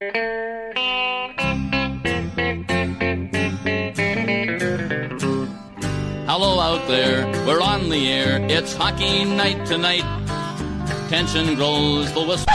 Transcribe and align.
Hello 0.00 0.14
out 6.60 6.86
there, 6.86 7.26
we're 7.44 7.60
on 7.60 7.88
the 7.88 8.08
air. 8.08 8.38
It's 8.48 8.74
hockey 8.74 9.24
night 9.24 9.66
tonight. 9.66 10.04
Tension 11.08 11.56
grows, 11.56 12.12
the 12.12 12.20
whistle. 12.20 12.46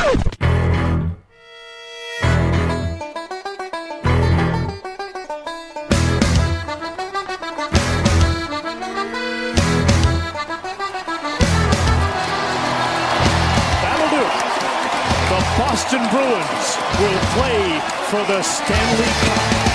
That'll 13.83 14.09
do. 14.15 14.23
The 15.27 15.39
Boston 15.57 16.07
Bruins 16.09 16.62
will 16.99 17.19
play 17.37 17.79
for 18.09 18.23
the 18.31 18.41
Stanley 18.43 19.05
Cup. 19.05 19.72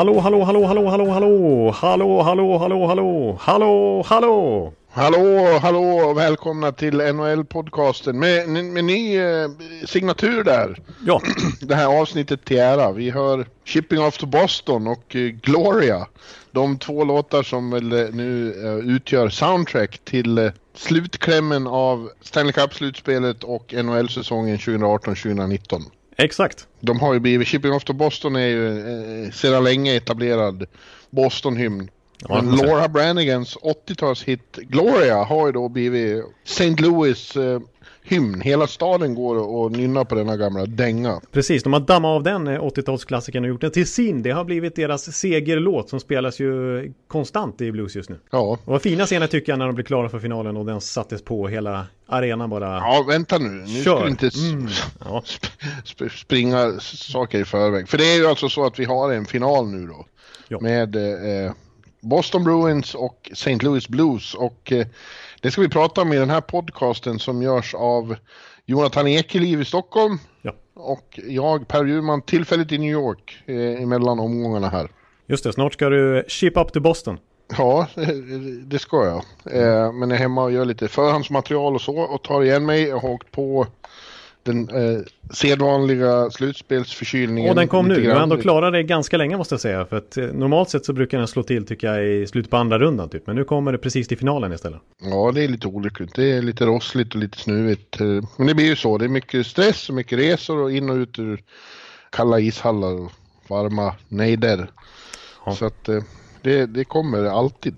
Hallå, 0.00 0.20
hallå, 0.20 0.44
hallå, 0.44 0.66
hallå, 0.66 0.86
hallå, 0.86 1.10
hallå, 1.10 1.70
hallå, 1.72 2.22
hallå, 2.22 2.58
hallå, 2.58 2.86
hallå, 2.86 3.38
hallå, 3.40 4.02
hallå. 4.06 4.72
Hallå, 4.90 5.58
hallå 5.62 5.82
och 5.82 6.18
välkomna 6.18 6.72
till 6.72 7.00
NHL-podcasten 7.00 8.12
med, 8.12 8.48
med 8.48 8.84
ny 8.84 9.18
eh, 9.18 9.50
signatur 9.86 10.44
där. 10.44 10.78
Ja, 11.06 11.20
Det 11.60 11.74
här 11.74 12.00
avsnittet 12.00 12.44
till 12.44 12.58
ära. 12.58 12.92
Vi 12.92 13.10
hör 13.10 13.46
Shipping 13.64 14.00
Off 14.00 14.18
to 14.18 14.26
Boston 14.26 14.86
och 14.86 15.16
eh, 15.16 15.20
Gloria. 15.20 16.06
De 16.50 16.78
två 16.78 17.04
låtar 17.04 17.42
som 17.42 17.70
väl 17.70 17.92
eh, 17.92 18.08
nu 18.12 18.54
eh, 18.64 18.94
utgör 18.94 19.28
soundtrack 19.28 20.00
till 20.04 20.38
eh, 20.38 20.50
slutklämmen 20.74 21.66
av 21.66 22.10
Stanley 22.22 22.52
Cup-slutspelet 22.52 23.44
och 23.44 23.74
NHL-säsongen 23.84 24.56
2018-2019 24.56 25.82
exakt. 26.24 26.68
De 26.80 27.00
har 27.00 27.14
ju 27.14 27.20
blivit, 27.20 27.48
Shipping 27.48 27.72
Off 27.72 27.84
to 27.84 27.92
Boston 27.92 28.36
är 28.36 28.46
ju 28.46 28.78
eh, 29.24 29.30
sedan 29.30 29.64
länge 29.64 29.96
etablerad 29.96 30.66
Boston-hymn. 31.10 31.88
Ja, 32.28 32.42
Men 32.42 32.56
Laura 32.56 32.88
Brannigans 32.88 33.56
80-talshit 33.56 34.60
Gloria 34.60 35.24
har 35.24 35.46
ju 35.46 35.52
då 35.52 35.68
blivit 35.68 36.24
St. 36.44 36.70
Louis 36.78 37.36
eh, 37.36 37.60
hymn. 38.02 38.40
Hela 38.40 38.66
staden 38.66 39.14
går 39.14 39.36
och 39.36 39.72
nynnar 39.72 40.04
på 40.04 40.14
denna 40.14 40.36
gamla 40.36 40.66
dänga. 40.66 41.20
Precis, 41.32 41.62
de 41.62 41.72
har 41.72 41.80
dammat 41.80 42.08
av 42.08 42.22
den 42.22 42.48
eh, 42.48 42.60
80-talsklassikern 42.60 43.40
och 43.42 43.48
gjort 43.48 43.60
den 43.60 43.70
till 43.70 43.86
sin. 43.86 44.22
Det 44.22 44.30
har 44.30 44.44
blivit 44.44 44.76
deras 44.76 45.16
segerlåt 45.16 45.88
som 45.88 46.00
spelas 46.00 46.40
ju 46.40 46.92
konstant 47.08 47.60
i 47.60 47.72
blues 47.72 47.96
just 47.96 48.10
nu. 48.10 48.18
Ja. 48.30 48.38
Och 48.40 48.58
vad 48.64 48.82
fina 48.82 49.06
scener 49.06 49.26
tycker 49.26 49.52
jag 49.52 49.58
när 49.58 49.66
de 49.66 49.74
blev 49.74 49.84
klara 49.84 50.08
för 50.08 50.18
finalen 50.18 50.56
och 50.56 50.66
den 50.66 50.80
sattes 50.80 51.22
på 51.22 51.48
hela 51.48 51.86
arenan 52.06 52.50
bara. 52.50 52.66
Ja, 52.76 53.04
vänta 53.08 53.38
nu. 53.38 53.48
Nu 53.48 53.66
Kör. 53.66 53.96
ska 53.96 54.04
vi 54.04 54.10
inte 54.10 54.30
Mm, 54.50 54.68
ja. 55.04 55.22
sp 55.26 55.44
sp 55.90 55.98
springa 56.16 56.72
saker 56.80 57.40
i 57.40 57.44
förväg. 57.44 57.88
För 57.88 57.98
det 57.98 58.04
är 58.12 58.16
ju 58.16 58.26
alltså 58.26 58.48
så 58.48 58.66
att 58.66 58.78
vi 58.78 58.84
har 58.84 59.12
en 59.12 59.24
final 59.26 59.66
nu 59.70 59.86
då. 59.86 60.06
Ja. 60.48 60.60
Med 60.60 60.96
eh, 60.96 61.52
Boston 62.00 62.44
Bruins 62.44 62.94
och 62.94 63.30
St. 63.32 63.56
Louis 63.56 63.88
Blues. 63.88 64.34
Och 64.34 64.72
eh, 64.72 64.86
det 65.40 65.50
ska 65.50 65.60
vi 65.60 65.68
prata 65.68 66.02
om 66.02 66.12
i 66.12 66.16
den 66.16 66.30
här 66.30 66.40
podcasten 66.40 67.18
som 67.18 67.42
görs 67.42 67.74
av 67.74 68.16
Jonathan 68.66 69.06
Ekeliv 69.06 69.60
i 69.60 69.64
Stockholm. 69.64 70.18
Ja. 70.42 70.52
Och 70.74 71.20
jag, 71.26 71.68
Per 71.68 71.84
Bjurman, 71.84 72.22
tillfälligt 72.22 72.72
i 72.72 72.78
New 72.78 72.92
York 72.92 73.42
eh, 73.46 73.82
emellan 73.82 74.20
omgångarna 74.20 74.68
här. 74.68 74.90
Just 75.26 75.44
det, 75.44 75.52
snart 75.52 75.72
ska 75.72 75.88
du 75.88 76.24
ship 76.28 76.56
up 76.56 76.72
till 76.72 76.82
Boston. 76.82 77.18
Ja, 77.58 77.86
det 78.64 78.78
ska 78.78 79.04
jag. 79.04 79.22
Eh, 79.56 79.92
men 79.92 80.10
jag 80.10 80.16
är 80.16 80.22
hemma 80.22 80.42
och 80.44 80.52
gör 80.52 80.64
lite 80.64 80.88
förhandsmaterial 80.88 81.74
och 81.74 81.80
så 81.80 81.98
och 82.00 82.22
tar 82.22 82.42
igen 82.42 82.66
mig. 82.66 82.82
Jag 82.82 82.98
har 82.98 83.08
åkt 83.08 83.30
på 83.32 83.66
den 84.52 84.68
eh, 84.68 85.00
sedvanliga 85.30 86.30
slutspelsförkylningen. 86.30 87.50
Och 87.50 87.56
den 87.56 87.68
kom 87.68 87.88
nu. 87.88 88.02
grann. 88.02 88.22
ändå 88.22 88.36
klarat 88.36 88.72
det 88.72 88.82
ganska 88.82 89.16
länge 89.16 89.36
måste 89.36 89.52
jag 89.52 89.60
säga. 89.60 89.86
För 89.86 89.96
att 89.96 90.16
eh, 90.16 90.24
normalt 90.24 90.70
sett 90.70 90.84
så 90.84 90.92
brukar 90.92 91.18
den 91.18 91.28
slå 91.28 91.42
till 91.42 91.66
tycker 91.66 91.92
jag 91.92 92.06
i 92.06 92.26
slutet 92.26 92.50
på 92.50 92.56
andra 92.56 92.78
rundan 92.78 93.08
typ. 93.08 93.26
Men 93.26 93.36
nu 93.36 93.44
kommer 93.44 93.72
det 93.72 93.78
precis 93.78 94.08
till 94.08 94.18
finalen 94.18 94.52
istället. 94.52 94.80
Ja, 95.02 95.32
det 95.34 95.44
är 95.44 95.48
lite 95.48 95.66
olyckligt. 95.66 96.14
Det 96.14 96.32
är 96.32 96.42
lite 96.42 96.66
rossligt 96.66 97.14
och 97.14 97.20
lite 97.20 97.38
snuvigt. 97.38 98.00
Eh, 98.00 98.06
Men 98.36 98.46
det 98.46 98.54
blir 98.54 98.66
ju 98.66 98.76
så. 98.76 98.98
Det 98.98 99.04
är 99.04 99.08
mycket 99.08 99.46
stress 99.46 99.88
och 99.88 99.94
mycket 99.94 100.18
resor 100.18 100.58
och 100.58 100.72
in 100.72 100.90
och 100.90 100.96
ut 100.96 101.18
ur 101.18 101.42
kalla 102.10 102.40
ishallar 102.40 102.92
och 102.92 103.12
varma 103.48 103.94
nejder. 104.08 104.70
Ja. 105.46 105.54
Så 105.54 105.66
att 105.66 105.88
eh, 105.88 106.02
det, 106.42 106.66
det 106.66 106.84
kommer 106.84 107.24
alltid. 107.24 107.74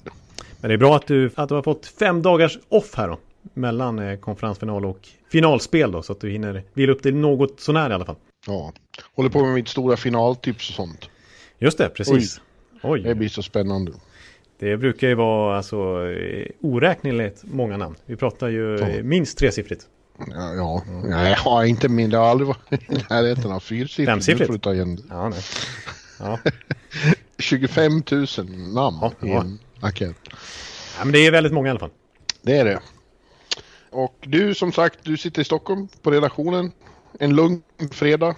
Men 0.61 0.69
det 0.69 0.75
är 0.75 0.79
bra 0.79 0.97
att 0.97 1.07
du, 1.07 1.31
att 1.35 1.49
du 1.49 1.55
har 1.55 1.63
fått 1.63 1.87
fem 1.87 2.23
dagars 2.23 2.59
off 2.69 2.95
här 2.95 3.09
då. 3.09 3.19
Mellan 3.55 3.99
eh, 3.99 4.19
konferensfinal 4.19 4.85
och 4.85 5.09
finalspel 5.33 5.93
då. 5.93 6.03
Så 6.03 6.13
att 6.13 6.21
du 6.21 6.31
hinner 6.31 6.65
vila 6.75 6.93
upp 6.93 7.03
dig 7.03 7.13
något 7.13 7.61
sånär 7.61 7.91
i 7.91 7.93
alla 7.95 8.05
fall. 8.05 8.17
Ja. 8.47 8.73
Håller 9.15 9.31
på 9.31 9.45
med 9.45 9.55
mitt 9.55 9.69
stora 9.69 9.97
finaltips 9.97 10.69
och 10.69 10.75
sånt. 10.75 11.11
Just 11.59 11.79
det, 11.79 11.89
precis. 11.89 12.41
Oj. 12.83 13.01
Det 13.03 13.15
blir 13.15 13.29
så 13.29 13.43
spännande. 13.43 13.93
Det 14.59 14.77
brukar 14.77 15.09
ju 15.09 15.15
vara 15.15 15.57
alltså 15.57 15.77
eh, 16.11 16.47
oräkneligt 16.61 17.43
många 17.45 17.77
namn. 17.77 17.95
Vi 18.07 18.17
pratar 18.17 18.49
ju 18.49 18.79
Ja. 18.79 19.03
minst 19.03 19.39
tresiffrigt. 19.39 19.87
Ja, 20.31 20.55
ja. 20.55 20.83
Nej, 21.05 21.31
jag 21.31 21.39
har 21.39 21.65
inte 21.65 21.89
min. 21.89 22.11
Det 22.11 22.17
har 22.17 22.27
aldrig 22.27 22.49
varit 22.49 22.73
i 22.73 22.95
närheten 23.11 23.53
av 23.53 23.61
fyrsiffrigt. 23.61 24.11
Femsiffrigt. 24.11 24.67
Ja, 25.11 25.29
nej. 25.29 25.41
Ja. 26.21 26.39
25 27.39 27.93
000 28.11 28.27
namn 28.75 28.99
Ja, 29.01 29.13
i 29.23 29.29
ja. 29.31 29.41
en 29.41 29.59
enkät. 29.83 30.17
ja, 30.99 31.05
men 31.05 31.13
det 31.13 31.27
är 31.27 31.31
väldigt 31.31 31.53
många 31.53 31.67
i 31.69 31.71
alla 31.71 31.79
fall. 31.81 31.91
Det 32.43 32.57
är 32.57 32.65
det. 32.65 32.81
Och 33.93 34.15
du 34.21 34.55
som 34.55 34.73
sagt, 34.73 34.99
du 35.03 35.17
sitter 35.17 35.43
i 35.43 35.45
Stockholm 35.45 35.89
på 36.03 36.11
redaktionen. 36.11 36.73
En 37.19 37.37
lugn 37.37 37.63
fredag. 37.91 38.35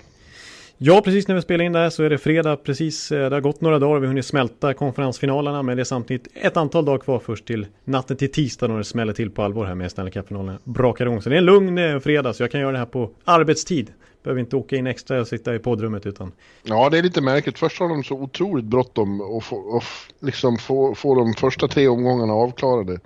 Ja, 0.79 1.01
precis 1.05 1.29
när 1.29 1.35
vi 1.35 1.43
spelar 1.43 1.65
in 1.65 1.73
det 1.73 1.79
här 1.79 1.91
så 1.91 2.03
är 2.03 2.11
det 2.11 2.19
fredag 2.19 2.57
precis. 2.57 3.13
eh, 3.13 3.29
Det 3.31 3.37
har 3.37 3.41
gått 3.41 3.61
några 3.61 3.79
dagar, 3.79 4.01
vi 4.01 4.07
har 4.07 4.11
hunnit 4.11 4.27
smälta 4.27 4.75
konferensfinalerna 4.75 5.63
men 5.63 5.77
det 5.77 5.83
är 5.83 5.85
samtidigt 5.85 6.29
ett 6.35 6.57
antal 6.57 6.85
dagar 6.85 6.99
kvar 6.99 7.19
först 7.19 7.45
till 7.47 7.67
natten 7.85 8.17
till 8.17 8.33
tisdag 8.33 8.69
när 8.69 8.79
det 8.79 8.85
smäller 8.85 9.13
till 9.13 9.31
på 9.31 9.43
allvar 9.43 9.65
här 9.65 9.75
med 9.75 9.91
Stanley 9.91 10.13
Cup-finalen. 10.13 10.59
Brakar 10.65 11.07
igång. 11.07 11.23
Så 11.23 11.29
det 11.29 11.37
är 11.37 11.39
en 11.39 11.45
lugn 11.45 11.79
eh, 11.79 11.99
fredag 11.99 12.33
så 12.33 12.43
jag 12.43 12.51
kan 12.51 12.61
göra 12.61 12.73
det 12.73 12.79
här 12.79 12.87
på 12.87 13.11
arbetstid. 13.25 13.93
Behöver 14.23 14.41
inte 14.41 14.57
åka 14.57 14.77
in 14.77 14.87
extra 14.87 15.21
och 15.21 15.29
sitta 15.29 15.55
i 15.55 15.59
poddrummet 15.59 16.07
utan 16.07 16.33
Ja, 16.63 16.89
det 16.91 16.99
är 16.99 17.03
lite 17.03 17.21
märkligt. 17.21 17.59
Först 17.59 17.81
har 17.81 17.89
de 17.89 18.05
så 18.05 18.15
otroligt 18.15 18.65
bråttom 18.65 19.21
och, 19.21 19.45
få, 19.45 19.57
och 19.57 19.85
liksom 20.21 20.59
få, 20.59 20.95
få 20.95 21.15
de 21.15 21.35
första 21.35 21.69
tre 21.69 21.89
omgångarna 21.89 22.33
avklarade. 22.33 22.99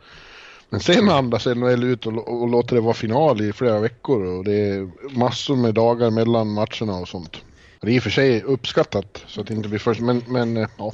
Men 0.70 0.80
sen 0.80 1.08
andas 1.08 1.46
NHL 1.46 1.84
ut 1.84 2.06
och, 2.06 2.40
och 2.40 2.48
låter 2.48 2.74
det 2.74 2.80
vara 2.80 2.94
final 2.94 3.40
i 3.40 3.52
flera 3.52 3.80
veckor 3.80 4.24
och 4.24 4.44
det 4.44 4.53
är 4.53 4.91
massor 5.18 5.56
med 5.56 5.74
dagar 5.74 6.10
mellan 6.10 6.53
matcherna 6.53 6.98
och 7.00 7.09
sånt. 7.09 7.36
Det 7.80 7.91
är 7.91 7.94
i 7.94 7.98
och 7.98 8.03
för 8.03 8.10
sig 8.10 8.42
uppskattat 8.42 9.24
så 9.26 9.41
att 9.41 9.47
det 9.47 9.54
inte 9.54 9.68
blir 9.68 9.78
först, 9.78 10.00
men, 10.00 10.22
men 10.26 10.56
eh, 10.56 10.68
ja. 10.78 10.92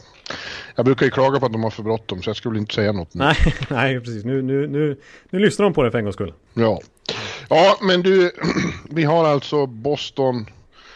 Jag 0.76 0.84
brukar 0.84 1.06
ju 1.06 1.10
klaga 1.10 1.40
på 1.40 1.46
att 1.46 1.52
de 1.52 1.62
har 1.62 1.70
för 1.70 1.82
bråttom 1.82 2.22
så 2.22 2.30
jag 2.30 2.36
skulle 2.36 2.58
inte 2.58 2.74
säga 2.74 2.92
något 2.92 3.14
nu. 3.14 3.24
nej, 3.24 3.36
nej 3.70 4.00
precis. 4.00 4.24
Nu, 4.24 4.42
nu, 4.42 4.66
nu, 4.66 5.00
nu 5.30 5.38
lyssnar 5.38 5.64
de 5.64 5.72
på 5.74 5.82
det 5.82 5.90
för 5.90 5.98
en 5.98 6.04
gångs 6.04 6.14
skull. 6.14 6.32
Ja. 6.54 6.80
ja, 7.48 7.78
men 7.82 8.02
du, 8.02 8.30
vi 8.90 9.04
har 9.04 9.24
alltså 9.24 9.66
Boston 9.66 10.46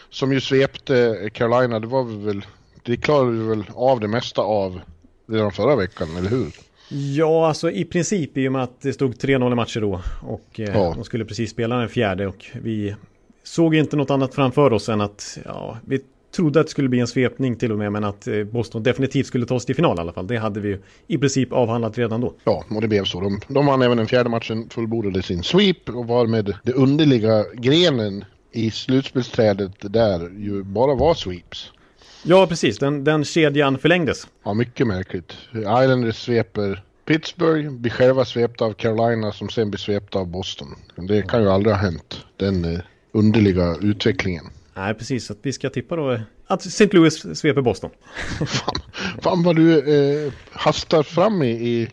som 0.09 0.33
ju 0.33 0.41
svepte 0.41 1.29
Carolina. 1.33 1.79
Det 1.79 1.87
var 1.87 2.03
vi 2.03 2.25
väl, 2.25 2.45
det 2.83 2.97
klarade 2.97 3.31
vi 3.31 3.47
väl 3.47 3.63
av 3.73 3.99
det 3.99 4.07
mesta 4.07 4.41
av 4.41 4.81
redan 5.27 5.51
förra 5.51 5.75
veckan, 5.75 6.17
eller 6.17 6.29
hur? 6.29 6.51
Ja, 6.89 7.47
alltså 7.47 7.71
i 7.71 7.85
princip 7.85 8.37
i 8.37 8.47
och 8.47 8.51
med 8.51 8.63
att 8.63 8.81
det 8.81 8.93
stod 8.93 9.13
3-0 9.15 9.51
i 9.51 9.55
matcher 9.55 9.81
då. 9.81 10.01
Och 10.21 10.59
eh, 10.59 10.65
Ja. 10.73 10.93
de 10.95 11.03
skulle 11.03 11.25
precis 11.25 11.51
spela 11.51 11.75
den 11.75 11.89
fjärde 11.89 12.27
och 12.27 12.45
vi 12.61 12.95
såg 13.43 13.75
inte 13.75 13.95
något 13.95 14.09
annat 14.11 14.35
framför 14.35 14.73
oss 14.73 14.89
än 14.89 15.01
att 15.01 15.37
ja, 15.45 15.77
vi 15.85 15.99
trodde 16.35 16.59
att 16.59 16.65
det 16.65 16.71
skulle 16.71 16.89
bli 16.89 16.99
en 16.99 17.07
svepning 17.07 17.55
till 17.55 17.71
och 17.71 17.77
med, 17.77 17.91
men 17.91 18.03
att 18.03 18.27
eh, 18.27 18.43
Boston 18.43 18.83
definitivt 18.83 19.25
skulle 19.27 19.45
ta 19.45 19.59
sig 19.59 19.65
till 19.65 19.75
final 19.75 19.97
i 19.97 20.01
alla 20.01 20.13
fall. 20.13 20.27
Det 20.27 20.37
hade 20.37 20.59
vi 20.59 20.77
i 21.07 21.17
princip 21.17 21.53
avhandlat 21.53 21.97
redan 21.97 22.21
då. 22.21 22.33
Ja, 22.43 22.63
och 22.69 22.81
det 22.81 22.87
blev 22.87 23.03
så. 23.03 23.19
De, 23.21 23.39
de 23.47 23.65
vann 23.65 23.81
även 23.81 23.97
den 23.97 24.07
fjärde 24.07 24.29
matchen, 24.29 24.69
fullbordade 24.69 25.21
sin 25.21 25.43
sweep 25.43 25.89
och 25.89 26.07
var 26.07 26.27
med 26.27 26.53
det 26.63 26.73
underliga 26.73 27.43
grenen 27.53 28.25
i 28.51 28.71
slutspelsträdet 28.71 29.71
där 29.93 30.19
ju 30.39 30.63
bara 30.63 30.95
var 30.95 31.13
sweeps. 31.13 31.71
Ja, 32.23 32.47
precis. 32.47 32.79
Den, 32.79 33.03
den 33.03 33.25
kedjan 33.25 33.77
förlängdes. 33.77 34.27
Ja, 34.43 34.53
mycket 34.53 34.87
märkligt. 34.87 35.37
Islanders 35.53 36.15
sveper 36.15 36.83
Pittsburgh, 37.05 37.69
blir 37.69 37.91
själva 37.91 38.25
svepta 38.25 38.65
av 38.65 38.73
Carolina 38.73 39.31
som 39.31 39.49
sen 39.49 39.69
blir 39.69 39.79
svepta 39.79 40.19
av 40.19 40.27
Boston. 40.27 40.67
Det 40.95 41.21
kan 41.21 41.41
ju 41.41 41.49
aldrig 41.49 41.75
ha 41.75 41.81
hänt, 41.81 42.25
den 42.37 42.65
eh, 42.65 42.79
underliga 43.11 43.75
utvecklingen. 43.81 44.45
Nej, 44.73 44.93
precis. 44.93 45.31
Att 45.31 45.37
vi 45.41 45.53
ska 45.53 45.69
tippa 45.69 45.95
då 45.95 46.19
att 46.47 46.65
St. 46.65 46.87
Louis 46.91 47.39
sveper 47.39 47.61
Boston. 47.61 47.89
Fan, 48.47 48.75
fan 49.21 49.43
vad 49.43 49.55
du 49.55 49.77
eh, 49.77 50.33
hastar 50.51 51.03
fram 51.03 51.43
i, 51.43 51.49
i... 51.49 51.89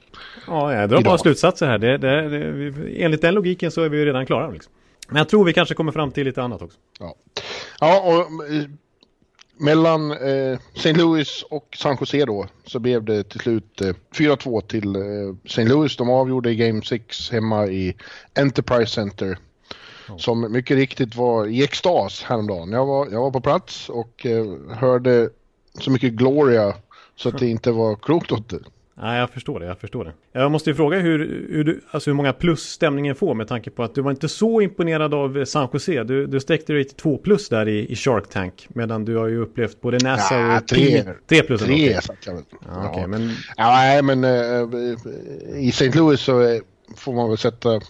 Ja, 0.47 0.75
jag 0.75 0.89
drar 0.89 1.01
Idag. 1.01 1.11
bara 1.11 1.19
slutsatser 1.19 1.67
här. 1.67 1.79
Det, 1.79 1.99
det, 1.99 2.29
det, 2.29 3.05
enligt 3.05 3.21
den 3.21 3.35
logiken 3.35 3.71
så 3.71 3.83
är 3.83 3.89
vi 3.89 3.99
ju 3.99 4.05
redan 4.05 4.27
klara. 4.27 4.51
Liksom. 4.51 4.73
Men 5.09 5.17
jag 5.17 5.29
tror 5.29 5.45
vi 5.45 5.53
kanske 5.53 5.75
kommer 5.75 5.93
fram 5.93 6.11
till 6.11 6.25
lite 6.27 6.43
annat 6.43 6.63
också. 6.63 6.79
Ja, 7.01 7.15
ja 7.81 8.01
och 8.01 8.45
eh, 8.55 8.63
mellan 9.59 10.11
eh, 10.11 10.59
St. 10.75 10.93
Louis 10.93 11.45
och 11.51 11.77
San 11.79 11.97
Jose 12.01 12.25
då 12.25 12.47
så 12.67 12.79
blev 12.79 13.05
det 13.05 13.25
till 13.25 13.41
slut 13.41 13.81
eh, 13.81 13.95
4-2 14.15 14.61
till 14.61 14.97
eh, 14.97 15.03
St. 15.45 15.65
Louis. 15.65 15.97
De 15.97 16.11
avgjorde 16.11 16.51
i 16.51 16.57
Game 16.57 16.83
6 16.83 17.31
hemma 17.31 17.67
i 17.67 17.97
Enterprise 18.35 18.93
Center. 18.93 19.39
Som 20.19 20.53
mycket 20.53 20.77
riktigt 20.77 21.17
var 21.17 21.47
i 21.47 21.65
extas 21.65 22.23
häromdagen. 22.23 22.73
Jag 22.73 22.87
var, 22.87 23.09
jag 23.11 23.21
var 23.21 23.31
på 23.31 23.41
plats 23.41 23.89
och 23.89 24.27
eh, 24.27 24.47
hörde 24.71 25.31
så 25.81 25.91
mycket 25.91 26.13
Gloria 26.13 26.75
så 27.17 27.29
att 27.29 27.39
det 27.39 27.47
inte 27.47 27.73
var 27.73 27.97
klokt 27.97 28.33
åt 28.33 28.49
det. 28.49 28.61
Nej, 28.99 29.21
jag 29.21 29.31
förstår 29.31 29.61
det. 29.61 29.67
Jag 29.67 29.79
förstår 29.79 30.05
det. 30.05 30.13
Jag 30.33 30.51
måste 30.51 30.71
ju 30.71 30.77
fråga 30.77 30.99
hur, 30.99 31.19
hur, 31.51 31.65
du, 31.65 31.81
alltså 31.91 32.11
hur 32.11 32.15
många 32.15 32.33
plus 32.33 32.61
stämningen 32.63 33.15
får 33.15 33.35
med 33.35 33.49
tanke 33.49 33.71
på 33.71 33.83
att 33.83 33.95
du 33.95 34.01
var 34.03 34.11
inte 34.11 34.29
så 34.29 34.61
imponerad 34.61 35.15
av 35.15 35.39
eh, 35.39 35.45
San 35.45 35.69
Jose. 35.73 36.05
Du, 36.05 36.27
du 36.27 36.41
sträckte 36.41 36.73
dig 36.73 36.85
till 36.85 36.97
två 36.97 37.19
plus 37.19 37.49
där 37.49 37.69
i, 37.69 37.93
i 37.93 37.97
Shark 37.97 38.29
Tank. 38.29 38.67
Medan 38.69 39.05
du 39.05 39.17
har 39.17 39.27
ju 39.27 39.39
upplevt 39.39 39.81
både 39.81 39.99
NASA 39.99 40.35
Ja, 40.41 40.57
och 40.59 40.69
tre. 40.69 41.05
tre 41.29 41.43
plus. 41.43 41.61
Tre 41.63 42.01
satt 42.03 42.17
jag 42.27 42.35
väl. 42.35 42.43
Ja, 42.67 42.91
okej, 42.91 43.07
men 43.07 43.31
Ja, 43.57 43.71
nej, 43.71 44.03
men 44.03 44.25
eh, 44.25 45.61
i 45.61 45.69
St. 45.69 45.91
Louis 45.99 46.21
så 46.21 46.41
eh, 46.43 46.61
får 46.97 47.13
man 47.13 47.29
väl 47.29 47.39
sätta 47.39 47.75
eh, 47.75 47.81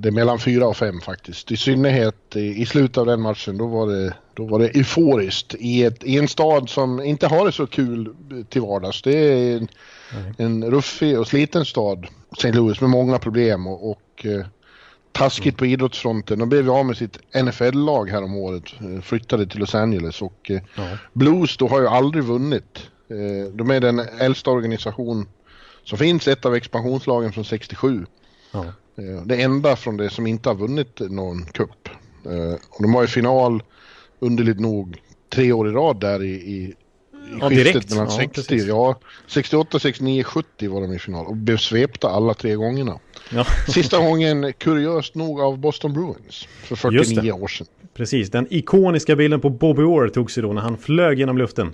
det 0.00 0.08
är 0.08 0.10
mellan 0.10 0.38
fyra 0.38 0.66
och 0.66 0.76
fem 0.76 1.00
faktiskt. 1.00 1.52
I 1.52 1.56
synnerhet 1.56 2.36
i, 2.36 2.66
slutet 2.66 2.98
av 2.98 3.06
den 3.06 3.20
matchen 3.20 3.58
då 3.58 3.66
var 3.66 3.86
det, 3.86 4.14
då 4.34 4.44
var 4.44 4.58
det 4.58 4.68
euforiskt 4.68 5.54
i, 5.58 5.84
ett, 5.84 6.04
i 6.04 6.18
en 6.18 6.28
stad 6.28 6.70
som 6.70 7.00
inte 7.00 7.26
har 7.26 7.46
det 7.46 7.52
så 7.52 7.66
kul 7.66 8.14
till 8.48 8.60
vardags. 8.60 9.02
Det 9.02 9.12
är 9.12 9.56
en, 9.56 9.68
en 10.36 10.70
ruffig 10.70 11.18
och 11.18 11.28
sliten 11.28 11.64
stad, 11.64 12.06
St. 12.32 12.52
Louis, 12.52 12.80
med 12.80 12.90
många 12.90 13.18
problem 13.18 13.66
och, 13.66 13.90
och 13.90 14.26
eh, 14.26 14.46
taskigt 15.12 15.56
på 15.56 15.66
idrottsfronten. 15.66 16.38
De 16.38 16.48
blev 16.48 16.70
av 16.70 16.86
med 16.86 16.96
sitt 16.96 17.18
NFL-lag 17.34 18.10
här 18.10 18.22
om 18.22 18.36
året, 18.36 18.64
eh, 18.80 19.00
flyttade 19.00 19.46
till 19.46 19.60
Los 19.60 19.74
Angeles 19.74 20.22
och 20.22 20.50
eh, 20.50 20.60
Ja. 20.74 20.88
Blues 21.12 21.56
då 21.56 21.68
har 21.68 21.80
ju 21.80 21.86
aldrig 21.86 22.24
vunnit. 22.24 22.90
Eh, 23.08 23.52
de 23.52 23.70
är 23.70 23.80
den 23.80 23.98
äldsta 23.98 24.50
organisation 24.50 25.28
som 25.84 25.98
finns, 25.98 26.28
ett 26.28 26.44
av 26.44 26.54
expansionslagen 26.54 27.32
från 27.32 27.44
67. 27.44 28.06
ja. 28.52 28.64
Eh, 29.00 29.22
det 29.24 29.42
enda 29.42 29.76
från 29.76 29.96
det 29.96 30.10
som 30.10 30.26
inte 30.26 30.48
har 30.48 30.56
vunnit 30.56 31.00
någon 31.10 31.44
cup. 31.44 31.88
Eh, 32.26 32.54
och 32.70 32.82
de 32.82 32.92
var 32.92 33.04
i 33.04 33.06
final, 33.06 33.62
underligt 34.18 34.60
nog, 34.60 35.02
tre 35.34 35.52
år 35.52 35.68
i 35.68 35.72
rad 35.72 36.00
där 36.00 36.22
i, 36.22 36.28
i, 36.28 36.54
i 36.62 36.74
Ja, 37.40 37.48
skiftet 37.48 37.72
direkt. 37.72 37.90
mellan 37.90 38.06
Ja, 38.06 38.16
60, 38.16 38.34
precis. 38.34 38.64
ja, 38.66 38.98
68, 39.26 39.78
69, 39.78 40.22
70 40.24 40.68
var 40.68 40.80
de 40.80 40.92
i 40.92 40.98
final 40.98 41.26
och 41.26 41.36
blev 41.36 41.56
svepta 41.56 42.08
alla 42.08 42.34
tre 42.34 42.54
gångerna. 42.54 42.98
ja. 43.32 43.44
Sista 43.68 43.98
gången, 43.98 44.52
kuriöst 44.58 45.14
nog, 45.14 45.40
av 45.40 45.58
Boston 45.58 45.92
Bruins 45.92 46.48
för 46.62 46.90
Just 46.92 47.10
49 47.10 47.22
det. 47.36 47.42
år 47.42 47.48
sedan. 47.48 47.66
Precis, 47.94 48.30
den 48.30 48.46
ikoniska 48.50 49.16
bilden 49.16 49.40
på 49.40 49.50
Bobby 49.50 49.82
Orr 49.82 50.08
togs 50.08 50.38
ju 50.38 50.42
då 50.42 50.52
när 50.52 50.62
han 50.62 50.76
flög 50.78 51.18
genom 51.18 51.38
luften. 51.38 51.72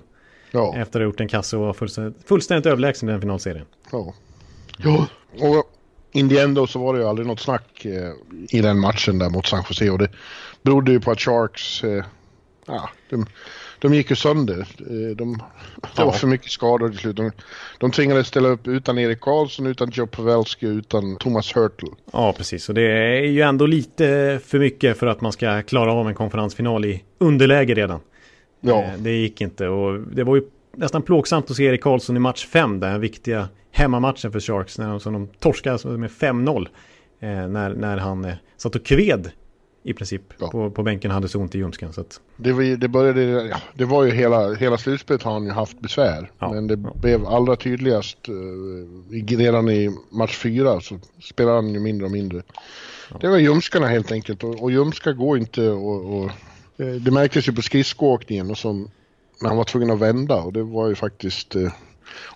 Ja. 0.51 0.75
Efter 0.77 0.99
att 0.99 1.03
ha 1.03 1.09
gjort 1.11 1.19
en 1.19 1.27
kasse 1.27 1.57
och 1.57 1.65
var 1.65 1.73
fullständigt, 1.73 2.27
fullständigt 2.27 2.65
överlägsen 2.65 3.09
i 3.09 3.11
den 3.11 3.21
finalserien. 3.21 3.65
Ja. 3.91 4.13
ja. 4.77 5.07
Och 5.39 5.71
in 6.17 6.29
the 6.29 6.39
end 6.39 6.69
så 6.69 6.79
var 6.79 6.93
det 6.93 6.99
ju 6.99 7.07
aldrig 7.07 7.27
något 7.27 7.39
snack 7.39 7.85
eh, 7.85 8.11
i 8.49 8.61
den 8.61 8.79
matchen 8.79 9.19
där 9.19 9.29
mot 9.29 9.47
San 9.47 9.63
Jose 9.69 9.89
och 9.89 9.97
det 9.97 10.09
berodde 10.61 10.91
ju 10.91 10.99
på 10.99 11.11
att 11.11 11.19
Sharks, 11.19 11.83
eh, 11.83 12.03
ja, 12.67 12.89
de, 13.09 13.25
de 13.79 13.93
gick 13.93 14.09
ju 14.09 14.15
sönder. 14.15 14.67
Eh, 14.79 15.15
de, 15.15 15.43
det 15.95 16.03
var 16.03 16.11
för 16.11 16.27
mycket 16.27 16.51
skador 16.51 16.89
till 16.89 16.99
slut. 16.99 17.15
De, 17.15 17.31
de 17.77 17.91
tvingades 17.91 18.27
ställa 18.27 18.49
upp 18.49 18.67
utan 18.67 18.97
Erik 18.97 19.21
Karlsson, 19.21 19.67
utan 19.67 19.89
Joe 19.89 20.07
Pavelski, 20.07 20.65
utan 20.65 21.17
Thomas 21.17 21.55
Hurtle. 21.55 21.89
Ja, 22.11 22.33
precis. 22.37 22.69
Och 22.69 22.75
det 22.75 22.91
är 22.91 23.21
ju 23.21 23.41
ändå 23.41 23.65
lite 23.65 24.39
för 24.45 24.59
mycket 24.59 24.97
för 24.97 25.07
att 25.07 25.21
man 25.21 25.31
ska 25.31 25.61
klara 25.61 25.93
av 25.93 26.07
en 26.07 26.15
konferensfinal 26.15 26.85
i 26.85 27.03
underläge 27.17 27.73
redan. 27.73 27.99
Ja, 28.61 28.85
Det 28.97 29.11
gick 29.11 29.41
inte 29.41 29.67
och 29.67 29.99
det 29.99 30.23
var 30.23 30.35
ju 30.35 30.41
nästan 30.77 31.01
plågsamt 31.01 31.51
att 31.51 31.57
se 31.57 31.63
Erik 31.63 31.81
Karlsson 31.81 32.17
i 32.17 32.19
match 32.19 32.45
5, 32.45 32.79
den 32.79 33.01
viktiga 33.01 33.49
hemmamatchen 33.71 34.31
för 34.31 34.39
Sharks, 34.39 34.77
när 34.77 34.89
de, 34.89 34.99
som 34.99 35.13
de 35.13 35.27
torskade 35.27 35.73
alltså 35.73 35.87
med 35.87 36.09
5-0. 36.09 36.67
Eh, 37.19 37.47
när, 37.47 37.73
när 37.73 37.97
han 37.97 38.25
eh, 38.25 38.33
satt 38.57 38.75
och 38.75 38.85
kved 38.85 39.31
i 39.83 39.93
princip 39.93 40.21
Ja. 40.39 40.47
på, 40.47 40.71
på 40.71 40.83
bänken 40.83 41.11
hade 41.11 41.27
så 41.27 41.39
ont 41.39 41.55
i 41.55 41.57
ljumsken. 41.57 41.93
Så 41.93 42.01
att, 42.01 42.21
det, 42.37 42.53
var, 42.53 42.77
det 42.77 42.87
började, 42.87 43.21
ja, 43.21 43.57
det 43.73 43.85
var 43.85 44.03
ju 44.03 44.11
hela, 44.11 44.53
hela 44.53 44.77
slutspelet 44.77 45.23
har 45.23 45.31
han 45.33 45.45
ju 45.45 45.51
haft 45.51 45.79
besvär. 45.79 46.31
Ja, 46.39 46.53
Men 46.53 46.67
det 46.67 46.77
blev 46.77 47.25
allra 47.25 47.55
tydligast 47.55 48.17
eh, 48.27 49.37
redan 49.37 49.69
i 49.69 49.89
match 50.09 50.37
fyra 50.37 50.81
så 50.81 50.99
spelar 51.23 51.55
han 51.55 51.73
ju 51.73 51.79
mindre 51.79 52.05
och 52.05 52.11
mindre. 52.11 52.41
Det 53.21 53.27
var 53.27 53.37
ljumskarna 53.37 53.87
helt 53.87 54.11
enkelt 54.11 54.43
och, 54.43 54.63
och 54.63 54.71
ljumskar 54.71 55.13
går 55.13 55.37
inte 55.37 55.69
och, 55.69 56.17
och 56.17 56.31
det 56.77 57.11
märktes 57.11 57.47
ju 57.47 57.53
på 57.53 57.61
skridskoåkningen 57.61 58.51
och 58.51 58.57
som 58.57 58.89
när 59.41 59.47
han 59.49 59.57
var 59.57 59.63
tvungen 59.63 59.91
att 59.91 59.99
vända 59.99 60.35
och 60.35 60.53
det 60.53 60.63
var 60.63 60.87
ju 60.87 60.95
faktiskt 60.95 61.55
eh, 61.55 61.71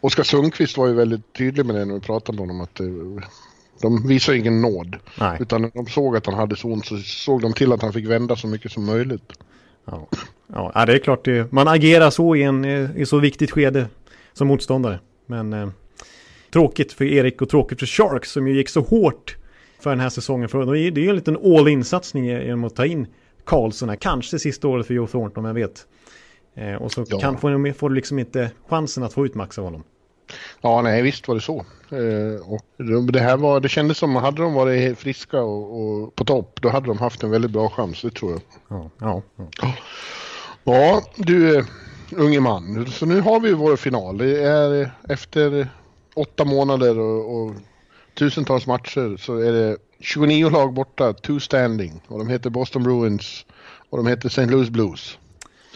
Oskar 0.01 0.23
Sundqvist 0.23 0.77
var 0.77 0.87
ju 0.87 0.93
väldigt 0.93 1.33
tydlig 1.33 1.65
med 1.65 1.75
det 1.75 1.85
när 1.85 1.93
vi 1.93 1.99
pratade 1.99 2.35
med 2.37 2.47
honom 2.47 2.61
att 2.61 2.79
eh, 2.79 2.87
de 3.81 4.07
visar 4.07 4.33
ingen 4.33 4.61
nåd. 4.61 4.95
nej. 5.19 5.37
Utan 5.39 5.71
de 5.73 5.85
såg 5.85 6.15
att 6.17 6.25
han 6.25 6.35
hade 6.35 6.55
så 6.55 6.67
ont 6.67 6.85
så 6.85 6.97
såg 6.97 7.41
de 7.41 7.53
till 7.53 7.73
att 7.73 7.81
han 7.81 7.93
fick 7.93 8.07
vända 8.07 8.35
så 8.35 8.47
mycket 8.47 8.71
som 8.71 8.85
möjligt. 8.85 9.33
Ja, 9.85 10.07
ja 10.73 10.85
det 10.85 10.93
är 10.93 10.99
klart. 10.99 11.25
Det, 11.25 11.51
man 11.51 11.67
agerar 11.67 12.09
så 12.09 12.35
i, 12.35 12.43
en, 12.43 12.65
eh, 12.65 12.97
i 12.97 13.05
så 13.05 13.19
viktigt 13.19 13.51
skede 13.51 13.87
som 14.33 14.47
motståndare. 14.47 14.99
Men 15.25 15.53
eh, 15.53 15.69
tråkigt 16.53 16.93
för 16.93 17.05
Erik 17.05 17.41
och 17.41 17.49
tråkigt 17.49 17.79
för 17.79 17.85
Sharks 17.85 18.31
som 18.31 18.47
ju 18.47 18.55
gick 18.55 18.69
så 18.69 18.81
hårt 18.81 19.37
för 19.79 19.89
den 19.89 19.99
här 19.99 20.09
säsongen. 20.09 20.49
För 20.49 20.65
det 20.65 20.79
är 20.79 20.97
ju 20.97 21.09
en 21.09 21.15
liten 21.15 21.37
all-in-satsning 21.37 22.25
genom 22.25 22.63
att 22.63 22.75
ta 22.75 22.85
in 22.85 23.07
Karlsson 23.43 23.89
här. 23.89 23.95
Kanske 23.95 24.39
sista 24.39 24.67
året 24.67 24.87
för 24.87 24.93
Joe 24.93 25.07
Thornton, 25.07 25.45
jag 25.45 25.53
vet. 25.53 25.85
Eh, 26.55 26.75
och 26.75 26.91
så 26.91 27.05
Ja. 27.07 27.19
kan, 27.19 27.37
får, 27.37 27.73
får 27.73 27.89
du 27.89 27.95
liksom 27.95 28.19
inte 28.19 28.51
chansen 28.69 29.03
att 29.03 29.13
få 29.13 29.25
ut 29.25 29.35
max 29.35 29.57
av 29.57 29.63
honom. 29.63 29.83
Ja, 30.61 30.81
nej, 30.81 31.01
visst 31.01 31.27
var 31.27 31.35
det 31.35 31.41
så. 31.41 31.65
Eh, 31.89 32.51
och 32.53 32.65
det, 33.13 33.19
här 33.19 33.37
var, 33.37 33.59
det 33.59 33.69
kändes 33.69 33.97
som 33.97 34.15
att 34.15 34.23
hade 34.23 34.41
de 34.41 34.53
varit 34.53 34.99
friska 34.99 35.41
och, 35.41 35.81
och 35.81 36.15
på 36.15 36.25
topp, 36.25 36.59
då 36.61 36.69
hade 36.69 36.87
de 36.87 36.97
haft 36.97 37.23
en 37.23 37.31
väldigt 37.31 37.51
bra 37.51 37.69
chans, 37.69 38.01
det 38.01 38.11
tror 38.11 38.31
jag. 38.31 38.41
Ja, 38.67 38.89
ja, 38.99 39.21
ja. 39.61 39.73
Ja, 40.63 41.01
du 41.15 41.57
eh, 41.57 41.65
unge 42.15 42.39
man, 42.39 42.85
så 42.91 43.05
nu 43.05 43.21
har 43.21 43.39
vi 43.39 43.53
vår 43.53 43.75
final. 43.75 44.17
Det 44.17 44.43
är 44.43 44.91
efter 45.09 45.67
åtta 46.15 46.45
månader 46.45 46.99
och, 46.99 47.35
och 47.41 47.51
tusentals 48.17 48.67
matcher 48.67 49.17
så 49.17 49.37
är 49.37 49.51
det 49.51 49.77
29 49.99 50.49
lag 50.49 50.73
borta, 50.73 51.13
two 51.13 51.39
standing. 51.39 52.01
Och 52.07 52.19
de 52.19 52.27
heter 52.29 52.49
Boston 52.49 52.83
Bruins 52.83 53.45
och 53.89 53.97
de 53.97 54.07
heter 54.07 54.27
St. 54.27 54.45
Louis 54.45 54.69
Blues. 54.69 55.17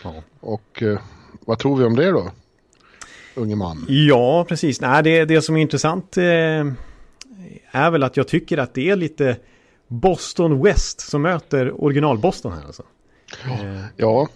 Ja. 0.06 0.24
Och 0.40 0.84
eh, 0.84 1.00
vad 1.46 1.60
tror 1.60 1.78
vi 1.78 1.84
om 1.84 1.96
det 1.96 2.12
då? 2.12 2.32
Unge 3.36 3.56
man. 3.56 3.86
Ja, 3.88 4.46
precis. 4.50 4.82
Nej, 4.82 5.04
det, 5.04 5.26
det 5.26 5.42
som 5.42 5.58
är 5.58 5.62
intressant 5.62 6.18
eh, 6.18 6.24
är 7.72 7.92
väl 7.92 8.04
att 8.04 8.18
jag 8.18 8.28
tycker 8.28 8.58
att 8.58 8.74
det 8.74 8.90
är 8.90 8.96
lite 8.96 9.38
Boston 9.88 10.64
West 10.64 11.00
som 11.02 11.22
möter 11.22 11.84
original-Boston 11.84 12.52
här 12.52 12.66
alltså. 12.66 12.84
Eh, 13.46 13.86
Ja, 13.98 14.28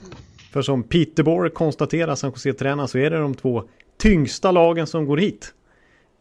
för 0.51 0.61
som 0.61 0.83
Peter 0.83 1.23
Bohr 1.23 1.49
konstaterar, 1.49 2.15
San 2.15 2.31
Jose-tränaren, 2.31 2.87
så 2.87 2.97
är 2.97 3.09
det 3.09 3.17
de 3.17 3.35
två 3.35 3.63
tyngsta 3.97 4.51
lagen 4.51 4.87
som 4.87 5.05
går 5.05 5.17
hit. 5.17 5.53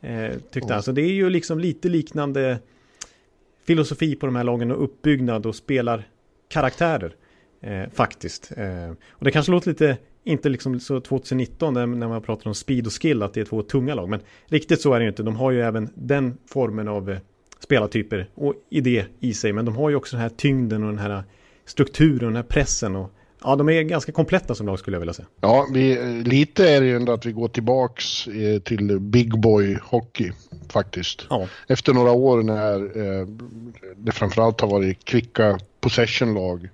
Eh, 0.01 0.31
tyckte 0.53 0.73
han. 0.73 0.83
Så 0.83 0.93
det 0.93 1.03
är 1.03 1.13
ju 1.13 1.31
liksom 1.31 1.59
lite 1.59 1.89
liknande 1.89 2.59
filosofi 3.67 4.17
på 4.17 4.27
de 4.27 4.37
här 4.37 4.45
lagen 4.45 4.71
och 4.71 4.85
uppbyggnad 4.85 5.47
och 5.47 5.55
spelar 5.55 6.09
karaktärer. 6.49 7.15
Eh, 7.61 7.91
faktiskt. 7.93 8.53
Eh, 8.57 8.91
och 9.11 9.25
det 9.25 9.31
kanske 9.31 9.53
låter 9.53 9.69
lite, 9.69 9.97
inte 10.25 10.49
liksom 10.49 10.81
så 10.81 11.01
2019 11.01 11.75
när, 11.75 11.87
när 11.87 12.09
man 12.09 12.23
pratar 12.23 12.49
om 12.49 12.55
speed 12.55 12.87
och 12.87 13.03
skill, 13.03 13.23
att 13.23 13.35
det 13.35 13.41
är 13.41 13.45
två 13.45 13.63
tunga 13.63 13.95
lag. 13.95 14.09
Men 14.09 14.21
riktigt 14.47 14.81
så 14.81 14.95
är 14.95 14.99
det 14.99 15.03
ju 15.03 15.09
inte. 15.09 15.23
De 15.23 15.37
har 15.37 15.51
ju 15.51 15.63
även 15.63 15.91
den 15.95 16.39
formen 16.47 16.89
av 16.89 17.11
eh, 17.11 17.19
spelartyper 17.61 18.31
och 18.35 18.55
idé 18.71 19.05
i 19.21 19.35
sig. 19.35 19.53
Men 19.53 19.65
de 19.65 19.77
har 19.77 19.91
ju 19.91 19.97
också 19.97 20.17
den 20.17 20.23
här 20.23 20.29
tyngden 20.29 20.83
och 20.83 20.89
den 20.89 20.99
här 20.99 21.23
strukturen 21.65 22.15
och 22.15 22.33
den 22.33 22.37
här 22.37 22.43
pressen 22.43 22.97
och 22.97 23.11
ja, 23.43 23.57
de 23.57 23.69
är 23.69 23.83
ganska 23.83 24.13
kompletta 24.13 24.55
som 24.55 24.67
lag 24.67 24.79
skulle 24.79 24.95
jag 24.95 25.01
vilja 25.01 25.15
säga. 25.15 25.29
Ja, 25.41 25.67
vi, 25.73 25.97
lite 26.25 26.71
är 26.71 26.81
det 26.81 26.87
ju 26.87 26.97
ändå 26.97 27.13
att 27.13 27.27
vi 27.27 27.33
går 27.33 27.49
tillbaks 27.49 28.27
eh, 28.27 28.61
till 28.61 29.01
big 29.01 29.41
boy 29.41 29.79
hockey 29.83 30.33
faktiskt. 30.69 31.27
Ja. 31.31 31.49
Efter 31.67 31.93
några 31.93 32.13
år 32.13 32.43
när 32.43 32.81
eh, 32.81 33.27
det 33.97 34.13
framförallt 34.13 34.61
har 34.61 34.69
varit 34.69 35.05
kvicka 35.05 35.59
possession-lag 35.81 36.69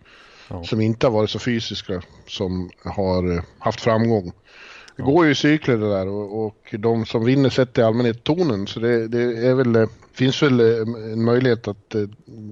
Ja. 0.49 0.65
som 0.65 0.81
inte 0.81 1.07
har 1.07 1.13
varit 1.13 1.31
så 1.31 1.39
fysiska 1.39 2.03
som 2.27 2.71
har 2.85 3.37
eh, 3.37 3.43
haft 3.59 3.81
framgång. 3.81 4.33
Det 4.97 5.03
går 5.03 5.25
ju 5.25 5.31
i 5.31 5.35
cykler 5.35 5.77
det 5.77 5.91
där 5.91 6.09
och, 6.09 6.47
och 6.47 6.75
de 6.79 7.07
som 7.07 7.25
vinner 7.25 7.51
sätter 7.51 7.83
i 7.83 7.85
allmänhet 7.85 8.25
tonen 8.25 8.67
så 8.67 8.81
det, 8.81 9.09
det 9.09 9.49
är 9.49 9.55
väl, 9.55 9.77
eh, 9.77 9.89
finns 10.13 10.43
väl 10.43 10.61
eh, 10.61 11.13
en 11.13 11.25
möjlighet 11.25 11.69
att 11.69 11.95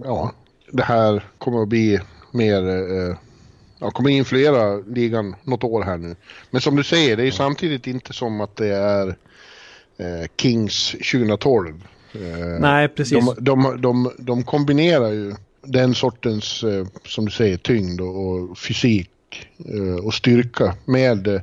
ja, 0.05 0.33
det 0.71 0.83
här 0.83 1.25
kommer 1.39 1.63
att 1.63 1.69
bli 1.69 2.01
mer 2.33 2.69
eh, 2.69 3.17
Ja, 3.83 3.91
kommer 3.91 4.11
influera 4.11 4.77
ligan 4.77 5.37
något 5.43 5.65
år 5.65 5.83
här 5.83 5.97
nu. 5.97 6.17
Men 6.51 6.61
som 6.61 6.77
du 6.77 6.85
säger, 6.85 7.17
det 7.17 7.23
är 7.23 7.25
ju 7.25 7.33
samtidigt 7.33 7.87
inte 7.87 8.13
som 8.13 8.41
att 8.41 8.57
det 8.57 8.75
är 8.75 9.09
eh, 9.97 10.29
Kings 10.37 10.91
2012. 10.91 11.89
Eh, 12.13 12.21
Nej, 12.61 12.89
precis. 12.89 13.19
De, 13.19 13.35
de, 13.39 13.81
de, 13.81 14.13
de 14.19 14.43
kombinerar 14.43 15.09
ju 15.09 15.35
den 15.63 15.95
sortens, 15.95 16.65
eh, 16.65 16.87
som 17.05 17.25
du 17.25 17.31
säger, 17.31 17.57
tyngd 17.57 18.01
och, 18.01 18.59
fysik 18.59 19.11
eh, 19.59 20.05
och 20.05 20.15
styrka 20.15 20.75
med, 20.85 21.43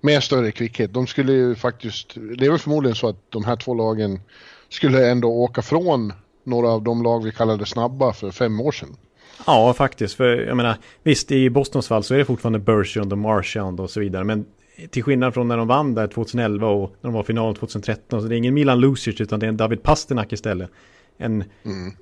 med 0.00 0.22
större 0.22 0.52
kvickhet. 0.52 0.94
De 0.94 1.06
skulle 1.06 1.32
ju 1.32 1.54
faktiskt, 1.54 2.14
det 2.14 2.46
är 2.46 2.50
väl 2.50 2.58
förmodligen 2.58 2.96
så 2.96 3.08
att 3.08 3.18
de 3.28 3.44
här 3.44 3.56
två 3.56 3.74
lagen 3.74 4.20
skulle 4.68 5.10
ändå 5.10 5.28
åka 5.28 5.62
från 5.62 6.12
några 6.44 6.68
av 6.68 6.82
de 6.82 7.02
lag 7.02 7.24
vi 7.24 7.32
kallade 7.32 7.66
snabba 7.66 8.12
för 8.12 8.30
fem 8.30 8.60
år 8.60 8.72
sedan. 8.72 8.96
Ja, 9.46 9.74
faktiskt. 9.74 10.14
För 10.14 10.46
jag 10.46 10.56
menar, 10.56 10.76
visst 11.02 11.32
i 11.32 11.50
Bostons 11.50 11.88
fall 11.88 12.02
så 12.02 12.14
är 12.14 12.18
det 12.18 12.24
fortfarande 12.24 12.58
Bergeron 12.58 13.12
och 13.12 13.18
Marchand 13.18 13.80
och 13.80 13.90
så 13.90 14.00
vidare. 14.00 14.24
Men 14.24 14.44
till 14.90 15.02
skillnad 15.02 15.34
från 15.34 15.48
när 15.48 15.56
de 15.56 15.68
vann 15.68 15.94
där 15.94 16.06
2011 16.06 16.68
och 16.68 16.90
när 17.00 17.08
de 17.08 17.12
var 17.12 17.22
i 17.22 17.26
final 17.26 17.56
2013. 17.56 18.22
Så 18.22 18.28
det 18.28 18.34
är 18.34 18.36
ingen 18.36 18.54
Milan 18.54 18.80
Lucic 18.80 19.20
utan 19.20 19.40
det 19.40 19.46
är 19.46 19.48
en 19.48 19.56
David 19.56 19.82
Pasternak 19.82 20.32
istället. 20.32 20.70
En 21.18 21.44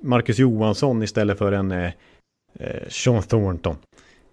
Marcus 0.01 0.39
Johansson 0.39 1.03
istället 1.03 1.37
för 1.37 1.51
en 1.51 1.71
eh, 1.71 1.91
eh, 2.59 2.87
Sean 2.89 3.23
Thornton. 3.23 3.75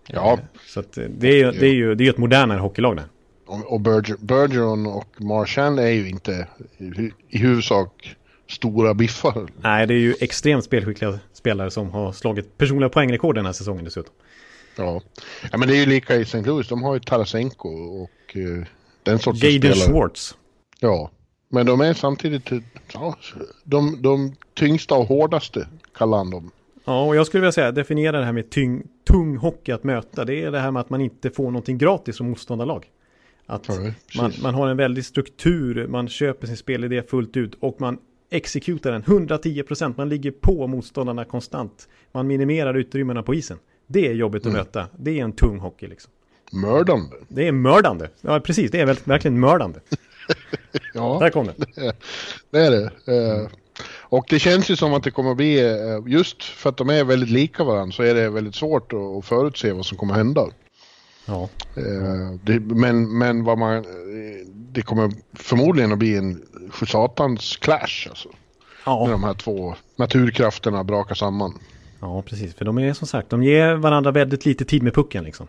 Ja, 0.06 0.38
Så 0.66 0.80
att 0.80 0.98
eh, 0.98 1.04
det 1.04 1.28
är 1.28 1.34
ju, 1.36 1.50
det 1.60 1.66
är 1.66 1.74
ju, 1.74 1.94
det 1.94 2.06
är 2.06 2.10
ett 2.10 2.18
modernare 2.18 2.58
hockeylag 2.58 2.96
där. 2.96 3.04
Och, 3.46 3.72
och 3.72 3.80
Berger, 3.80 4.16
Bergeron 4.20 4.86
och 4.86 5.20
Marchand 5.22 5.80
är 5.80 5.88
ju 5.88 6.08
inte 6.08 6.46
i, 6.78 6.84
hu- 6.84 7.12
i 7.28 7.38
huvudsak 7.38 8.16
stora 8.48 8.94
biffar. 8.94 9.48
Nej, 9.60 9.86
det 9.86 9.94
är 9.94 9.98
ju 9.98 10.14
extremt 10.20 10.64
spelskickliga 10.64 11.18
spelare 11.32 11.70
som 11.70 11.90
har 11.90 12.12
slagit 12.12 12.58
personliga 12.58 12.88
poängrekord 12.88 13.34
den 13.34 13.46
här 13.46 13.52
säsongen 13.52 13.84
dessutom. 13.84 14.14
Ja. 14.76 15.00
ja, 15.52 15.58
men 15.58 15.68
det 15.68 15.74
är 15.76 15.80
ju 15.80 15.86
lika 15.86 16.16
i 16.16 16.22
St. 16.22 16.40
Louis. 16.42 16.68
De 16.68 16.82
har 16.82 16.94
ju 16.94 17.00
Tarasenko 17.00 17.68
och 18.02 18.36
eh, 18.36 18.64
den 19.02 19.18
sortens 19.18 19.42
Jaden 19.44 19.72
spelare. 19.72 19.92
Schwartz. 19.92 20.36
Ja, 20.80 21.10
men 21.48 21.66
de 21.66 21.80
är 21.80 21.94
samtidigt 21.94 22.50
ja, 22.92 23.16
de, 23.64 24.02
de 24.02 24.36
tyngsta 24.54 24.94
och 24.94 25.06
hårdaste 25.06 25.68
kallar 25.94 26.18
han 26.18 26.30
dem. 26.30 26.50
Ja, 26.84 27.04
och 27.04 27.16
jag 27.16 27.26
skulle 27.26 27.40
vilja 27.40 27.52
säga 27.52 27.72
definiera 27.72 28.18
det 28.18 28.24
här 28.24 28.32
med 28.32 28.50
tyng, 28.50 28.82
tung 29.08 29.36
hockey 29.36 29.72
att 29.72 29.84
möta. 29.84 30.24
Det 30.24 30.42
är 30.42 30.50
det 30.50 30.60
här 30.60 30.70
med 30.70 30.80
att 30.80 30.90
man 30.90 31.00
inte 31.00 31.30
får 31.30 31.44
någonting 31.44 31.78
gratis 31.78 32.16
som 32.16 32.28
motståndarlag. 32.28 32.86
Att 33.46 33.68
Ja, 33.68 33.74
man, 34.16 34.32
man 34.42 34.54
har 34.54 34.68
en 34.68 34.76
väldig 34.76 35.04
struktur, 35.04 35.86
man 35.86 36.08
köper 36.08 36.46
sin 36.46 36.56
spelidé 36.56 37.02
fullt 37.02 37.36
ut 37.36 37.54
och 37.60 37.80
man 37.80 37.98
exekutar 38.30 38.92
den 38.92 39.02
110%. 39.02 39.94
Man 39.96 40.08
ligger 40.08 40.30
på 40.30 40.66
motståndarna 40.66 41.24
konstant. 41.24 41.88
Man 42.12 42.26
minimerar 42.26 42.74
utrymmena 42.74 43.22
på 43.22 43.34
isen. 43.34 43.58
Det 43.86 44.06
är 44.06 44.12
jobbigt 44.12 44.46
att 44.46 44.52
möta. 44.52 44.86
Det 44.96 45.20
är 45.20 45.24
en 45.24 45.32
tung 45.32 45.58
hockey 45.58 45.86
liksom. 45.86 46.12
Mördande. 46.52 47.16
Det 47.28 47.48
är 47.48 47.52
mördande. 47.52 48.08
Ja, 48.20 48.40
precis. 48.40 48.70
Det 48.70 48.80
är 48.80 48.86
verkligen 48.86 49.40
mördande. 49.40 49.80
Ja, 50.94 51.18
Där 51.20 51.30
kom 51.30 51.46
det. 51.46 51.54
det 52.50 52.58
är 52.60 52.70
det. 52.70 52.90
Eh, 53.06 53.48
och 53.90 54.26
det 54.28 54.38
känns 54.38 54.70
ju 54.70 54.76
som 54.76 54.94
att 54.94 55.02
det 55.02 55.10
kommer 55.10 55.30
att 55.30 55.36
bli, 55.36 55.60
eh, 55.60 56.02
just 56.12 56.42
för 56.42 56.70
att 56.70 56.76
de 56.76 56.90
är 56.90 57.04
väldigt 57.04 57.30
lika 57.30 57.64
varandra 57.64 57.92
så 57.92 58.02
är 58.02 58.14
det 58.14 58.30
väldigt 58.30 58.54
svårt 58.54 58.92
att, 58.92 59.24
förutse 59.24 59.72
vad 59.72 59.86
som 59.86 59.98
kommer 59.98 60.12
att 60.14 60.18
hända. 60.18 60.46
Ja. 61.26 61.48
Eh, 61.76 62.32
det, 62.44 62.60
men, 62.60 63.18
men 63.18 63.44
vad 63.44 63.58
man, 63.58 63.84
det 64.54 64.82
kommer 64.82 65.12
förmodligen 65.34 65.92
att 65.92 65.98
bli 65.98 66.16
en 66.16 66.42
satans 66.86 67.56
clash 67.56 68.06
alltså. 68.08 68.28
När 68.86 68.92
Ja. 68.92 69.08
de 69.10 69.24
här 69.24 69.34
två 69.34 69.74
naturkrafterna 69.96 70.84
brakar 70.84 71.14
samman. 71.14 71.58
ja, 72.00 72.22
precis. 72.22 72.54
För 72.54 72.64
de 72.64 72.78
är 72.78 72.92
som 72.92 73.06
sagt, 73.06 73.30
de 73.30 73.42
ger 73.42 73.74
varandra 73.74 74.10
väldigt 74.10 74.46
lite 74.46 74.64
tid 74.64 74.82
med 74.82 74.94
pucken 74.94 75.24
liksom. 75.24 75.46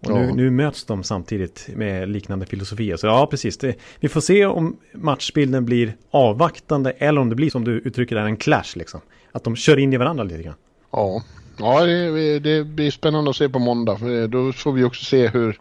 Och 0.00 0.10
nu, 0.10 0.26
Ja. 0.26 0.34
nu 0.34 0.50
möts 0.50 0.84
de 0.84 1.02
samtidigt 1.02 1.68
med 1.74 2.08
liknande 2.08 2.46
filosofier. 2.46 2.96
Så 2.96 3.06
ja, 3.06 3.26
precis. 3.26 3.56
Det, 3.58 3.74
vi 4.00 4.08
får 4.08 4.20
se 4.20 4.46
om 4.46 4.76
matchbilden 4.94 5.64
blir 5.64 5.96
avvaktande 6.10 6.90
eller 6.90 7.20
om 7.20 7.28
det 7.28 7.34
blir 7.34 7.50
som 7.50 7.64
du 7.64 7.72
uttrycker 7.72 8.16
det, 8.16 8.22
en 8.22 8.36
clash 8.36 8.76
liksom. 8.76 9.00
Att 9.32 9.44
de 9.44 9.56
kör 9.56 9.78
in 9.78 9.92
i 9.92 9.96
varandra 9.96 10.24
lite 10.24 10.42
grann. 10.42 10.54
Ja, 10.92 11.22
ja 11.58 11.84
det, 11.86 12.38
det 12.38 12.64
blir 12.64 12.90
spännande 12.90 13.30
att 13.30 13.36
se 13.36 13.48
på 13.48 13.58
måndag. 13.58 13.96
För 13.98 14.26
då 14.28 14.52
får 14.52 14.72
vi 14.72 14.84
också 14.84 15.04
se 15.04 15.28
hur, 15.28 15.58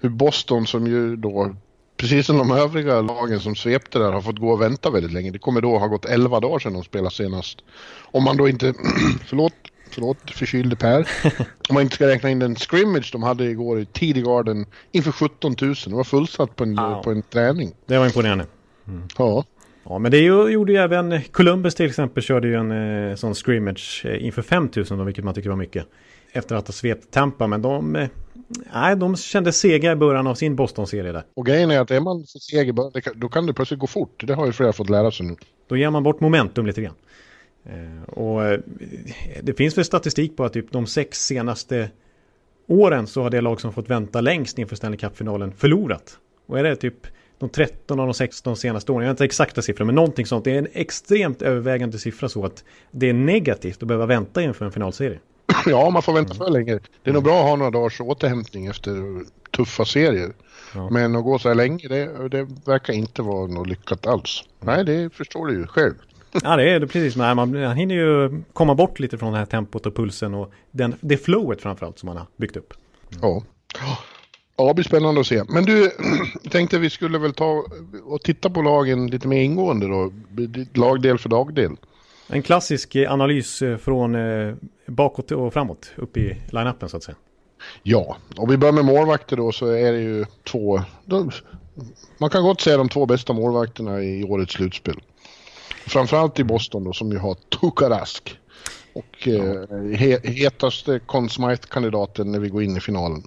hur 0.00 0.08
Boston 0.08 0.66
som 0.66 0.86
ju 0.86 1.16
då, 1.16 1.56
precis 1.96 2.26
som 2.26 2.38
de 2.38 2.50
övriga 2.50 3.00
lagen 3.00 3.40
som 3.40 3.54
svepte 3.56 3.98
där, 3.98 4.12
har 4.12 4.20
fått 4.22 4.38
gå 4.38 4.50
och 4.50 4.60
vänta 4.60 4.90
väldigt 4.90 5.12
länge. 5.12 5.30
Det 5.30 5.38
kommer 5.38 5.60
då 5.60 5.78
ha 5.78 5.86
gått 5.86 6.04
11 6.04 6.40
dagar 6.40 6.58
sedan 6.58 6.72
de 6.72 6.84
spelade 6.84 7.14
senast. 7.14 7.58
Om 8.04 8.24
man 8.24 8.36
då 8.36 8.48
inte, 8.48 8.74
förlåt, 9.26 9.52
förlåt 9.96 10.30
förkylde 10.30 10.76
Per. 10.76 11.08
Om 11.68 11.74
man 11.74 11.82
inte 11.82 11.94
ska 11.94 12.06
räkna 12.06 12.30
in 12.30 12.38
den 12.38 12.56
scrimmage 12.56 13.08
de 13.12 13.22
hade 13.22 13.44
igår 13.44 13.80
i 13.80 13.86
TD 13.86 14.20
Garden 14.22 14.66
inför 14.92 15.12
17 15.12 15.54
000. 15.62 15.74
Det 15.86 15.94
var 15.94 16.04
fullsatt 16.04 16.56
på 16.56 16.64
en, 16.64 16.74
Ja. 16.74 17.02
på 17.04 17.10
en 17.10 17.22
träning. 17.22 17.72
Det 17.86 17.98
var 17.98 18.06
imponerande. 18.06 18.46
Ja, 19.18 19.44
Ja, 19.88 19.98
men 19.98 20.10
det 20.10 20.18
gjorde 20.18 20.72
ju 20.72 20.78
även 20.78 21.22
Columbus 21.22 21.74
till 21.74 21.86
exempel 21.86 22.22
körde 22.22 22.48
ju 22.48 22.54
en 22.54 22.72
eh, 23.10 23.14
sån 23.16 23.34
scrimmage 23.34 24.02
eh, 24.04 24.24
inför 24.26 24.42
5000 24.42 24.98
då, 24.98 25.04
vilket 25.04 25.24
man 25.24 25.34
tycker 25.34 25.48
var 25.50 25.56
mycket. 25.56 25.86
Efter 26.32 26.56
att 26.56 26.66
ha 26.66 26.72
svept 26.72 27.10
Tampa, 27.10 27.46
men 27.46 27.62
de, 27.62 27.96
eh, 27.96 28.08
nej, 28.74 28.96
de 28.96 29.16
kände 29.16 29.52
sega 29.52 29.92
i 29.92 29.96
början 29.96 30.26
av 30.26 30.34
sin 30.34 30.56
Boston-serie 30.56 31.12
där. 31.12 31.22
och 31.34 31.46
grejen 31.46 31.70
är 31.70 31.80
att 31.80 31.90
är 31.90 32.00
man 32.00 32.24
för 32.32 32.38
seg 32.38 32.68
i 32.68 32.72
början, 32.72 32.92
då 33.14 33.28
kan 33.28 33.46
det 33.46 33.52
plötsligt 33.52 33.80
gå 33.80 33.86
fort. 33.86 34.22
Det 34.26 34.34
har 34.34 34.46
ju 34.46 34.52
flera 34.52 34.72
fått 34.72 34.90
lära 34.90 35.10
sig 35.10 35.26
nu. 35.26 35.36
Då 35.68 35.76
ger 35.76 35.90
man 35.90 36.02
bort 36.02 36.20
momentum 36.20 36.66
lite 36.66 36.82
grann. 36.82 36.94
Eh, 37.66 38.02
och 38.14 38.44
eh, 38.44 38.60
det 39.42 39.54
finns 39.54 39.78
väl 39.78 39.84
statistik 39.84 40.36
på 40.36 40.44
att 40.44 40.52
typ 40.52 40.72
de 40.72 40.86
sex 40.86 41.26
senaste 41.26 41.90
åren 42.66 43.06
så 43.06 43.22
har 43.22 43.30
det 43.30 43.40
lag 43.40 43.60
som 43.60 43.72
fått 43.72 43.90
vänta 43.90 44.20
längst 44.20 44.58
inför 44.58 44.76
Stanley 44.76 44.98
Cup-finalen 44.98 45.52
förlorat. 45.52 46.18
Och 46.46 46.58
är 46.58 46.62
det 46.62 46.76
typ 46.76 47.06
de 47.38 47.48
13 47.48 48.00
av 48.00 48.06
de 48.06 48.14
16 48.14 48.56
senaste 48.56 48.92
åren, 48.92 49.02
jag 49.02 49.08
har 49.08 49.14
inte 49.14 49.24
exakta 49.24 49.62
siffror, 49.62 49.84
men 49.84 49.94
någonting 49.94 50.26
sånt. 50.26 50.44
Det 50.44 50.50
är 50.50 50.58
en 50.58 50.68
extremt 50.72 51.42
övervägande 51.42 51.98
siffra 51.98 52.28
så 52.28 52.44
att 52.44 52.64
det 52.90 53.08
är 53.08 53.12
negativt 53.12 53.82
att 53.82 53.88
behöva 53.88 54.06
vänta 54.06 54.42
inför 54.42 54.64
en 54.64 54.72
finalserie. 54.72 55.18
Ja, 55.66 55.90
man 55.90 56.02
får 56.02 56.12
vänta 56.12 56.34
för 56.34 56.50
länge. 56.50 56.78
Det 57.02 57.10
är 57.10 57.14
nog 57.14 57.24
bra 57.24 57.38
att 57.38 57.48
ha 57.48 57.56
några 57.56 57.70
dagars 57.70 58.00
återhämtning 58.00 58.66
efter 58.66 58.92
tuffa 59.56 59.84
serier. 59.84 60.32
Ja. 60.74 60.90
Men 60.90 61.16
att 61.16 61.24
gå 61.24 61.38
så 61.38 61.48
här 61.48 61.54
länge, 61.54 61.88
det, 61.88 62.28
det 62.28 62.48
verkar 62.64 62.92
inte 62.92 63.22
vara 63.22 63.46
något 63.46 63.66
lyckat 63.66 64.06
alls. 64.06 64.44
Nej, 64.60 64.84
det 64.84 65.14
förstår 65.14 65.46
du 65.46 65.54
ju 65.54 65.66
själv. 65.66 65.94
Ja, 66.32 66.56
det 66.56 66.70
är 66.70 66.80
det 66.80 66.86
precis. 66.86 67.16
Man, 67.16 67.36
man 67.36 67.76
hinner 67.76 67.94
ju 67.94 68.42
komma 68.52 68.74
bort 68.74 68.98
lite 68.98 69.18
från 69.18 69.32
det 69.32 69.38
här 69.38 69.46
tempot 69.46 69.86
och 69.86 69.96
pulsen 69.96 70.34
och 70.34 70.52
den, 70.70 70.94
det 71.00 71.16
flowet 71.16 71.62
framförallt 71.62 71.98
som 71.98 72.06
man 72.06 72.16
har 72.16 72.26
byggt 72.36 72.56
upp. 72.56 72.74
Ja. 73.22 73.42
Ja, 74.56 74.68
det 74.68 74.74
blir 74.74 74.84
spännande 74.84 75.20
att 75.20 75.26
se. 75.26 75.42
Men 75.48 75.64
du, 75.64 75.90
tänkte 76.50 76.78
vi 76.78 76.90
skulle 76.90 77.18
väl 77.18 77.34
ta 77.34 77.64
och 78.04 78.22
titta 78.22 78.50
på 78.50 78.62
lagen 78.62 79.06
lite 79.06 79.28
mer 79.28 79.42
ingående 79.42 79.86
då. 79.86 80.12
Lagdel 80.74 81.18
för 81.18 81.28
dagdel. 81.28 81.72
En 82.28 82.42
klassisk 82.42 82.96
analys 82.96 83.62
eh, 83.62 83.76
från 83.76 84.14
eh, 84.14 84.54
bakåt 84.86 85.30
och 85.30 85.52
framåt 85.52 85.92
upp 85.96 86.16
i 86.16 86.36
line-upen 86.50 86.88
så 86.88 86.96
att 86.96 87.02
säga. 87.02 87.16
Ja, 87.82 88.16
om 88.36 88.48
vi 88.48 88.56
börjar 88.56 88.72
med 88.72 88.84
målvakter 88.84 89.36
då 89.36 89.52
så 89.52 89.66
är 89.66 89.92
det 89.92 90.00
ju 90.00 90.24
två... 90.44 90.80
De, 91.04 91.30
man 92.18 92.30
kan 92.30 92.42
gott 92.42 92.60
säga 92.60 92.76
de 92.76 92.88
två 92.88 93.06
bästa 93.06 93.32
målvakterna 93.32 94.02
i 94.02 94.24
årets 94.24 94.52
slutspel. 94.52 95.00
Framförallt 95.86 96.38
i 96.38 96.44
Boston 96.44 96.84
då 96.84 96.92
som 96.92 97.12
ju 97.12 97.18
har 97.18 97.34
Tukarask. 97.34 98.38
Och 98.92 99.28
eh, 99.28 99.90
he, 99.96 100.18
hetaste 100.24 101.00
Conn 101.06 101.28
Smythe-kandidaten 101.28 102.32
när 102.32 102.38
vi 102.38 102.48
går 102.48 102.62
in 102.62 102.76
i 102.76 102.80
finalen. 102.80 103.22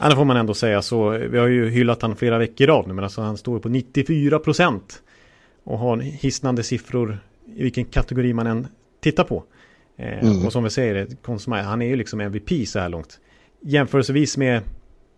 Ja, 0.00 0.08
det 0.08 0.16
får 0.16 0.24
man 0.24 0.36
ändå 0.36 0.54
säga 0.54 0.82
så. 0.82 1.08
Vi 1.10 1.38
har 1.38 1.46
ju 1.46 1.70
hyllat 1.70 2.02
han 2.02 2.16
flera 2.16 2.38
veckor 2.38 2.64
i 2.64 2.66
rad 2.66 2.88
nu, 2.88 2.94
men 2.94 3.04
alltså 3.04 3.20
han 3.20 3.36
står 3.36 3.58
på 3.58 3.68
94 3.68 4.38
procent. 4.38 5.02
Och 5.64 5.78
har 5.78 5.96
hisnande 5.96 6.62
siffror 6.62 7.18
i 7.56 7.62
vilken 7.62 7.84
kategori 7.84 8.32
man 8.32 8.46
än 8.46 8.66
tittar 9.00 9.24
på. 9.24 9.44
Eh, 9.96 10.46
Och 10.46 10.52
som 10.52 10.64
vi 10.64 10.70
säger, 10.70 11.06
Conn 11.22 11.38
Smythe, 11.38 11.62
han 11.62 11.82
är 11.82 11.86
ju 11.86 11.96
liksom 11.96 12.20
MVP 12.20 12.68
så 12.68 12.78
här 12.78 12.88
långt. 12.88 13.18
Jämförelsevis 13.60 14.36
med, 14.36 14.62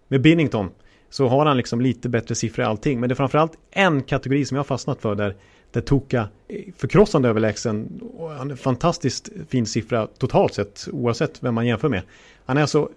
med 0.08 0.20
Binnington 0.20 0.70
så 1.10 1.28
har 1.28 1.46
han 1.46 1.56
liksom 1.56 1.80
lite 1.80 2.08
bättre 2.08 2.34
siffror 2.34 2.64
i 2.64 2.68
allting. 2.68 3.00
Men 3.00 3.08
det 3.08 3.12
är 3.12 3.16
framförallt 3.16 3.52
en 3.70 4.02
kategori 4.02 4.44
som 4.44 4.54
jag 4.54 4.58
har 4.58 4.64
fastnat 4.64 5.00
för 5.00 5.14
där, 5.14 5.36
där 5.72 5.80
Toka 5.80 6.28
är 6.48 6.72
förkrossande 6.76 7.28
överlägsen. 7.28 8.00
Och 8.16 8.30
han 8.30 8.50
en 8.50 8.56
fantastiskt 8.56 9.28
fin 9.48 9.66
siffra 9.66 10.06
totalt 10.18 10.54
sett 10.54 10.88
oavsett 10.92 11.42
vem 11.42 11.54
man 11.54 11.66
jämför 11.66 11.88
med. 11.88 12.02
Han 12.44 12.56
är 12.56 12.60
alltså 12.60 12.88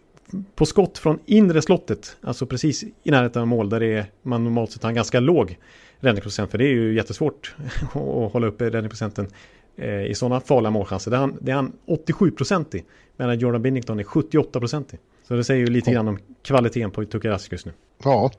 på 0.55 0.65
skott 0.65 0.97
från 0.97 1.19
inre 1.25 1.61
slottet, 1.61 2.17
alltså 2.21 2.45
precis 2.45 2.83
i 2.83 3.11
närheten 3.11 3.41
av 3.41 3.47
mål 3.47 3.69
där 3.69 3.83
är, 3.83 4.05
man 4.21 4.43
normalt 4.43 4.71
sett 4.71 4.83
har 4.83 4.89
en 4.89 4.95
ganska 4.95 5.19
låg 5.19 5.57
räddningsprocent, 5.99 6.51
för 6.51 6.57
det 6.57 6.65
är 6.65 6.73
ju 6.73 6.95
jättesvårt 6.95 7.55
att 7.93 8.33
hålla 8.33 8.47
uppe 8.47 8.65
räddningsprocenten 8.65 9.27
eh, 9.75 10.05
i 10.05 10.15
sådana 10.15 10.39
farliga 10.39 10.71
målchanser. 10.71 11.11
Det 11.11 11.17
är 11.17 11.21
han, 11.21 11.37
det 11.41 11.51
är 11.51 11.55
han 11.55 11.73
87% 11.87 12.75
i, 12.75 12.83
medan 13.17 13.39
Jordan 13.39 13.61
Binnington 13.61 13.99
är 13.99 14.03
78% 14.03 14.95
i. 14.95 14.97
Så 15.27 15.33
det 15.33 15.43
säger 15.43 15.59
ju 15.59 15.67
lite 15.67 15.91
grann 15.91 16.07
om 16.07 16.19
kvaliteten 16.41 16.91
på 16.91 17.05
Tuukka 17.05 17.29
Rask 17.29 17.51
just 17.51 17.65
nu. 17.65 17.71
Ja, 18.03 18.31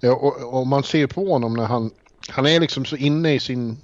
Ja, 0.00 0.14
och, 0.14 0.58
och 0.58 0.66
man 0.66 0.82
ser 0.82 1.06
på 1.06 1.24
honom 1.24 1.54
när 1.54 1.64
han, 1.64 1.90
han 2.28 2.46
är 2.46 2.60
liksom 2.60 2.84
så 2.84 2.96
inne 2.96 3.34
i 3.34 3.40
sin, 3.40 3.76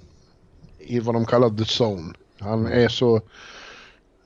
i 0.79 0.99
vad 0.99 1.15
de 1.15 1.25
kallar 1.25 1.49
the 1.49 1.83
zone. 1.83 2.13
Han 2.39 2.65
är 2.65 2.87
så, 2.87 3.21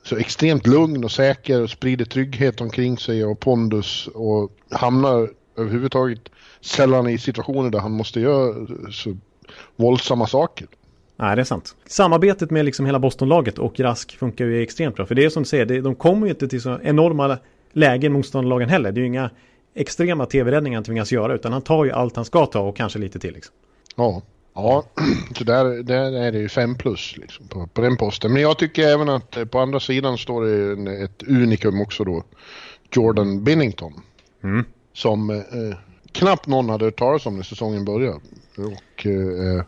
så 0.02 0.16
extremt 0.16 0.66
lugn 0.66 1.04
och 1.04 1.12
säker 1.12 1.62
och 1.62 1.70
sprider 1.70 2.04
trygghet 2.04 2.60
omkring 2.60 2.98
sig 2.98 3.24
och 3.24 3.40
pondus 3.40 4.08
och 4.14 4.50
hamnar 4.70 5.30
överhuvudtaget 5.56 6.28
sällan 6.60 7.08
i 7.08 7.18
situationer 7.18 7.70
där 7.70 7.78
han 7.78 7.92
måste 7.92 8.20
göra 8.20 8.66
så 8.90 9.16
våldsamma 9.76 10.26
saker. 10.26 10.68
Nej, 11.16 11.36
det 11.36 11.42
är 11.42 11.44
sant. 11.44 11.76
Samarbetet 11.86 12.50
med 12.50 12.64
liksom 12.64 12.86
hela 12.86 12.98
Bostonlaget 12.98 13.58
och 13.58 13.80
Rask 13.80 14.18
funkar 14.18 14.44
ju 14.44 14.62
extremt 14.62 14.96
bra. 14.96 15.06
För 15.06 15.14
det 15.14 15.24
är 15.24 15.30
som 15.30 15.42
du 15.42 15.48
säger, 15.48 15.82
de 15.82 15.94
kommer 15.94 16.26
ju 16.26 16.30
inte 16.30 16.48
till 16.48 16.62
så 16.62 16.78
enorma 16.82 17.38
lägen 17.72 18.12
motståndarlagen 18.12 18.68
heller. 18.68 18.92
Det 18.92 18.98
är 18.98 19.02
ju 19.02 19.06
inga 19.06 19.30
extrema 19.74 20.26
tv-räddningar 20.26 20.76
han 20.76 20.84
tvingas 20.84 21.12
göra, 21.12 21.34
utan 21.34 21.52
han 21.52 21.62
tar 21.62 21.84
ju 21.84 21.92
allt 21.92 22.16
han 22.16 22.24
ska 22.24 22.46
ta 22.46 22.60
och 22.60 22.76
kanske 22.76 22.98
lite 22.98 23.18
till. 23.18 23.34
Liksom. 23.34 23.54
Ja, 23.96 24.22
ja 24.54 24.84
så 25.36 25.44
där, 25.44 25.82
där 25.82 26.12
är 26.12 26.32
det 26.32 26.38
ju 26.38 26.48
fem 26.48 26.74
plus 26.74 27.16
liksom, 27.16 27.48
på, 27.48 27.66
på 27.66 27.80
den 27.80 27.96
posten. 27.96 28.32
Men 28.32 28.42
jag 28.42 28.58
tycker 28.58 28.88
även 28.88 29.08
att 29.08 29.36
eh, 29.36 29.44
på 29.44 29.58
andra 29.58 29.80
sidan 29.80 30.18
står 30.18 30.44
det 30.44 30.72
en, 30.72 31.04
ett 31.04 31.22
unikum 31.22 31.80
också 31.80 32.04
då. 32.04 32.22
Jordan 32.92 33.44
Binnington. 33.44 33.92
Mm. 34.42 34.64
Som 34.92 35.30
eh, 35.30 35.78
knappt 36.12 36.46
någon 36.46 36.68
hade 36.68 36.84
hört 36.84 36.98
talas 36.98 37.26
om 37.26 37.36
när 37.36 37.42
säsongen 37.42 37.84
började. 37.84 38.20
Och 38.56 39.06
eh, 39.06 39.64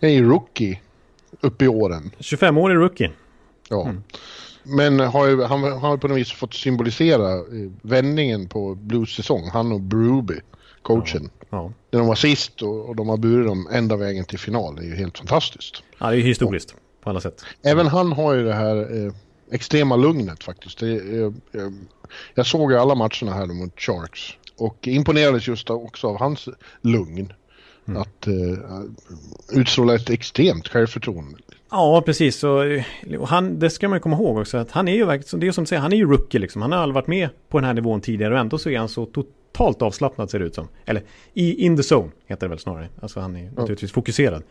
är 0.00 0.08
ju 0.08 0.28
rookie 0.28 0.80
uppe 1.40 1.64
i 1.64 1.68
åren. 1.68 2.10
25-årig 2.18 2.76
rookie. 2.76 3.10
Ja. 3.68 3.94
Men 4.62 5.00
har 5.00 5.26
ju, 5.26 5.42
han 5.42 5.62
har 5.62 5.96
på 5.96 6.08
något 6.08 6.18
vis 6.18 6.32
fått 6.32 6.54
symbolisera 6.54 7.32
eh, 7.32 7.70
vändningen 7.82 8.48
på 8.48 8.74
Blues 8.74 9.10
säsong. 9.10 9.48
Han 9.52 9.72
och 9.72 9.80
Bruby, 9.80 10.40
coachen. 10.82 11.30
Ja. 11.40 11.41
När 11.52 11.98
de 11.98 12.06
var 12.06 12.14
sist 12.14 12.62
och, 12.62 12.88
och 12.88 12.96
de 12.96 13.08
har 13.08 13.16
burit 13.16 13.46
dem 13.46 13.68
ända 13.72 13.96
vägen 13.96 14.24
till 14.24 14.38
final. 14.38 14.76
Det 14.76 14.82
är 14.82 14.86
ju 14.86 14.94
helt 14.94 15.18
fantastiskt. 15.18 15.82
ja, 15.98 16.10
det 16.10 16.16
är 16.16 16.20
historiskt 16.20 16.74
på 17.02 17.10
alla 17.10 17.20
sätt. 17.20 17.44
Även 17.62 17.86
han 17.86 18.12
har 18.12 18.34
ju 18.34 18.44
det 18.44 18.54
här 18.54 19.06
eh, 19.06 19.12
extrema 19.50 19.96
lugnet 19.96 20.44
faktiskt. 20.44 20.78
Det, 20.78 20.92
eh, 20.92 21.24
eh, 21.52 21.70
jag 22.34 22.46
såg 22.46 22.72
ju 22.72 22.78
alla 22.78 22.94
matcherna 22.94 23.32
här 23.32 23.46
mot 23.46 23.80
Sharks. 23.80 24.20
Och 24.56 24.88
imponerades 24.88 25.48
just 25.48 25.70
också 25.70 26.06
av 26.06 26.18
hans 26.18 26.48
lugn. 26.80 27.32
Att 27.86 28.26
eh, 28.26 28.80
utstråla 29.52 29.94
ett 29.94 30.10
extremt 30.10 30.68
självförtroende. 30.68 31.38
Ja, 31.70 32.02
precis. 32.06 32.44
Och, 32.44 32.60
och 33.18 33.28
han, 33.28 33.58
det 33.58 33.70
ska 33.70 33.88
man 33.88 33.96
ju 33.96 34.00
komma 34.00 34.16
ihåg 34.16 34.38
också. 34.38 34.56
Att 34.58 34.70
han 34.70 34.88
är 34.88 34.92
ju 34.92 35.04
verkligen, 35.04 35.40
det 35.40 35.46
är 35.46 35.52
som 35.52 35.64
du 35.64 35.68
säger, 35.68 35.82
han 35.82 35.92
är 35.92 35.96
ju 35.96 36.06
rookie 36.06 36.40
liksom. 36.40 36.62
Han 36.62 36.72
har 36.72 36.78
aldrig 36.78 36.94
varit 36.94 37.06
med 37.06 37.28
på 37.48 37.58
den 37.58 37.64
här 37.64 37.74
nivån 37.74 38.00
tidigare 38.00 38.34
och 38.34 38.40
ändå 38.40 38.58
så 38.58 38.70
är 38.70 38.78
han 38.78 38.88
så 38.88 39.06
totalt 39.06 39.36
avslappnad 39.58 40.30
ser 40.30 40.38
det 40.38 40.44
ut 40.44 40.54
som. 40.54 40.68
Eller 40.84 41.02
i 41.34 41.64
in 41.64 41.76
the 41.76 41.94
zone 41.94 42.10
heter 42.26 42.46
det 42.46 42.50
väl 42.50 42.58
snarare. 42.58 42.88
Alltså 43.00 43.20
han 43.20 43.36
är 43.36 43.50
naturligtvis 43.50 43.92
fokuserad. 43.92 44.42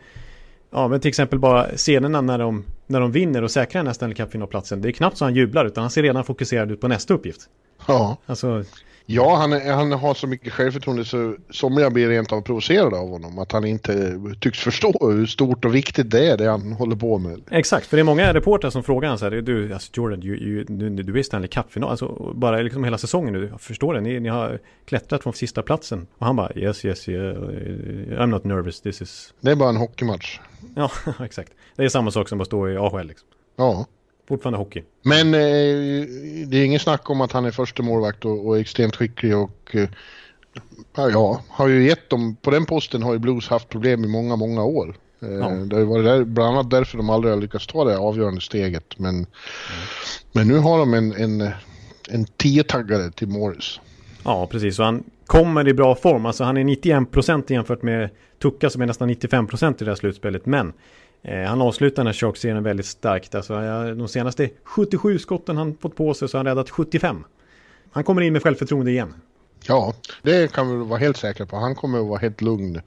Ja, 0.70 0.88
men 0.88 1.00
till 1.00 1.08
exempel 1.08 1.38
bara 1.38 1.66
scenerna 1.76 2.20
när 2.20 2.38
de, 2.38 2.64
när 2.86 3.00
de 3.00 3.12
vinner 3.12 3.42
och 3.42 3.50
säkrar 3.50 3.78
den 3.78 3.86
här 3.86 3.94
Stanley 3.94 4.16
Cup-finalplatsen. 4.16 4.82
Det 4.82 4.88
är 4.88 4.92
knappt 4.92 5.16
så 5.16 5.24
han 5.24 5.34
jublar 5.34 5.64
utan 5.64 5.82
han 5.82 5.90
ser 5.90 6.02
redan 6.02 6.24
fokuserad 6.24 6.70
ut 6.70 6.80
på 6.80 6.88
nästa 6.88 7.14
uppgift. 7.14 7.40
Ja, 7.86 8.16
Alltså, 8.26 8.64
ja 9.06 9.36
han, 9.36 9.52
han 9.52 9.92
har 9.92 10.14
så 10.14 10.26
mycket 10.26 10.52
självförtroende 10.52 11.04
så 11.04 11.36
somliga 11.50 11.90
blir 11.90 12.08
rent 12.08 12.32
av 12.32 12.40
provocerade 12.40 12.96
av 12.96 13.08
honom. 13.08 13.38
Att 13.38 13.52
han 13.52 13.64
inte 13.64 14.20
tycks 14.40 14.58
förstå 14.58 14.92
hur 15.00 15.26
stort 15.26 15.64
och 15.64 15.74
viktigt 15.74 16.10
det 16.10 16.30
är 16.30 16.36
det 16.36 16.50
han 16.50 16.72
håller 16.72 16.96
på 16.96 17.18
med. 17.18 17.40
Exakt, 17.50 17.86
för 17.86 17.96
det 17.96 18.00
är 18.00 18.04
många 18.04 18.34
reportrar 18.34 18.70
som 18.70 18.82
frågar 18.82 19.08
han 19.08 19.18
så 19.18 19.24
här, 19.24 19.30
du, 19.30 19.72
alltså 19.72 19.90
Jordan, 19.94 20.20
du, 20.20 20.64
du, 20.64 20.90
du, 20.90 21.02
du 21.02 21.18
är 21.18 21.22
Stanley 21.22 21.48
Cup-final, 21.48 21.90
alltså 21.90 22.32
bara 22.34 22.56
liksom 22.56 22.84
hela 22.84 22.98
säsongen 22.98 23.32
nu, 23.32 23.48
jag 23.50 23.60
förstår 23.60 23.94
det, 23.94 24.00
ni, 24.00 24.20
ni 24.20 24.28
har 24.28 24.60
klättrat 24.84 25.22
från 25.22 25.32
sista 25.32 25.62
platsen. 25.62 26.06
Och 26.18 26.26
han 26.26 26.36
bara, 26.36 26.52
yes, 26.54 26.84
yes, 26.84 27.08
yeah, 27.08 27.36
I'm 28.22 28.26
not 28.26 28.44
nervous, 28.44 28.80
this 28.80 29.02
is... 29.02 29.34
Det 29.40 29.50
är 29.50 29.56
bara 29.56 29.68
en 29.68 29.76
hockeymatch. 29.76 30.40
Ja, 30.74 30.90
exakt. 31.24 31.52
Det 31.76 31.84
är 31.84 31.88
samma 31.88 32.10
sak 32.10 32.28
som 32.28 32.40
att 32.40 32.46
stå 32.46 32.68
i 32.68 32.76
AHL 32.76 33.06
liksom. 33.06 33.28
Ja. 33.56 33.86
Fortfarande 34.32 34.58
hockey. 34.58 34.82
Men 35.02 35.34
eh, 35.34 36.06
det 36.46 36.56
är 36.56 36.64
ingen 36.64 36.80
snack 36.80 37.10
om 37.10 37.20
att 37.20 37.32
han 37.32 37.44
är 37.44 37.50
första 37.50 37.82
målvakt 37.82 38.24
och, 38.24 38.46
och 38.46 38.58
extremt 38.58 38.96
skicklig 38.96 39.36
och 39.36 39.70
eh, 39.72 39.88
ja, 40.96 41.42
har 41.48 41.68
ju 41.68 41.84
gett 41.84 42.10
dem, 42.10 42.36
på 42.42 42.50
den 42.50 42.66
posten 42.66 43.02
har 43.02 43.12
ju 43.12 43.18
Blues 43.18 43.48
haft 43.48 43.68
problem 43.68 44.04
i 44.04 44.08
många, 44.08 44.36
många 44.36 44.64
år. 44.64 44.96
Eh, 45.22 45.28
Ja. 45.28 45.48
Det 45.48 45.76
har 45.76 45.84
varit 45.84 46.04
där, 46.04 46.24
bland 46.24 46.56
annat 46.56 46.70
därför 46.70 46.96
de 46.96 47.10
aldrig 47.10 47.34
har 47.34 47.40
lyckats 47.40 47.66
ta 47.66 47.84
det 47.84 47.98
avgörande 47.98 48.40
steget. 48.40 48.98
Men, 48.98 49.26
men 50.32 50.48
nu 50.48 50.58
har 50.58 50.78
de 50.78 50.94
en, 50.94 51.12
en, 51.12 51.50
en 52.10 52.24
tiotaggare 52.24 53.10
till 53.10 53.28
Morris. 53.28 53.80
Ja, 54.24 54.46
precis. 54.46 54.78
Och 54.78 54.84
han 54.84 55.04
kommer 55.26 55.68
i 55.68 55.74
bra 55.74 55.94
form. 55.94 56.26
Alltså 56.26 56.44
han 56.44 56.56
är 56.56 56.64
91% 56.64 57.52
jämfört 57.52 57.82
med 57.82 58.10
Tucka 58.42 58.70
som 58.70 58.82
är 58.82 58.86
nästan 58.86 59.10
95% 59.10 59.82
i 59.82 59.84
det 59.84 59.90
här 59.90 59.96
slutspelet. 59.96 60.46
Men 60.46 60.72
han 61.24 61.62
avslutar 61.62 61.96
den 61.96 62.06
här 62.06 62.12
Sharks-serien 62.12 62.62
väldigt 62.62 62.86
starkt. 62.86 63.34
Alltså, 63.34 63.54
de 63.94 64.08
senaste 64.08 64.50
77 64.64 65.18
skotten 65.18 65.56
han 65.56 65.76
fått 65.80 65.96
på 65.96 66.14
sig 66.14 66.28
så 66.28 66.38
har 66.38 66.44
han 66.44 66.56
räddat 66.56 66.70
75. 66.70 67.24
Han 67.92 68.04
kommer 68.04 68.22
in 68.22 68.32
med 68.32 68.42
självförtroende 68.42 68.90
igen. 68.90 69.14
Ja, 69.66 69.94
det 70.22 70.52
kan 70.52 70.70
vi 70.70 70.88
vara 70.88 70.98
helt 70.98 71.16
säkra 71.16 71.46
på. 71.46 71.56
Han 71.56 71.74
kommer 71.74 71.98
att 71.98 72.06
vara 72.06 72.18
helt 72.18 72.40
lugn 72.40 72.80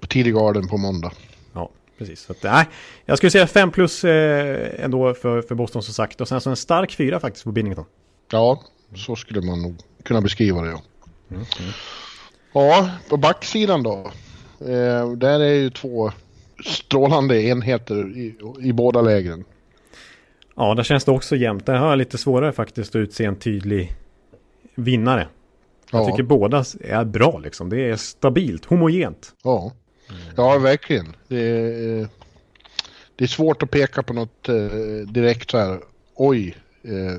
på 0.00 0.06
tidig 0.06 0.34
garden 0.34 0.68
på 0.68 0.76
måndag. 0.76 1.12
Ja, 1.52 1.70
precis. 1.98 2.20
Så 2.20 2.32
att, 2.32 2.42
nej, 2.42 2.68
jag 3.04 3.18
skulle 3.18 3.30
säga 3.30 3.46
5 3.46 3.70
plus 3.70 4.04
eh, 4.04 4.84
ändå 4.84 5.14
för, 5.14 5.42
för 5.42 5.54
Boston 5.54 5.82
som 5.82 5.94
sagt. 5.94 6.20
Och 6.20 6.28
sen 6.28 6.40
så 6.40 6.50
en 6.50 6.56
stark 6.56 6.96
fyra 6.96 7.20
faktiskt 7.20 7.44
på 7.44 7.52
Binnington. 7.52 7.84
Ja, 8.32 8.62
så 8.94 9.16
skulle 9.16 9.40
man 9.40 9.62
nog 9.62 9.76
kunna 10.02 10.20
beskriva 10.20 10.62
det. 10.62 10.70
Ja, 10.70 10.80
ja 12.52 12.90
på 13.08 13.16
backsidan 13.16 13.82
då. 13.82 14.12
Eh, 14.60 15.10
där 15.12 15.40
är 15.40 15.54
ju 15.54 15.70
två 15.70 16.12
strålande 16.64 17.42
enheter 17.42 18.16
i, 18.18 18.34
i 18.60 18.72
båda 18.72 19.00
lägren. 19.02 19.44
Ja, 20.56 20.74
där 20.74 20.82
känns 20.82 21.04
det 21.04 21.10
också 21.10 21.36
jämnt. 21.36 21.66
Där 21.66 21.74
har 21.74 21.88
jag 21.88 21.98
lite 21.98 22.18
svårare 22.18 22.52
faktiskt 22.52 22.90
att 22.90 22.96
utse 22.96 23.24
en 23.24 23.36
tydlig 23.36 23.92
vinnare. 24.74 25.28
Jag 25.90 26.02
Ja. 26.02 26.06
tycker 26.10 26.22
båda 26.22 26.64
är 26.80 27.04
bra 27.04 27.38
liksom. 27.38 27.68
Det 27.70 27.90
är 27.90 27.96
stabilt, 27.96 28.64
homogent. 28.64 29.32
Ja, 29.44 29.72
ja 30.36 30.58
verkligen. 30.58 31.16
Det 31.28 31.40
är, 31.40 32.08
det 33.16 33.24
är 33.24 33.28
svårt 33.28 33.62
att 33.62 33.70
peka 33.70 34.02
på 34.02 34.12
något 34.12 34.48
eh, 34.48 34.54
direkt 35.08 35.50
så 35.50 35.58
här. 35.58 35.78
Oj, 36.16 36.56
eh, 36.82 37.18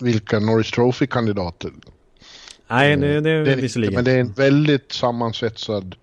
vilka 0.00 0.38
Norris 0.40 0.70
Trophy-kandidater. 0.70 1.70
Nej, 2.68 2.96
det, 2.96 3.06
det, 3.06 3.20
Det 3.20 3.30
är 3.30 3.44
det 3.44 3.54
visserligen. 3.62 3.94
men 3.94 4.04
det 4.04 4.12
är 4.12 4.20
en 4.20 4.32
väldigt 4.32 4.92
sammansvetsad 4.92 5.96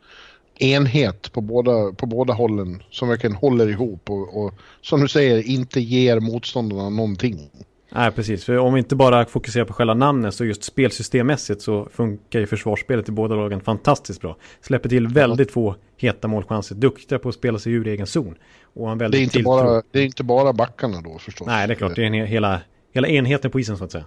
enhet 0.63 1.31
på 1.33 1.41
båda, 1.41 1.91
på 1.91 2.05
båda 2.05 2.33
hållen 2.33 2.83
som 2.89 3.09
verkligen 3.09 3.35
håller 3.35 3.67
ihop 3.69 4.09
och, 4.09 4.45
och 4.45 4.53
som 4.81 5.01
du 5.01 5.07
säger 5.07 5.47
inte 5.49 5.79
ger 5.81 6.19
motståndarna 6.19 6.89
någonting. 6.89 7.49
Nej, 7.95 8.11
precis. 8.11 8.45
För 8.45 8.57
om 8.57 8.73
vi 8.73 8.79
inte 8.79 8.95
bara 8.95 9.25
fokuserar 9.25 9.65
på 9.65 9.73
själva 9.73 9.93
namnet 9.93 10.33
så 10.35 10.45
just 10.45 10.63
spelsystemmässigt 10.63 11.61
så 11.61 11.87
funkar 11.93 12.39
ju 12.39 12.45
försvarsspelet 12.47 13.09
i 13.09 13.11
båda 13.11 13.35
lagen 13.35 13.61
fantastiskt 13.61 14.21
bra. 14.21 14.37
Släpper 14.61 14.89
till 14.89 15.07
väldigt 15.07 15.51
få 15.51 15.75
heta 15.97 16.27
målchanser. 16.27 16.75
Duktiga 16.75 17.19
på 17.19 17.29
att 17.29 17.35
spela 17.35 17.59
sig 17.59 17.73
ur 17.73 17.87
egen 17.87 18.07
zon. 18.07 18.35
Och 18.73 18.91
en 18.91 18.97
Det 18.97 19.03
väldigt 19.03 19.19
är, 19.19 19.23
inte 19.23 19.33
tilltro. 19.33 19.49
bara, 19.51 19.81
det 19.91 19.99
är 19.99 20.05
inte 20.05 20.23
bara 20.23 20.53
backarna 20.53 21.01
då 21.01 21.17
förstås. 21.19 21.47
Nej, 21.47 21.67
det 21.67 21.73
är 21.73 21.75
klart. 21.75 21.95
Det 21.95 22.01
är 22.01 22.05
en, 22.07 22.13
he- 22.13 22.25
hela, 22.25 22.61
hela 22.93 23.07
enheten 23.07 23.51
på 23.51 23.59
isen 23.59 23.77
så 23.77 23.83
att 23.83 23.91
säga. 23.91 24.05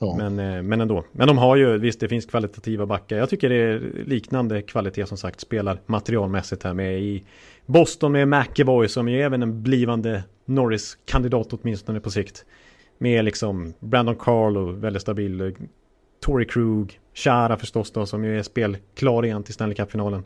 Ja. 0.00 0.16
Men, 0.16 0.38
eh, 0.38 0.62
men 0.62 0.80
ändå. 0.80 1.04
Men 1.12 1.26
de 1.26 1.38
har 1.38 1.56
ju, 1.56 1.78
visst 1.78 2.00
det 2.00 2.08
finns 2.08 2.26
kvalitativa 2.26 2.86
backar. 2.86 3.16
Jag 3.16 3.30
tycker 3.30 3.48
det 3.48 3.56
är 3.56 3.80
liknande 4.06 4.62
kvalitet 4.62 5.06
som 5.06 5.18
sagt 5.18 5.40
spelar 5.40 5.78
materialmässigt 5.86 6.62
här 6.62 6.74
med 6.74 7.02
i 7.02 7.24
Boston 7.66 8.12
med 8.12 8.28
McEvoy 8.28 8.88
som 8.88 9.08
ju 9.08 9.20
är 9.20 9.24
även 9.24 9.42
en 9.42 9.62
blivande 9.62 10.22
Norris-kandidat 10.44 11.52
åtminstone 11.52 12.00
på 12.00 12.10
sikt. 12.10 12.44
Med 12.98 13.24
liksom 13.24 13.74
Brandon 13.80 14.16
Carlo, 14.16 14.72
väldigt 14.72 15.02
stabil. 15.02 15.40
Eh, 15.40 15.48
Tory 16.20 16.46
Krug, 16.46 17.00
Chara 17.14 17.56
förstås 17.56 17.90
då 17.90 18.06
som 18.06 18.24
ju 18.24 18.38
är 18.38 18.42
spelklar 18.42 19.24
igen 19.24 19.42
till 19.42 19.54
Stanley 19.54 19.74
Cup-finalen. 19.74 20.24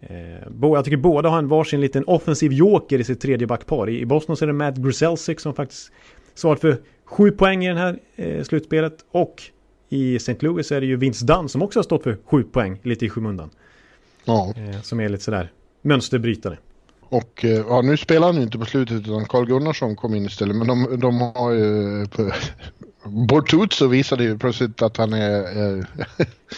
Eh, 0.00 0.48
jag 0.60 0.84
tycker 0.84 0.96
båda 0.96 1.28
har 1.28 1.38
en 1.38 1.48
varsin 1.48 1.80
liten 1.80 2.04
offensiv 2.04 2.52
joker 2.52 2.98
i 2.98 3.04
sitt 3.04 3.20
tredje 3.20 3.46
backpar. 3.46 3.88
I, 3.90 4.06
Boston 4.06 4.36
så 4.36 4.44
är 4.44 4.46
det 4.46 4.52
Matt 4.52 4.76
Gruselsic 4.76 5.40
som 5.40 5.54
faktiskt 5.54 5.92
svarat 6.34 6.60
för 6.60 6.76
sju 7.10 7.30
poäng 7.30 7.64
i 7.64 7.68
det 7.68 7.78
här 7.78 7.98
eh, 8.16 8.42
slutspelet. 8.42 9.04
Och 9.10 9.42
i 9.88 10.16
St. 10.16 10.36
Louis 10.40 10.72
är 10.72 10.80
det 10.80 10.86
ju 10.86 10.96
Vince 10.96 11.24
Dunn 11.26 11.48
som 11.48 11.62
också 11.62 11.78
har 11.78 11.84
stått 11.84 12.02
för 12.02 12.18
sju 12.24 12.42
poäng 12.42 12.78
lite 12.82 13.06
i 13.06 13.10
skymundan. 13.10 13.50
Ja. 14.24 14.54
Eh, 14.56 14.80
som 14.80 15.00
är 15.00 15.08
lite 15.08 15.24
sådär 15.24 15.52
mönsterbrytare. 15.82 16.58
Och 17.00 17.44
eh, 17.44 17.64
ja, 17.68 17.82
nu 17.82 17.96
spelar 17.96 18.26
han 18.26 18.36
ju 18.36 18.42
inte 18.42 18.58
på 18.58 18.64
slutet 18.64 19.00
utan 19.00 19.24
Carl 19.24 19.46
Gunnarsson 19.46 19.96
kom 19.96 20.14
in 20.14 20.26
istället. 20.26 20.56
Men 20.56 20.66
de, 20.66 21.00
de 21.00 21.20
har 21.20 21.50
ju... 21.50 22.06
Bortuzzo 23.04 23.86
visade 23.86 24.24
ju 24.24 24.38
plötsligt 24.38 24.82
att 24.82 24.96
han 24.96 25.12
är... 25.12 25.58
är 25.58 25.86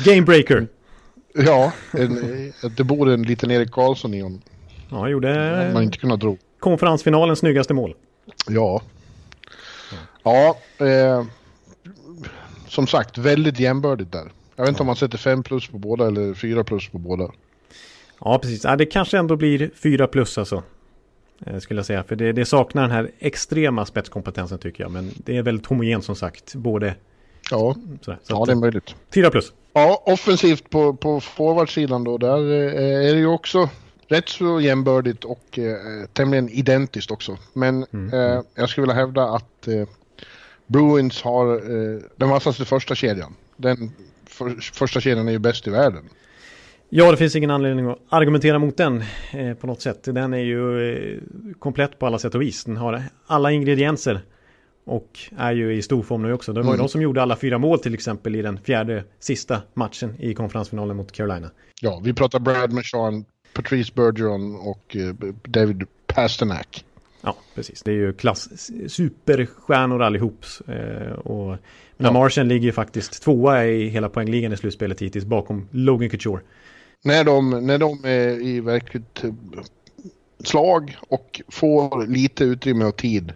Gamebreaker. 0.04 0.66
ja, 1.34 1.72
en, 1.92 2.52
att 2.62 2.76
det 2.76 2.84
bor 2.84 3.10
en 3.10 3.22
liten 3.22 3.50
Erik 3.50 3.70
Karlsson 3.70 4.14
i 4.14 4.20
honom. 4.20 4.42
Ja, 4.90 4.98
han 5.00 5.10
gjorde 5.10 5.28
Man 5.72 5.76
eh, 5.76 5.82
inte 5.84 5.98
kunnat 5.98 6.20
tro. 6.20 6.38
konferensfinalens 6.58 7.38
snyggaste 7.38 7.74
mål. 7.74 7.94
Ja. 8.48 8.82
Ja, 10.22 10.56
eh, 10.78 11.24
som 12.68 12.86
sagt 12.86 13.18
väldigt 13.18 13.60
jämbördigt 13.60 14.12
där. 14.12 14.32
Jag 14.56 14.62
vet 14.64 14.68
inte 14.68 14.80
om 14.82 14.86
man 14.86 14.96
sätter 14.96 15.18
5 15.18 15.42
plus 15.42 15.68
på 15.68 15.78
båda 15.78 16.06
eller 16.06 16.34
4 16.34 16.64
plus 16.64 16.88
på 16.88 16.98
båda. 16.98 17.30
Ja, 18.20 18.38
precis. 18.38 18.64
Ja, 18.64 18.76
det 18.76 18.86
kanske 18.86 19.18
ändå 19.18 19.36
blir 19.36 19.70
4 19.74 20.06
plus 20.06 20.38
alltså. 20.38 20.62
eh, 21.46 21.58
Skulle 21.58 21.78
jag 21.78 21.86
säga. 21.86 22.02
För 22.04 22.16
det, 22.16 22.32
det 22.32 22.44
saknar 22.44 22.82
den 22.82 22.90
här 22.90 23.10
extrema 23.18 23.86
spetskompetensen 23.86 24.58
tycker 24.58 24.84
jag. 24.84 24.90
Men 24.90 25.10
det 25.16 25.36
är 25.36 25.42
väldigt 25.42 25.66
homogent 25.66 26.04
som 26.04 26.16
sagt. 26.16 26.54
Både 26.54 26.94
Ja, 27.50 27.76
sådär. 28.00 28.18
Så 28.22 28.32
ja 28.32 28.44
det 28.46 28.52
är 28.52 28.56
möjligt. 28.56 28.94
4 29.14 29.30
plus. 29.30 29.52
Ja, 29.72 30.02
offensivt 30.06 30.70
på, 30.70 30.94
på 30.94 31.20
forwardsidan 31.20 32.04
då, 32.04 32.18
där 32.18 32.38
eh, 32.38 33.08
är 33.08 33.12
det 33.14 33.18
ju 33.18 33.26
också 33.26 33.68
rätt 34.08 34.28
så 34.28 34.60
jämbördigt 34.60 35.24
och 35.24 35.58
eh, 35.58 35.76
tämligen 36.12 36.48
identiskt 36.48 37.10
också. 37.10 37.38
Men 37.52 37.82
eh, 38.12 38.40
jag 38.54 38.68
skulle 38.68 38.82
vilja 38.82 38.94
hävda 38.94 39.24
att 39.24 39.68
eh, 39.68 39.88
Bruins 40.72 41.22
har 41.22 41.54
eh, 41.54 42.00
den 42.16 42.28
vassaste 42.28 42.64
första 42.64 42.94
kedjan. 42.94 43.34
Den 43.56 43.92
för, 44.26 44.74
första 44.74 45.00
kedjan 45.00 45.28
är 45.28 45.32
ju 45.32 45.38
bäst 45.38 45.66
i 45.66 45.70
världen. 45.70 46.04
Ja, 46.88 47.10
det 47.10 47.16
finns 47.16 47.36
ingen 47.36 47.50
anledning 47.50 47.86
att 47.90 47.98
argumentera 48.08 48.58
mot 48.58 48.76
den 48.76 49.04
eh, 49.32 49.54
på 49.54 49.66
något 49.66 49.80
sätt. 49.80 50.04
Den 50.04 50.34
är 50.34 50.38
ju 50.38 50.92
eh, 50.92 51.18
komplett 51.58 51.98
på 51.98 52.06
alla 52.06 52.18
sätt 52.18 52.34
och 52.34 52.42
vis. 52.42 52.64
Den 52.64 52.76
har 52.76 53.02
alla 53.26 53.50
ingredienser 53.50 54.20
och 54.84 55.18
är 55.38 55.52
ju 55.52 55.74
i 55.74 55.82
stor 55.82 56.02
form 56.02 56.22
nu 56.22 56.32
också. 56.32 56.52
Det 56.52 56.62
var 56.62 56.72
ju 56.72 56.78
de 56.78 56.88
som 56.88 57.02
gjorde 57.02 57.22
alla 57.22 57.36
fyra 57.36 57.58
mål 57.58 57.78
till 57.78 57.94
exempel 57.94 58.36
i 58.36 58.42
den 58.42 58.58
fjärde 58.58 59.04
sista 59.18 59.62
matchen 59.74 60.16
i 60.18 60.34
konferensfinalen 60.34 60.96
mot 60.96 61.12
Carolina. 61.12 61.50
Ja, 61.80 62.00
vi 62.04 62.12
pratar 62.12 62.38
Brad 62.38 62.72
Marchand, 62.72 63.24
Patrice 63.52 63.94
Bergeron 63.94 64.56
och 64.56 64.96
eh, 64.96 65.14
David 65.44 65.84
Pasternak. 66.06 66.84
Ja, 67.22 67.36
precis. 67.54 67.82
Det 67.82 67.90
är 67.90 67.96
ju 67.96 68.12
klass 68.12 68.48
superstjärnor 68.88 70.02
allihop. 70.02 70.44
Eh, 70.68 71.12
och 71.12 71.58
Ja. 71.96 72.12
Martian 72.12 72.48
ligger 72.48 72.66
ju 72.66 72.72
faktiskt 72.72 73.22
tvåa 73.22 73.66
i 73.66 73.88
hela 73.88 74.08
poängligan 74.08 74.52
i 74.52 74.56
slutspelet 74.56 75.02
hittills 75.02 75.24
bakom 75.24 75.68
Logan 75.70 76.10
Couture. 76.10 76.40
När 77.04 77.24
de, 77.24 77.66
när 77.66 77.78
de 77.78 78.04
är 78.04 78.42
i 78.42 78.60
verkligt 78.60 79.24
eh, 79.24 79.30
slag 80.44 80.96
och 81.08 81.42
får 81.48 82.06
lite 82.06 82.44
utrymme 82.44 82.84
och 82.84 82.96
tid, 82.96 83.32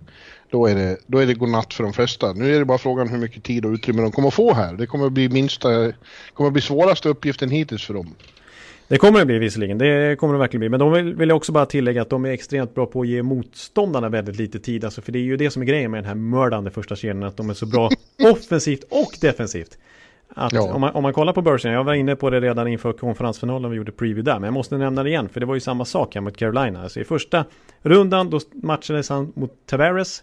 då 0.51 0.67
är 0.67 0.75
det, 0.75 0.97
då 1.07 1.19
är 1.19 1.27
det 1.27 1.35
godnatt 1.35 1.75
för 1.75 1.85
de 1.85 1.93
flesta. 1.93 2.33
Nu 2.33 2.55
är 2.55 2.59
det 2.59 2.65
bara 2.65 2.79
frågan 2.79 3.09
hur 3.09 3.19
mycket 3.19 3.45
tid 3.45 3.65
och 3.65 3.73
utrymme 3.73 4.03
de 4.03 4.13
kommer 4.13 4.29
att 4.29 4.35
få 4.35 4.55
här. 4.55 4.75
Det 4.75 4.87
kommer 4.87 5.07
att 5.07 5.13
bli 5.13 5.29
minsta, 5.29 5.93
kommer 6.35 6.49
att 6.49 6.53
bli 6.53 6.63
svåraste 6.63 7.09
uppgiften 7.09 7.51
hittills 7.51 7.85
för 7.85 7.95
dem. 7.95 8.15
Det 8.89 8.99
kommer 8.99 9.19
det 9.19 9.27
bli 9.27 9.39
visserligen, 9.39 9.79
det 9.79 10.19
kommer 10.19 10.35
det 10.35 10.39
verkligen 10.41 10.61
bli. 10.61 10.69
Men 10.69 10.81
de 10.81 10.93
vill, 10.93 11.15
vill 11.15 11.29
jag 11.29 11.37
också 11.37 11.53
bara 11.53 11.67
tillägga 11.67 12.03
att 12.03 12.11
de 12.11 12.25
är 12.25 12.31
extremt 12.31 12.75
bra 12.75 12.87
på 12.87 13.01
att 13.01 13.09
ge 13.09 13.23
motståndarna 13.23 14.09
väldigt 14.09 14.37
lite 14.37 14.59
tid. 14.59 14.85
Alltså, 14.85 15.03
för 15.03 15.13
det 15.13 15.19
är 15.19 15.23
ju 15.23 15.37
det 15.37 15.51
som 15.51 15.63
är 15.63 15.67
grejen 15.67 15.91
med 15.91 15.99
den 15.99 16.09
här 16.09 16.15
mördande 16.15 16.71
första 16.71 16.97
kedjan, 16.97 17.23
att 17.23 17.37
de 17.37 17.51
är 17.51 17.55
så 17.55 17.67
bra 17.67 17.91
offensivt 18.33 18.85
och 18.91 19.19
defensivt. 19.21 19.79
Att 20.29 20.53
Ja. 20.53 20.73
om, 20.75 20.81
man, 20.81 20.95
om 20.95 21.03
man 21.03 21.13
kollar 21.13 21.33
på 21.33 21.43
börsen, 21.43 21.73
jag 21.73 21.85
var 21.85 21.95
inne 21.95 22.17
på 22.17 22.31
det 22.31 22.41
redan 22.41 22.69
inför 22.69 22.93
konferensfinalen 22.93 23.71
vi 23.71 23.77
gjorde 23.77 23.93
preview 23.93 24.31
där, 24.31 24.39
men 24.39 24.45
jag 24.45 24.55
måste 24.55 24.79
nämna 24.79 25.03
det 25.03 25.09
igen, 25.09 25.29
för 25.29 25.41
det 25.41 25.47
var 25.47 25.55
ju 25.55 25.61
samma 25.61 25.85
sak 25.85 26.15
här 26.15 26.23
mot 26.23 26.37
Carolina. 26.37 26.83
Alltså 26.83 27.01
i 27.01 27.05
första 27.05 27.45
rundan 27.83 28.31
då 28.31 28.41
matchades 28.53 29.09
han 29.09 29.33
mot 29.35 29.53
Tavares. 29.67 30.23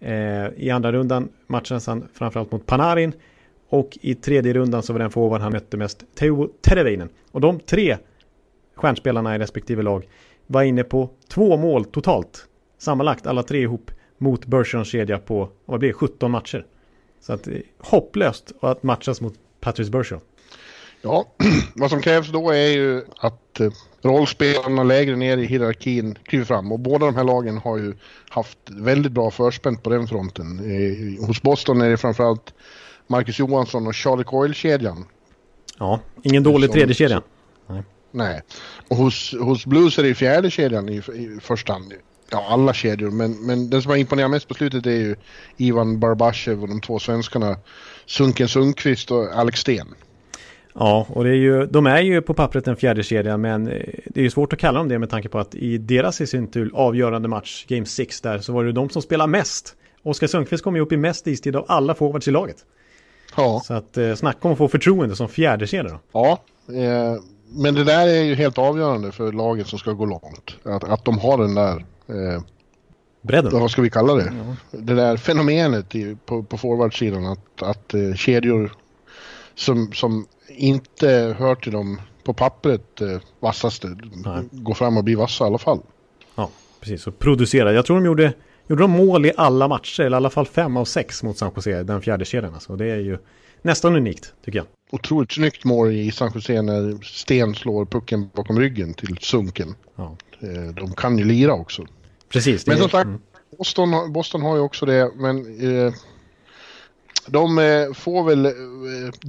Eh, 0.00 0.46
I 0.56 0.70
andra 0.70 0.92
rundan 0.92 1.28
matchades 1.46 1.86
han 1.86 2.08
framförallt 2.14 2.52
mot 2.52 2.66
Panarin. 2.66 3.12
Och 3.72 3.98
i 4.00 4.14
tredje 4.14 4.52
rundan 4.52 4.82
så 4.82 4.92
var 4.92 5.00
den 5.00 5.10
forward 5.10 5.40
han 5.40 5.52
mötte 5.52 5.76
mest 5.76 6.04
Teuvo 6.14 6.48
Terveinen. 6.60 7.08
Och 7.30 7.40
de 7.40 7.60
tre 7.60 7.96
stjärnspelarna 8.74 9.36
i 9.36 9.38
respektive 9.38 9.82
lag 9.82 10.08
var 10.46 10.62
inne 10.62 10.84
på 10.84 11.10
två 11.28 11.56
mål 11.56 11.84
totalt. 11.84 12.46
Sammanlagt 12.78 13.26
alla 13.26 13.42
tre 13.42 13.60
ihop 13.60 13.90
mot 14.18 14.46
Bergerons 14.46 14.88
kedja 14.88 15.18
på, 15.18 15.48
vad 15.64 15.80
blir 15.80 15.88
det, 15.88 15.94
17 15.94 16.30
matcher. 16.30 16.66
Så 17.20 17.32
att 17.32 17.44
det 17.44 17.54
är 17.54 17.62
hopplöst 17.78 18.52
att 18.60 18.82
matchas 18.82 19.20
mot 19.20 19.34
Patrice 19.60 19.90
Bergeron. 19.90 20.20
Ja, 21.02 21.26
vad 21.74 21.90
som 21.90 22.00
krävs 22.02 22.28
då 22.28 22.50
är 22.50 22.68
ju 22.68 23.04
att 23.16 23.60
eh, 23.60 23.70
rollspelarna 24.02 24.82
lägre 24.82 25.16
ner 25.16 25.38
i 25.38 25.46
hierarkin 25.46 26.18
kliver 26.24 26.44
fram 26.44 26.72
och 26.72 26.80
båda 26.80 27.06
de 27.06 27.16
här 27.16 27.24
lagen 27.24 27.58
har 27.58 27.78
ju 27.78 27.94
haft 28.28 28.58
väldigt 28.70 29.12
bra 29.12 29.30
förspänt 29.30 29.82
på 29.82 29.90
den 29.90 30.06
fronten. 30.06 30.58
Eh, 30.58 31.26
hos 31.26 31.42
Boston 31.42 31.80
är 31.80 31.90
det 31.90 31.96
framförallt 31.96 32.54
Marcus 33.12 33.38
Johansson 33.38 33.86
och 33.86 33.94
Charlie 33.94 34.24
Coyle-kedjan. 34.24 35.04
Ja, 35.78 36.00
ingen 36.22 36.42
dålig 36.42 36.70
Som- 36.70 36.74
tredje 36.74 36.94
kedja. 36.94 37.22
Nej. 38.14 38.42
Och 38.88 38.96
hos, 38.96 39.34
hos 39.40 39.66
Blues 39.66 39.98
är 39.98 40.02
det 40.02 40.14
fjärde 40.14 40.50
kedjan 40.50 40.88
i, 40.88 40.96
i 40.96 41.38
första 41.40 41.72
hand. 41.72 41.92
Ja, 42.30 42.46
alla 42.48 42.72
kedjor, 42.72 43.10
men, 43.10 43.46
men 43.46 43.70
den 43.70 43.82
som 43.82 43.90
har 43.90 43.96
imponerat 43.96 44.30
mest 44.30 44.48
på 44.48 44.54
slutet 44.54 44.86
är 44.86 44.90
ju 44.90 45.16
Ivan 45.56 46.00
Barbashev 46.00 46.62
och 46.62 46.68
de 46.68 46.80
två 46.80 46.98
svenskarna 46.98 47.56
Sunken 48.06 48.48
Sundqvist 48.48 49.10
och 49.10 49.32
Alex 49.32 49.60
Sten. 49.60 49.88
Ja, 50.74 51.06
och 51.08 51.24
det 51.24 51.30
är 51.30 51.34
ju, 51.34 51.66
de 51.66 51.86
är 51.86 52.00
ju 52.00 52.22
på 52.22 52.34
pappret 52.34 52.68
en 52.68 52.76
fjärde 52.76 53.02
kedja 53.02 53.36
men 53.36 53.68
eh, 53.68 53.82
det 54.06 54.20
är 54.20 54.24
ju 54.24 54.30
svårt 54.30 54.52
att 54.52 54.58
kalla 54.58 54.78
dem 54.78 54.88
det 54.88 54.98
med 54.98 55.10
tanke 55.10 55.28
på 55.28 55.38
att 55.38 55.54
i 55.54 55.78
deras 55.78 56.20
i 56.20 56.26
sin 56.26 56.50
tur 56.50 56.70
avgörande 56.74 57.28
match, 57.28 57.64
Game 57.68 57.86
6 57.86 58.20
där, 58.20 58.38
så 58.38 58.52
var 58.52 58.64
det 58.64 58.72
de 58.72 58.90
som 58.90 59.02
spelar 59.02 59.26
mest. 59.26 59.76
Oskar 60.02 60.26
Sundqvist 60.26 60.64
kom 60.64 60.76
ju 60.76 60.82
upp 60.82 60.92
i 60.92 60.96
mest 60.96 61.26
istid 61.26 61.56
av 61.56 61.64
alla 61.68 61.94
forwards 61.94 62.28
i 62.28 62.30
laget. 62.30 62.56
Ja, 63.36 63.62
Så 63.64 63.74
att 63.74 63.96
eh, 63.96 64.14
snacka 64.14 64.48
om 64.48 64.52
att 64.52 64.58
få 64.58 64.68
förtroende 64.68 65.16
som 65.16 65.28
fjärde 65.28 65.66
kedja 65.66 65.90
då. 65.92 65.98
ja 66.12 66.38
eh, 66.74 67.22
men 67.54 67.74
det 67.74 67.84
där 67.84 68.06
är 68.06 68.22
ju 68.22 68.34
helt 68.34 68.58
avgörande 68.58 69.12
för 69.12 69.32
laget 69.32 69.66
som 69.66 69.78
ska 69.78 69.92
gå 69.92 70.06
långt. 70.06 70.56
Att, 70.62 70.84
att 70.84 71.04
de 71.04 71.18
har 71.18 71.38
den 71.38 71.54
där, 71.54 71.76
eh, 72.08 72.42
Bredden. 73.22 73.60
vad 73.60 73.70
ska 73.70 73.82
vi 73.82 73.90
kalla 73.90 74.14
det? 74.14 74.32
Det 74.70 74.94
där 74.94 75.16
fenomenet 75.16 75.94
i, 75.94 76.16
på, 76.26 76.42
på 76.42 76.58
forwardsidan 76.58 77.26
att, 77.26 77.62
att 77.62 77.94
eh, 77.94 78.14
kedjor 78.14 78.72
som, 79.54 79.92
som 79.92 80.26
inte 80.48 81.36
hör 81.38 81.54
till 81.54 81.72
dem 81.72 82.00
på 82.24 82.34
pappret 82.34 83.00
eh, 83.00 83.18
vassaste 83.40 83.96
Nej. 84.24 84.42
går 84.50 84.74
fram 84.74 84.96
och 84.96 85.04
blir 85.04 85.16
vassa 85.16 85.44
i 85.44 85.46
alla 85.46 85.58
fall. 85.58 85.80
Ja, 86.34 86.50
precis. 86.80 87.06
Och 87.06 87.18
producera. 87.18 87.72
Jag 87.72 87.86
tror 87.86 87.96
de 87.96 88.06
gjorde, 88.06 88.32
gjorde 88.68 88.82
de 88.82 88.90
mål 88.90 89.26
i 89.26 89.32
alla 89.36 89.68
matcher, 89.68 90.00
eller 90.02 90.16
i 90.16 90.18
alla 90.18 90.30
fall 90.30 90.46
fem 90.46 90.76
av 90.76 90.84
sex 90.84 91.22
mot 91.22 91.38
San 91.38 91.52
Jose, 91.56 91.82
den 91.82 92.02
fjärde 92.02 92.24
kedjan. 92.24 92.54
Alltså. 92.54 92.76
Det 92.76 92.90
är 92.90 92.96
ju 92.96 93.18
nästan 93.62 93.96
unikt, 93.96 94.32
tycker 94.44 94.58
jag. 94.58 94.66
Otroligt 94.90 95.32
snyggt 95.32 95.64
mål 95.64 95.92
i 95.92 96.10
San 96.12 96.30
Jose 96.34 96.62
när 96.62 97.04
Sten 97.04 97.54
slår 97.54 97.84
pucken 97.84 98.30
bakom 98.34 98.60
ryggen 98.60 98.94
till 98.94 99.18
Sunken. 99.20 99.74
Ja. 99.96 100.16
Eh, 100.40 100.74
de 100.74 100.94
kan 100.94 101.18
ju 101.18 101.24
lira 101.24 101.52
också. 101.52 101.86
Precis. 102.28 102.66
Men 102.66 102.78
som 102.78 102.88
sagt, 102.88 103.06
mm. 103.06 103.20
Boston, 103.58 103.92
har- 103.92 104.08
Boston 104.08 104.42
har 104.42 104.56
ju 104.56 104.62
också 104.62 104.86
det, 104.86 105.10
men 105.16 105.38
eh, 105.86 105.92
de 107.26 107.58
eh, 107.58 107.92
får 107.94 108.24
väl 108.24 108.46
eh, 108.46 108.52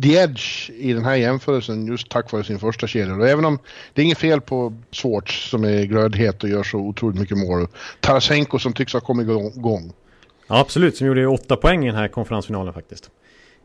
the 0.04 0.14
edge 0.14 0.70
i 0.70 0.94
den 0.94 1.06
här 1.06 1.16
jämförelsen 1.16 1.86
just 1.88 2.10
tack 2.10 2.32
vare 2.32 2.44
sin 2.44 2.60
första 2.60 2.88
kedja. 2.88 3.16
Och 3.16 3.28
även 3.28 3.46
om 3.46 3.60
det 3.94 4.02
är 4.02 4.06
inget 4.06 4.18
fel 4.18 4.42
på 4.42 4.74
Swartz 4.92 5.50
som 5.50 5.64
är 5.64 5.84
glödhet 5.84 6.44
och 6.44 6.50
gör 6.50 6.64
så 6.64 6.78
otroligt 6.78 7.20
mycket 7.20 7.38
mål. 7.38 7.68
Tarasenko 8.00 8.60
som 8.60 8.74
tycks 8.74 8.94
ha 8.94 9.00
kommit 9.00 9.24
igång. 9.58 9.94
Ja, 10.48 10.60
absolut. 10.60 10.98
Som 10.98 11.08
gjorde 11.08 11.20
ju 11.20 11.28
åtta 11.28 11.56
poäng 11.56 11.84
i 11.84 11.88
den 11.88 11.96
här 11.96 12.08
konferensfinalen 12.08 12.74
faktiskt. 12.74 13.10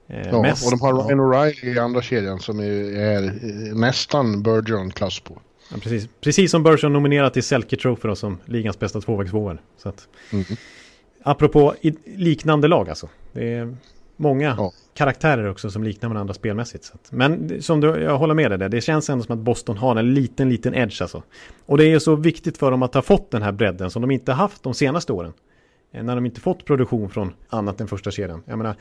Eh, 0.09 0.29
Ja, 0.29 0.43
mest- 0.43 0.64
och 0.64 0.71
de 0.71 0.81
har 0.81 0.88
ja. 0.93 1.07
Ryan 1.09 1.21
O'Reilly 1.21 1.64
i 1.77 1.79
andra 1.79 2.03
kedjan 2.03 2.41
som 2.41 2.61
är, 2.61 2.97
är 2.99 3.23
eh, 3.25 3.75
nästan 3.77 4.43
Bergeron-klass 4.43 5.21
på. 5.21 5.41
Ja, 5.71 5.77
precis. 5.83 6.09
precis 6.21 6.51
som 6.51 6.62
Bergeron 6.62 6.93
nominerat 6.93 7.33
till 7.33 7.43
Selke 7.43 7.77
Trophy 7.77 8.09
då, 8.09 8.17
som 8.17 8.38
ligans 8.45 8.79
bästa 8.79 9.01
tvåvägsforward. 9.01 9.59
Så 9.83 9.88
att, 9.88 10.09
Mhm. 10.31 10.45
Apropå 11.23 11.75
liknande 12.05 12.69
lag 12.69 12.88
alltså. 12.88 13.09
Det 13.33 13.53
är 13.55 13.77
många 14.21 14.55
Ja. 14.59 14.73
karaktärer 14.95 15.51
också 15.51 15.71
som 15.71 15.85
liknar 15.85 16.09
varandra 16.09 16.35
spelmässigt. 16.35 16.85
Så 16.85 16.95
att, 16.95 17.13
men 17.13 17.63
som 17.63 17.81
du, 17.81 17.87
jag 17.89 18.19
håller 18.19 18.35
med 18.35 18.51
dig 18.51 18.59
där, 18.59 18.69
det 18.69 18.81
känns 18.81 19.11
ändå 19.11 19.25
som 19.25 19.33
att 19.39 19.45
Boston 19.45 19.77
har 19.77 19.97
en 19.97 20.15
liten, 20.15 20.49
liten 20.49 20.75
edge 20.75 21.03
alltså. 21.03 21.23
Och 21.67 21.79
det 21.79 21.85
är 21.93 21.99
så 21.99 22.17
viktigt 22.17 22.59
för 22.59 22.71
dem 22.71 22.83
att 22.83 22.95
ha 22.95 23.03
fått 23.03 23.31
den 23.31 23.43
här 23.43 23.53
bredden 23.53 23.91
som 23.91 24.03
de 24.03 24.11
inte 24.11 24.33
haft 24.33 24.63
de 24.63 24.75
senaste 24.75 25.13
åren. 25.13 25.33
Eh, 25.93 26.03
När 26.03 26.15
de 26.15 26.27
inte 26.27 26.41
fått 26.41 26.65
produktion 26.65 27.11
från 27.11 27.33
annat 27.49 27.81
än 27.81 27.89
första 27.89 28.11
kedjan. 28.11 28.43
Jag 28.47 28.59
menar, 28.59 28.75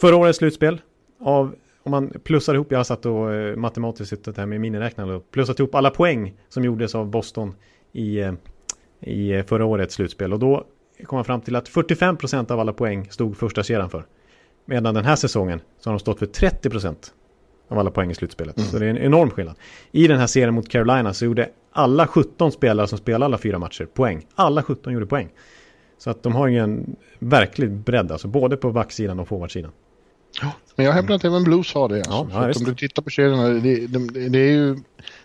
förra 0.00 0.16
årets 0.16 0.38
slutspel 0.38 0.80
av 1.20 1.54
om 1.82 1.90
man 1.90 2.12
plussar 2.24 2.54
ihop, 2.54 2.66
jag 2.70 2.78
har 2.78 2.84
satt 2.84 3.06
och 3.06 3.32
eh, 3.34 3.56
matematiskt 3.56 4.10
suttit 4.10 4.36
här 4.36 4.46
med 4.46 4.60
miniräknare 4.60 5.14
och 5.14 5.30
plussat 5.30 5.58
ihop 5.58 5.74
alla 5.74 5.90
poäng 5.90 6.34
som 6.48 6.64
gjordes 6.64 6.94
av 6.94 7.06
Boston 7.10 7.54
i, 7.92 8.20
eh, 8.20 8.32
i 9.00 9.42
förra 9.46 9.64
årets 9.64 9.94
slutspel. 9.94 10.32
Och 10.32 10.38
då 10.38 10.64
kom 11.04 11.16
man 11.16 11.24
fram 11.24 11.40
till 11.40 11.56
att 11.56 11.68
45% 11.68 12.50
av 12.50 12.60
alla 12.60 12.72
poäng 12.72 13.10
stod 13.10 13.36
första 13.36 13.62
kedjan 13.62 13.90
för. 13.90 14.04
Medan 14.64 14.94
den 14.94 15.04
här 15.04 15.16
säsongen 15.16 15.60
så 15.80 15.90
har 15.90 15.94
de 15.94 16.00
stått 16.00 16.18
för 16.18 16.26
30% 16.26 16.94
av 17.68 17.78
alla 17.78 17.90
poäng 17.90 18.10
i 18.10 18.14
slutspelet. 18.14 18.60
Så 18.60 18.78
det 18.78 18.86
är 18.86 18.90
en 18.90 18.98
enorm 18.98 19.30
skillnad. 19.30 19.56
I 19.92 20.06
den 20.06 20.18
här 20.18 20.26
serien 20.26 20.54
mot 20.54 20.68
Carolina 20.68 21.14
så 21.14 21.24
gjorde 21.24 21.48
alla 21.72 22.06
17 22.06 22.52
spelare 22.52 22.86
som 22.86 22.98
spelade 22.98 23.24
alla 23.24 23.38
fyra 23.38 23.58
matcher 23.58 23.84
poäng. 23.84 24.26
Alla 24.34 24.62
17 24.62 24.92
gjorde 24.92 25.06
poäng. 25.06 25.28
Så 25.98 26.10
att 26.10 26.22
de 26.22 26.34
har 26.34 26.46
ju 26.46 26.58
en 26.58 26.96
verklig 27.18 27.70
bredd, 27.70 28.12
alltså 28.12 28.28
både 28.28 28.56
på 28.56 28.72
backsidan 28.72 29.20
och 29.20 29.28
forwardsidan. 29.28 29.70
Men 30.76 30.86
jag 30.86 30.92
hävdar 30.92 31.14
att 31.14 31.24
även 31.24 31.44
Blues 31.44 31.74
har 31.74 31.88
det. 31.88 31.96
Alltså. 31.96 32.12
Ja, 32.12 32.48
ja, 32.48 32.52
om 32.58 32.64
du 32.64 32.74
tittar 32.74 33.02
på 33.02 33.10
kedjorna, 33.10 33.48
det, 33.48 33.86
det, 33.86 34.28
det 34.28 34.38
är 34.38 34.52
ju 34.52 34.78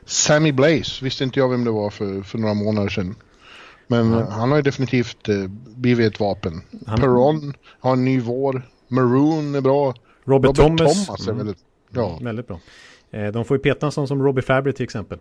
Sammy 0.05 0.51
Blaze, 0.51 1.03
visste 1.05 1.23
inte 1.23 1.39
jag 1.39 1.49
vem 1.49 1.63
det 1.65 1.71
var 1.71 1.89
för, 1.89 2.21
för 2.21 2.37
några 2.37 2.53
månader 2.53 2.89
sedan. 2.89 3.15
Men 3.87 4.13
eh, 4.13 4.29
han 4.29 4.49
har 4.49 4.55
ju 4.57 4.61
definitivt 4.61 5.29
eh, 5.29 5.35
blivit 5.75 6.13
ett 6.13 6.19
vapen. 6.19 6.61
Han- 6.87 6.99
Perron 6.99 7.53
har 7.79 7.93
en 7.93 8.05
ny 8.05 8.19
vår. 8.19 8.67
Maroon 8.95 9.55
är 9.55 9.61
bra. 9.61 9.93
Robert, 10.23 10.55
Thomas. 10.55 11.09
är 11.09 11.23
Mm, 11.23 11.37
väldigt... 11.37 11.57
Ja, 11.89 12.19
Väldigt 12.21 12.47
bra. 12.47 12.59
Eh, 13.11 13.31
De 13.31 13.45
får 13.45 13.57
ju 13.57 13.63
peta 13.63 13.85
en 13.85 13.91
sån 13.91 14.07
som 14.07 14.23
Robbie 14.23 14.41
Fabry 14.41 14.73
till 14.73 14.83
exempel. 14.83 15.19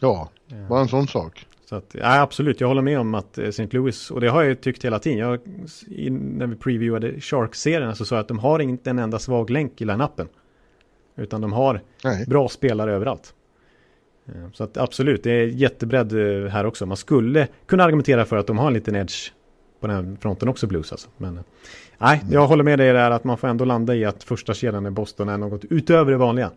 ja, 0.00 0.30
bara 0.68 0.80
en 0.80 0.88
sån 0.88 1.08
sak. 1.08 1.46
Så 1.68 1.76
att, 1.76 1.94
ja, 1.98 2.20
absolut, 2.20 2.60
jag 2.60 2.68
håller 2.68 2.82
med 2.82 2.98
om 3.00 3.14
att 3.14 3.38
eh, 3.38 3.44
St. 3.44 3.68
Louis, 3.70 4.10
och 4.10 4.20
det 4.20 4.28
har 4.28 4.42
jag 4.42 4.48
ju 4.48 4.54
tyckt 4.54 4.84
hela 4.84 4.98
tiden. 4.98 5.18
Jag, 5.18 5.40
i, 5.88 6.10
när 6.10 6.46
vi 6.46 6.56
previewade 6.56 7.20
Sharks-serien 7.20 7.96
så 7.96 8.04
sa 8.04 8.14
jag 8.14 8.20
att 8.20 8.28
de 8.28 8.38
har 8.38 8.58
inte 8.58 8.90
en 8.90 8.98
enda 8.98 9.18
svag 9.18 9.50
länk 9.50 9.80
i 9.80 9.84
line-upen. 9.84 10.28
Utan 11.16 11.40
de 11.40 11.52
har 11.52 11.80
Nej. 12.04 12.24
bra 12.26 12.48
spelare 12.48 12.92
överallt. 12.92 13.34
Eh, 14.28 14.50
Så 14.52 14.64
att 14.64 14.76
absolut, 14.76 15.22
det 15.22 15.30
är 15.30 15.46
jättebredd 15.46 16.12
eh, 16.44 16.50
här 16.50 16.66
också. 16.66 16.86
Man 16.86 16.96
skulle 16.96 17.48
kunna 17.66 17.84
argumentera 17.84 18.24
för 18.24 18.36
att 18.36 18.46
de 18.46 18.58
har 18.58 18.66
en 18.66 18.72
liten 18.74 18.94
edge 18.96 19.32
på 19.80 19.86
den 19.86 19.96
här 19.96 20.16
fronten 20.20 20.48
också, 20.48 20.66
Blues 20.66 20.92
alltså. 20.92 21.08
Men 21.16 21.36
eh, 21.36 21.42
nej, 21.98 22.24
jag 22.30 22.46
håller 22.46 22.64
med 22.64 22.78
dig 22.78 22.92
där 22.92 23.10
att 23.10 23.24
man 23.24 23.38
får 23.38 23.48
ändå 23.48 23.64
landa 23.64 23.94
i 23.94 24.04
att 24.04 24.24
första 24.24 24.54
kedjan 24.54 24.86
i 24.86 24.90
Boston 24.90 25.28
är 25.28 25.38
något 25.38 25.64
utöver 25.64 26.12
det 26.12 26.18
vanliga. 26.18 26.50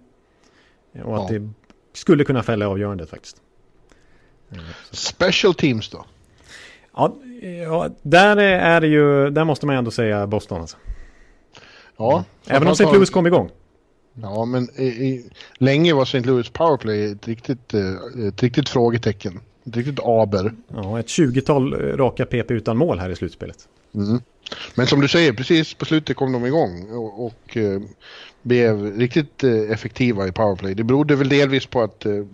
Och 1.04 1.17
att 1.17 1.32
Ja. 1.32 1.39
det 1.39 1.49
skulle 1.93 2.23
kunna 2.23 2.43
fälla 2.43 2.67
avgörandet 2.67 3.10
faktiskt. 3.10 3.41
Special 4.91 5.54
teams 5.54 5.89
då? 5.89 6.06
Ja, 6.95 7.15
ja 7.67 7.89
där 8.02 8.38
är 8.38 8.82
det 8.82 8.88
ju, 8.88 9.30
där 9.30 9.43
måste 9.43 9.65
man 9.65 9.75
ändå 9.75 9.91
säga 9.91 10.28
Boston 10.28 10.62
alltså. 10.62 10.78
Ja. 11.97 12.23
Även 12.47 12.67
om 12.67 12.73
St. 12.73 12.84
Louis 12.93 13.10
kom 13.10 13.28
igång. 13.28 13.49
Ja, 14.13 14.45
men 14.45 14.69
i, 14.75 14.86
i, 14.86 15.30
länge 15.58 15.93
var 15.93 16.04
St. 16.04 16.19
Louis 16.19 16.49
powerplay 16.49 17.12
ett 17.12 17.28
riktigt, 17.28 17.73
eh, 17.73 18.28
ett 18.28 18.43
riktigt 18.43 18.69
frågetecken. 18.69 19.39
Ett 19.65 19.75
riktigt 19.78 19.99
aber. 19.99 20.54
Ja, 20.67 20.99
ett 20.99 21.08
20-tal 21.08 21.73
eh, 21.73 21.97
raka 21.97 22.25
PP 22.25 22.52
utan 22.52 22.78
mål 22.78 22.99
här 22.99 23.10
i 23.10 23.15
slutspelet. 23.15 23.67
Men 24.75 24.88
som 24.88 25.02
du 25.02 25.08
säger, 25.08 25.34
precis 25.34 25.73
på 25.73 25.86
slutet 25.86 26.17
kom 26.17 26.32
de 26.32 26.45
igång 26.45 26.89
och, 26.91 27.25
och 27.25 27.58
eh, 27.58 27.82
blev 28.41 28.97
riktigt 28.97 29.43
eh, 29.43 29.71
effektiva 29.71 30.28
i 30.28 30.32
powerplay. 30.32 30.75
Det 30.75 30.84
berodde 30.84 31.15
väl 31.15 31.30
delvis 31.30 31.65
på 31.65 31.82
att 31.82 32.06
eh, 32.06 32.25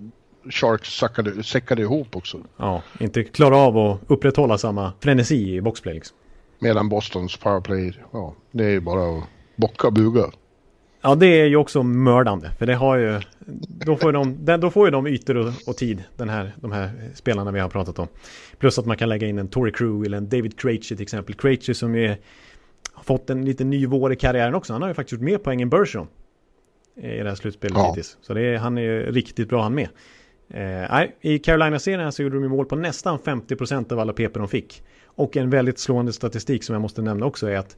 Sharks 0.49 0.89
sackade, 0.89 1.43
säckade 1.43 1.81
ihop 1.81 2.15
också. 2.15 2.39
Ja, 2.57 2.81
inte 2.99 3.23
klara 3.23 3.57
av 3.57 3.77
att 3.77 3.99
upprätthålla 4.07 4.57
samma 4.57 4.93
frenesi 4.99 5.55
i 5.55 5.61
boxplay 5.61 5.93
liksom. 5.93 6.17
Medan 6.59 6.89
Bostons 6.89 7.37
powerplay, 7.37 7.93
ja, 8.11 8.33
det 8.51 8.65
är 8.65 8.69
ju 8.69 8.79
bara 8.79 9.17
att 9.17 9.23
bocka 9.55 9.87
och 9.87 9.93
buga. 9.93 10.31
Ja, 11.05 11.15
det 11.15 11.41
är 11.41 11.45
ju 11.45 11.55
också 11.55 11.83
mördande. 11.83 12.51
För 12.59 12.65
det 12.65 12.73
har 12.73 12.97
ju... 12.97 13.21
Då 13.85 13.95
får 13.95 14.09
ju 14.09 14.13
de, 14.13 14.59
då 14.59 14.69
får 14.69 14.87
ju 14.87 14.91
de 14.91 15.07
ytor 15.07 15.37
och, 15.37 15.53
och 15.67 15.77
tid, 15.77 16.03
den 16.17 16.29
här, 16.29 16.51
de 16.55 16.71
här 16.71 16.91
spelarna 17.13 17.51
vi 17.51 17.59
har 17.59 17.69
pratat 17.69 17.99
om. 17.99 18.07
Plus 18.57 18.79
att 18.79 18.85
man 18.85 18.97
kan 18.97 19.09
lägga 19.09 19.27
in 19.27 19.39
en 19.39 19.47
Tory 19.47 19.71
Crew 19.71 20.05
eller 20.05 20.17
en 20.17 20.29
David 20.29 20.59
Krejci 20.59 20.95
till 20.95 21.03
exempel. 21.03 21.35
Krejci 21.35 21.73
som 21.73 21.95
ju 21.95 22.15
har 22.93 23.03
fått 23.03 23.29
en 23.29 23.45
liten 23.45 23.69
ny 23.69 23.85
vår 23.85 24.13
i 24.13 24.15
karriären 24.15 24.55
också. 24.55 24.73
Han 24.73 24.81
har 24.81 24.89
ju 24.89 24.93
faktiskt 24.95 25.11
gjort 25.11 25.21
mer 25.21 25.37
poäng 25.37 25.61
än 25.61 25.69
Bergeron. 25.69 26.07
I 26.95 27.07
det 27.17 27.29
här 27.29 27.35
slutspelet 27.35 27.77
Ja. 27.77 27.87
hittills. 27.89 28.17
Så 28.21 28.33
det 28.33 28.41
är, 28.41 28.57
han 28.57 28.77
är 28.77 28.81
ju 28.81 29.11
riktigt 29.11 29.49
bra 29.49 29.63
han 29.63 29.75
med. 29.75 29.87
Eh, 30.49 31.03
I 31.21 31.39
Carolina-serien 31.39 32.11
så 32.11 32.23
gjorde 32.23 32.39
de 32.39 32.47
mål 32.47 32.65
på 32.65 32.75
nästan 32.75 33.19
50% 33.19 33.93
av 33.93 33.99
alla 33.99 34.13
PP 34.13 34.33
de 34.33 34.47
fick. 34.47 34.83
Och 35.05 35.37
en 35.37 35.49
väldigt 35.49 35.79
slående 35.79 36.13
statistik 36.13 36.63
som 36.63 36.73
jag 36.73 36.81
måste 36.81 37.01
nämna 37.01 37.25
också 37.25 37.47
är 37.49 37.57
att 37.57 37.77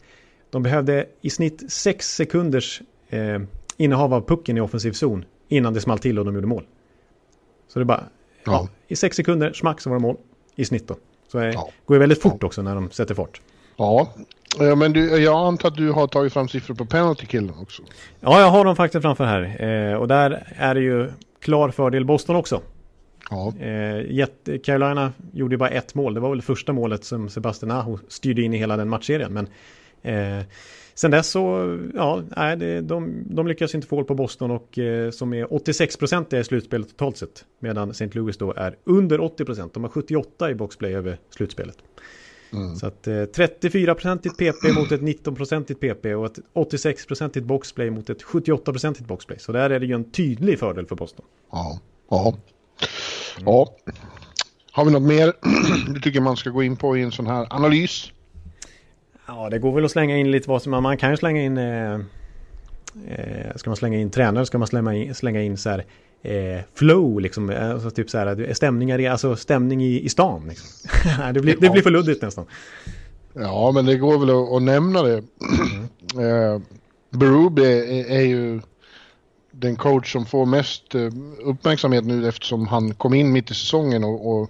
de 0.50 0.64
behövde 0.64 1.06
i 1.22 1.30
snitt 1.30 1.72
6 1.72 2.16
sekunders 2.16 2.82
eh, 3.10 3.40
innehav 3.78 4.14
av 4.14 4.22
pucken 4.28 4.58
i 4.58 4.62
offensiv 4.62 4.92
zon 4.92 5.26
innan 5.48 5.74
det 5.74 5.82
small 5.82 6.00
till 6.00 6.20
och 6.20 6.26
de 6.26 6.36
gjorde 6.36 6.48
mål. 6.48 6.64
Så 7.68 7.80
det 7.80 7.84
är 7.84 7.86
bara, 7.86 8.04
ja. 8.46 8.52
Ja. 8.52 8.68
i 8.88 8.96
6 8.96 9.16
sekunder, 9.18 9.54
smack 9.54 9.82
så 9.82 9.90
var 9.90 9.98
det 9.98 10.02
mål 10.02 10.18
i 10.56 10.66
snitt 10.66 10.88
då. 10.88 10.96
Så 11.32 11.38
det 11.38 11.54
Ja. 11.54 11.70
går 11.86 11.96
ju 11.96 12.00
väldigt 12.00 12.22
fort 12.22 12.44
också 12.44 12.62
när 12.62 12.76
de 12.76 12.92
sätter 12.92 13.16
fart. 13.16 13.42
Ja, 13.78 14.14
eh, 14.62 14.76
men 14.76 14.94
du, 14.94 15.18
jag 15.18 15.48
antar 15.48 15.68
att 15.70 15.76
du 15.76 15.92
har 15.92 16.08
tagit 16.08 16.34
fram 16.34 16.48
siffror 16.48 16.76
på 16.76 16.86
penalty 16.86 17.26
killen 17.26 17.54
också. 17.62 17.84
Ja, 18.20 18.40
jag 18.40 18.48
har 18.50 18.66
dem 18.66 18.76
faktiskt 18.76 19.02
framför 19.02 19.26
här. 19.26 19.64
Eh, 19.92 19.94
och 19.98 20.08
där 20.08 20.54
är 20.58 20.76
det 20.76 20.82
ju 20.82 21.10
klar 21.40 21.70
fördel 21.72 22.06
Boston 22.06 22.36
också. 22.36 22.62
Ja, 23.30 23.54
Eh, 23.60 24.28
Carolina 24.64 25.14
gjorde 25.34 25.54
ju 25.54 25.58
bara 25.58 25.70
ett 25.70 25.96
mål. 25.96 26.14
Det 26.14 26.20
var 26.20 26.30
väl 26.30 26.42
första 26.42 26.74
målet 26.74 27.04
som 27.04 27.30
Sebastian 27.30 27.72
Aho 27.72 28.00
styrde 28.08 28.42
in 28.42 28.54
i 28.54 28.58
hela 28.58 28.78
den 28.78 28.90
matchserien. 28.90 29.34
Men 29.34 29.48
eh, 30.02 30.46
sen 31.00 31.12
dess 31.12 31.28
så, 31.28 31.78
ja, 31.96 32.24
nej, 32.38 32.58
det, 32.58 32.82
de, 32.82 33.24
de 33.26 33.48
lyckas 33.48 33.76
inte 33.76 33.88
få 33.88 33.96
hål 33.96 34.06
på 34.06 34.16
Boston 34.16 34.52
och 34.52 34.80
eh, 34.80 35.12
som 35.12 35.34
är 35.34 35.46
86% 35.46 36.36
i 36.36 36.44
slutspelet 36.44 36.90
totalt 36.90 37.18
sett. 37.18 37.46
Medan 37.60 37.92
St. 37.92 38.10
Louis 38.12 38.38
då 38.38 38.54
är 38.54 38.76
under 38.84 39.20
80%. 39.20 39.70
De 39.74 39.84
har 39.84 39.90
78 39.90 40.52
i 40.52 40.56
boxplay 40.56 40.96
över 40.96 41.20
slutspelet. 41.30 41.78
Så 42.80 42.88
att 42.88 43.08
eh, 43.08 43.12
34% 43.12 44.30
PP 44.38 44.76
mot 44.76 44.92
ett 44.92 45.02
19% 45.02 45.74
PP 45.74 46.16
och 46.16 46.26
ett 46.26 46.40
86% 46.54 47.42
boxplay 47.42 47.90
mot 47.90 48.10
ett 48.10 48.24
78% 48.24 49.08
boxplay. 49.08 49.40
Så 49.40 49.52
där 49.52 49.70
är 49.70 49.80
det 49.80 49.86
ju 49.86 49.94
en 49.94 50.12
tydlig 50.12 50.60
fördel 50.60 50.86
för 50.86 50.96
Boston. 50.96 51.26
ja, 51.52 51.80
ja. 52.10 52.36
Ja. 53.46 53.68
Har 54.72 54.86
vi 54.86 54.92
något 54.92 55.04
mer 55.04 55.34
du 55.94 56.00
tycker 56.00 56.22
man 56.22 56.38
ska 56.38 56.50
gå 56.50 56.64
in 56.64 56.78
på 56.78 56.98
i 56.98 57.02
en 57.02 57.12
sån 57.12 57.28
här 57.28 57.48
analys? 57.50 58.12
Ja, 59.28 59.50
det 59.50 59.60
går 59.60 59.72
väl 59.72 59.86
att 59.86 59.92
slänga 59.92 60.18
in 60.18 60.32
lite 60.32 60.50
vad 60.50 60.62
som 60.62 60.72
man 60.84 60.98
kan 60.98 61.12
ju 61.12 61.18
slänga 61.18 61.42
in. 61.42 61.58
Eh, 61.58 61.94
eh, 63.08 63.56
ska 63.56 63.70
man 63.70 63.78
slänga 63.78 63.98
in 64.00 64.10
tränare 64.10 64.46
ska 64.46 64.58
man 64.58 64.68
slänga 64.68 64.94
in, 64.94 65.16
slänga 65.16 65.42
in 65.42 65.58
så 65.58 65.70
här 65.70 65.86
eh, 66.22 66.62
flow 66.76 67.20
liksom. 67.20 67.50
Alltså 67.50 67.90
typ 67.92 68.10
så 68.10 68.18
här 68.18 68.54
stämningar, 68.54 69.00
i- 69.00 69.08
alltså 69.08 69.36
stämning 69.36 69.84
i, 69.84 70.02
i 70.02 70.10
stan. 70.10 70.48
Liksom. 70.48 70.68
det, 71.34 71.40
blir, 71.42 71.58
det 71.62 71.70
blir 71.70 71.82
för 71.82 71.92
luddigt 71.92 72.22
nästan. 72.22 72.46
Ja, 73.34 73.72
men 73.72 73.86
det 73.86 73.96
går 73.98 74.20
väl 74.20 74.30
att, 74.30 74.52
att 74.56 74.62
nämna 74.62 75.04
det. 75.04 75.18
eh, 76.24 76.62
Berube 77.10 77.62
är, 77.68 78.12
är 78.12 78.22
ju 78.22 78.62
den 79.52 79.76
coach 79.76 80.12
som 80.14 80.26
får 80.26 80.46
mest 80.46 80.96
eh, 80.96 81.10
uppmärksamhet 81.44 82.06
nu 82.06 82.28
eftersom 82.28 82.68
han 82.68 82.94
kom 82.94 83.14
in 83.14 83.32
mitt 83.32 83.52
i 83.52 83.54
säsongen 83.54 84.04
och, 84.04 84.32
och, 84.42 84.50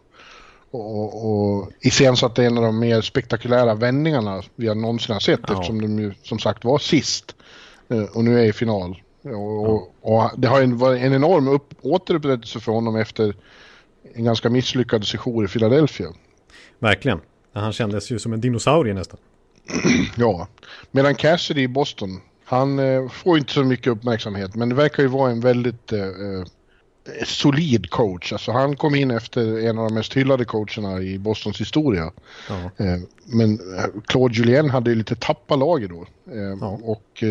och, 0.82 1.30
och 1.30 1.70
iscensatte 1.80 2.46
en 2.46 2.58
av 2.58 2.64
de 2.64 2.80
mer 2.80 3.02
spektakulära 3.02 3.76
vändningarna 3.76 4.44
vi 4.56 4.68
har 4.68 4.76
någonsin 4.76 5.14
har 5.14 5.20
sett 5.20 5.40
Ja. 5.48 5.54
eftersom 5.54 5.82
de 5.82 6.00
ju 6.00 6.14
som 6.24 6.40
sagt 6.40 6.66
var 6.66 6.78
sist 6.78 7.36
eh, 7.90 8.04
och 8.04 8.24
nu 8.24 8.40
är 8.40 8.44
i 8.44 8.54
final. 8.54 9.02
Och, 9.24 9.70
och, 9.70 9.92
och 10.02 10.32
det 10.38 10.48
har 10.48 10.76
varit 10.76 11.02
en 11.02 11.14
enorm 11.14 11.48
upp, 11.48 11.74
återupprättelse 11.82 12.60
för 12.60 12.72
honom 12.72 12.96
efter 12.96 13.36
en 14.14 14.24
ganska 14.24 14.50
misslyckad 14.50 15.08
session 15.08 15.46
i 15.46 15.48
Philadelphia. 15.48 16.08
Verkligen. 16.80 17.20
Han 17.54 17.74
kändes 17.74 18.12
ju 18.12 18.20
som 18.20 18.34
en 18.34 18.42
dinosaurie 18.42 18.94
nästan. 18.94 19.20
Ja, 20.16 20.48
medan 20.92 21.16
Cassidy 21.16 21.62
i 21.62 21.68
Boston, 21.68 22.22
han 22.46 22.80
eh, 22.80 23.10
får 23.10 23.38
inte 23.38 23.54
så 23.54 23.64
mycket 23.64 23.88
uppmärksamhet 23.88 24.56
men 24.56 24.70
det 24.70 24.76
verkar 24.76 25.04
ju 25.04 25.10
vara 25.10 25.32
en 25.32 25.40
väldigt 25.40 25.94
eh, 25.94 26.00
eh, 26.02 26.46
solid 27.26 27.90
coach. 27.90 28.34
Alltså 28.34 28.52
han 28.52 28.76
kom 28.76 28.96
in 28.96 29.12
efter 29.12 29.68
en 29.68 29.78
av 29.78 29.88
de 29.88 29.94
mest 29.94 30.14
hyllade 30.14 30.46
coacherna 30.46 31.02
i 31.02 31.20
Bostons 31.20 31.62
historia. 31.62 32.12
Ja. 32.50 32.86
Eh, 32.86 33.00
men 33.26 33.54
eh, 33.54 33.86
Claude 34.06 34.36
Julien 34.36 34.70
hade 34.70 34.90
ju 34.90 34.96
lite 34.96 35.16
tappat 35.16 35.60
laget 35.60 35.90
då. 35.90 36.02
Eh, 36.32 36.58
Ja. 36.62 36.80
Och 36.84 37.24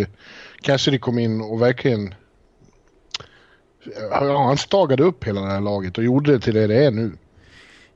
Cassidy 0.61 0.99
kom 0.99 1.19
in 1.19 1.41
och 1.41 1.62
verkligen 1.62 2.15
han 4.11 4.57
stagade 4.57 5.03
upp 5.03 5.25
hela 5.25 5.41
det 5.41 5.47
här 5.53 5.61
laget 5.61 5.99
och 5.99 6.05
gjorde 6.05 6.33
det 6.33 6.41
till 6.41 6.55
det 6.55 6.67
det 6.67 6.85
är 6.85 6.91
nu. 6.91 7.12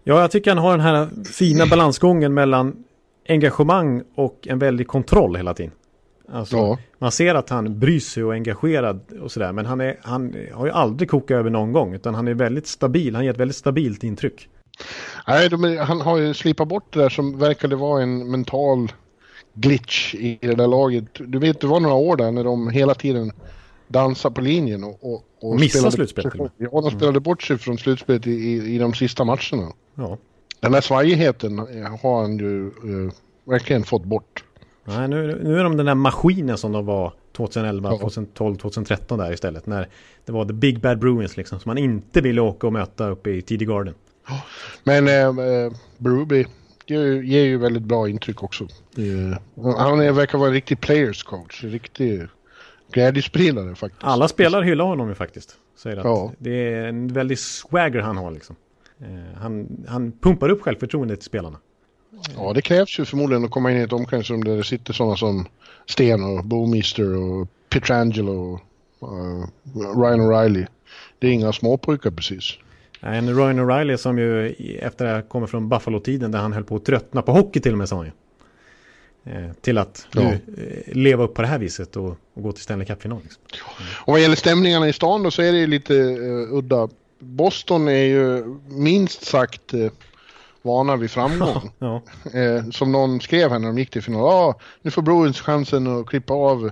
Ja, 0.04 0.20
jag 0.20 0.30
tycker 0.30 0.50
han 0.50 0.58
har 0.64 0.70
den 0.70 0.80
här 0.80 1.08
fina 1.24 1.66
balansgången 1.66 2.34
mellan 2.34 2.84
engagemang 3.28 4.02
och 4.14 4.48
en 4.48 4.58
väldig 4.58 4.88
kontroll 4.88 5.36
hela 5.36 5.54
tiden. 5.54 5.72
Alltså, 6.32 6.56
Ja. 6.56 6.78
Man 6.98 7.12
ser 7.12 7.34
att 7.34 7.50
han 7.50 7.78
bryr 7.78 8.00
sig 8.00 8.24
och 8.24 8.30
är 8.30 8.34
engagerad 8.34 9.00
och 9.22 9.32
sådär. 9.32 9.52
Men 9.52 9.66
han, 9.66 9.80
är, 9.80 9.98
han 10.02 10.36
har 10.52 10.66
ju 10.66 10.72
aldrig 10.72 11.10
kokat 11.10 11.30
över 11.30 11.50
någon 11.50 11.72
gång. 11.72 11.94
Utan 11.94 12.14
han 12.14 12.28
är 12.28 12.34
väldigt 12.34 12.66
stabil. 12.66 13.14
Han 13.14 13.24
ger 13.24 13.30
ett 13.30 13.40
väldigt 13.40 13.56
stabilt 13.56 14.04
intryck. 14.04 14.48
Nej, 15.26 15.48
de, 15.48 15.76
han 15.76 16.00
har 16.00 16.18
ju 16.18 16.34
slipat 16.34 16.68
bort 16.68 16.92
det 16.92 17.00
där 17.00 17.08
som 17.08 17.38
verkade 17.38 17.76
vara 17.76 18.02
en 18.02 18.30
mental 18.30 18.92
glitch 19.54 20.14
i 20.14 20.38
det 20.40 20.54
där 20.54 20.66
laget. 20.66 21.04
Du 21.12 21.38
vet, 21.38 21.60
det 21.60 21.66
var 21.66 21.80
några 21.80 21.94
år 21.94 22.16
där 22.16 22.32
när 22.32 22.44
de 22.44 22.68
hela 22.68 22.94
tiden 22.94 23.32
dansade 23.88 24.34
på 24.34 24.40
linjen 24.40 24.84
och... 24.84 24.98
och, 25.12 25.24
och 25.40 25.60
Missade 25.60 25.92
slutspelet. 25.92 26.34
Ja, 26.56 26.80
de 26.80 26.90
spelade 26.90 27.20
bort 27.20 27.42
sig 27.42 27.58
från 27.58 27.78
slutspelet 27.78 28.26
i, 28.26 28.30
i, 28.30 28.74
i 28.74 28.78
de 28.78 28.94
sista 28.94 29.24
matcherna. 29.24 29.72
Ja. 29.94 30.18
Den 30.60 30.72
där 30.72 30.80
svajigheten 30.80 31.58
har 32.02 32.22
han 32.22 32.38
ju 32.38 32.66
eh, 32.66 33.12
verkligen 33.44 33.84
fått 33.84 34.04
bort. 34.04 34.44
Nej, 34.84 35.08
nu, 35.08 35.40
nu 35.44 35.58
är 35.60 35.64
de 35.64 35.76
den 35.76 35.86
där 35.86 35.94
maskinen 35.94 36.58
som 36.58 36.72
de 36.72 36.86
var 36.86 37.12
2011, 37.32 37.90
Ja. 37.92 37.98
2012, 37.98 38.56
2013 38.56 39.18
där 39.18 39.32
istället. 39.32 39.66
När 39.66 39.88
det 40.24 40.32
var 40.32 40.44
the 40.44 40.52
big 40.52 40.80
bad 40.80 40.98
Bruins 40.98 41.36
liksom. 41.36 41.60
Som 41.60 41.70
man 41.70 41.78
inte 41.78 42.20
ville 42.20 42.40
åka 42.40 42.66
och 42.66 42.72
möta 42.72 43.08
uppe 43.08 43.30
i 43.30 43.42
TD 43.42 43.64
Garden. 43.64 43.94
Men 44.84 45.08
eh, 45.08 45.14
eh, 45.14 45.72
Berube 45.98 46.36
ger, 46.86 47.00
ju- 47.02 47.26
ger 47.26 47.44
ju 47.44 47.58
väldigt 47.58 47.82
bra 47.82 48.08
intryck 48.08 48.42
också. 48.42 48.64
Eh, 48.64 49.38
han 49.76 50.00
är, 50.00 50.12
verkar 50.12 50.38
vara 50.38 50.48
en 50.48 50.54
riktig 50.54 50.80
players 50.80 51.22
coach. 51.22 51.64
En 51.64 51.70
riktig 51.70 52.26
glädjespridare 52.92 53.74
faktiskt. 53.74 54.04
Alla 54.04 54.28
spelare 54.28 54.64
hyllar 54.64 54.84
honom 54.84 55.08
ju 55.08 55.14
faktiskt. 55.14 55.56
Säger 55.76 55.96
att 55.96 56.04
Ja. 56.04 56.32
det 56.38 56.50
är 56.74 56.86
en 56.88 57.08
väldig 57.08 57.38
swagger 57.38 58.00
han 58.00 58.16
har 58.16 58.30
liksom. 58.30 58.56
Eh, 59.00 59.38
han, 59.40 59.84
han 59.88 60.12
pumpar 60.12 60.48
upp 60.48 60.62
självförtroendet 60.62 61.20
till 61.20 61.26
spelarna. 61.26 61.58
Ja, 62.36 62.52
det 62.52 62.62
krävs 62.62 62.98
ju 62.98 63.04
förmodligen 63.04 63.44
att 63.44 63.50
komma 63.50 63.70
in 63.70 63.76
i 63.76 63.80
ett 63.80 63.92
omklädningsrum 63.92 64.44
där 64.44 64.56
det 64.56 64.64
sitter 64.64 64.92
sådana 64.92 65.16
som 65.16 65.46
Sten 65.86 66.24
och 66.24 66.44
Boomister 66.44 67.16
och 67.16 67.48
Pietrangelo 67.68 68.60
och 68.98 69.08
eh, 69.08 69.44
Ryan 69.74 70.20
O'Reilly. 70.20 70.66
Det 71.18 71.26
är 71.26 71.30
inga 71.32 71.52
småpojkar 71.52 72.10
precis. 72.10 72.54
En 73.00 73.36
Ryan 73.36 73.60
O'Reilly 73.60 73.96
som 73.96 74.18
ju 74.18 74.48
efter 74.82 75.04
det 75.04 75.10
här 75.10 75.22
kommer 75.22 75.46
från 75.46 75.68
Buffalo-tiden 75.68 76.30
där 76.30 76.38
han 76.38 76.52
höll 76.52 76.64
på 76.64 76.76
att 76.76 76.84
tröttna 76.84 77.22
på 77.22 77.32
hockey 77.32 77.60
till 77.60 77.72
och 77.72 77.78
med 77.78 77.88
sa 77.88 77.96
han 77.96 78.06
ju. 78.06 78.12
Eh, 79.24 79.52
till 79.60 79.78
att 79.78 80.06
Ja. 80.12 80.20
nu 80.20 80.28
eh, 80.88 80.96
leva 80.96 81.24
upp 81.24 81.34
på 81.34 81.42
det 81.42 81.48
här 81.48 81.58
viset 81.58 81.96
och, 81.96 82.16
och 82.34 82.42
gå 82.42 82.52
till 82.52 82.62
Stanley 82.62 82.86
Cup-final. 82.86 83.20
Liksom. 83.22 83.42
Och 84.04 84.12
vad 84.12 84.20
gäller 84.20 84.36
stämningarna 84.36 84.88
i 84.88 84.92
stan 84.92 85.22
då 85.22 85.30
så 85.30 85.42
är 85.42 85.52
det 85.52 85.58
ju 85.58 85.66
lite 85.66 85.94
eh, 85.96 86.54
udda. 86.54 86.88
Boston 87.18 87.88
är 87.88 88.04
ju 88.04 88.44
minst 88.68 89.24
sagt 89.24 89.74
eh, 89.74 89.90
vana 90.62 90.96
vid 90.96 91.10
framgång. 91.10 91.70
Ja, 91.78 92.02
eh, 92.34 92.70
som 92.70 92.92
någon 92.92 93.20
skrev 93.20 93.50
här 93.50 93.58
när 93.58 93.66
de 93.68 93.78
gick 93.78 93.90
till 93.90 94.02
final. 94.02 94.24
Ah, 94.24 94.54
nu 94.82 94.90
får 94.90 95.02
Bruins 95.02 95.40
chansen 95.40 96.00
att 96.00 96.06
klippa 96.06 96.34
av 96.34 96.70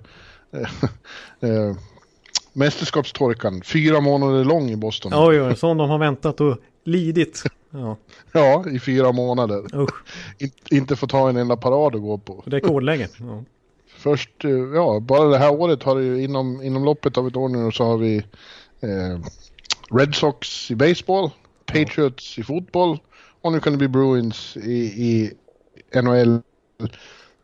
eh, 0.52 0.60
eh, 1.50 1.76
mästerskapstorkan. 2.52 3.62
Fyra 3.62 4.00
månader 4.00 4.44
lång 4.44 4.70
i 4.70 4.76
Boston. 4.76 5.12
oj, 5.14 5.42
oj, 5.42 5.56
sån 5.56 5.76
de 5.76 5.90
har 5.90 5.98
väntat 5.98 6.40
och 6.40 6.58
lidit. 6.84 7.42
Ja, 7.70 7.96
Ja, 8.32 8.64
i 8.70 8.80
fyra 8.80 9.12
månader. 9.12 9.80
usch, 9.82 9.94
In, 10.38 10.50
inte 10.70 10.96
få 10.96 11.06
ta 11.06 11.28
en 11.28 11.36
enda 11.36 11.56
parad 11.56 11.94
att 11.96 12.02
gå 12.02 12.18
på. 12.18 12.42
rekordläge. 12.46 13.08
Ja. 13.20 13.44
Först, 13.96 14.44
eh, 14.44 14.50
ja, 14.50 15.00
bara 15.00 15.28
det 15.28 15.38
här 15.38 15.52
året 15.60 15.82
har 15.82 15.96
det 15.96 16.02
ju 16.02 16.22
inom, 16.24 16.62
inom 16.62 16.84
loppet 16.84 17.18
av 17.18 17.26
ett 17.26 17.36
år 17.36 17.48
nu 17.48 17.72
så 17.72 17.84
har 17.84 17.96
vi 17.98 18.16
eh, 18.80 19.18
Red 19.90 20.14
Sox 20.14 20.70
i 20.70 20.74
baseball, 20.74 21.30
Patriots 21.66 22.38
i 22.38 22.42
fotboll 22.42 22.98
och 23.48 23.52
nu 23.52 23.60
kan 23.60 23.72
det 23.72 23.78
bli 23.78 23.88
Bruins 23.88 24.56
i, 24.56 24.78
i 24.78 25.32
NHL. 26.02 26.40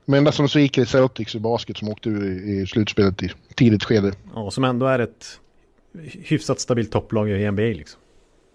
Men 0.05 0.19
enda 0.19 0.33
som 0.33 0.49
sviker 0.49 0.83
är 0.83 0.87
Celtics 0.87 1.35
i 1.35 1.41
basket 1.41 1.77
som 1.77 1.89
åkte 1.89 2.09
ur 2.09 2.25
i, 2.25 2.61
i 2.61 2.67
slutspelet 2.67 3.23
i 3.23 3.33
tidigt 3.55 3.85
skede. 3.85 4.13
ja, 4.35 4.51
som 4.51 4.65
ändå 4.65 4.87
är 4.87 4.99
ett 4.99 5.41
hyfsat 6.03 6.61
stabilt 6.61 6.93
topplag 6.93 7.31
i 7.31 7.51
NBA 7.51 7.63
liksom. 7.63 8.01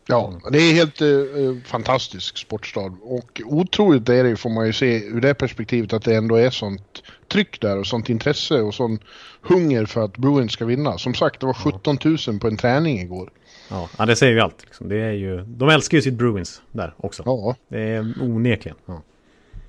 Ja, 0.07 0.33
det 0.51 0.57
är 0.57 0.73
helt 0.73 1.01
eh, 1.01 1.63
fantastisk 1.65 2.37
sportstad 2.37 2.93
och 3.01 3.41
otroligt 3.45 4.09
är 4.09 4.23
det 4.23 4.35
får 4.35 4.49
man 4.49 4.65
ju 4.65 4.73
se 4.73 5.05
ur 5.05 5.21
det 5.21 5.33
perspektivet 5.33 5.93
att 5.93 6.03
det 6.03 6.15
ändå 6.15 6.35
är 6.35 6.49
sånt 6.49 7.03
tryck 7.27 7.61
där 7.61 7.77
och 7.77 7.87
sånt 7.87 8.09
intresse 8.09 8.61
och 8.61 8.73
sån 8.73 8.99
hunger 9.41 9.85
för 9.85 10.05
att 10.05 10.17
Bruins 10.17 10.51
ska 10.51 10.65
vinna. 10.65 10.97
Som 10.97 11.13
sagt, 11.13 11.39
det 11.39 11.45
var 11.45 11.53
17 11.53 11.97
000 12.27 12.39
på 12.39 12.47
en 12.47 12.57
träning 12.57 12.99
igår. 12.99 13.31
Ja, 13.69 13.89
ja 13.97 14.05
det 14.05 14.15
säger 14.15 14.33
ju 14.33 14.39
allt. 14.39 14.61
Liksom. 14.65 14.89
Det 14.89 14.95
är 14.95 15.11
ju, 15.11 15.41
de 15.41 15.69
älskar 15.69 15.97
ju 15.97 16.01
sitt 16.01 16.13
Bruins 16.13 16.61
där 16.71 16.93
också. 16.97 17.23
Ja, 17.25 17.55
Det 17.67 17.79
är 17.79 18.13
onekligen. 18.21 18.77
Ja. 18.85 19.01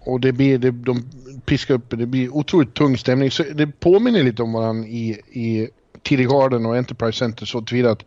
och 0.01 0.21
det 0.21 0.33
blir, 0.33 0.59
det, 0.59 0.71
de 0.71 1.05
piskar 1.45 1.75
upp, 1.75 1.91
det 1.91 2.07
blir 2.07 2.35
otroligt 2.35 2.75
tung 2.75 2.99
stämning. 2.99 3.31
Så 3.31 3.43
det 3.55 3.67
påminner 3.67 4.23
lite 4.23 4.43
om 4.43 4.53
varandra 4.53 4.89
i, 4.89 5.11
i 5.31 5.69
TD 6.03 6.25
Garden 6.25 6.67
och 6.67 6.77
Enterprise 6.77 7.19
Center 7.19 7.47
så 7.47 7.63
tillvida 7.63 7.91
att 7.91 8.05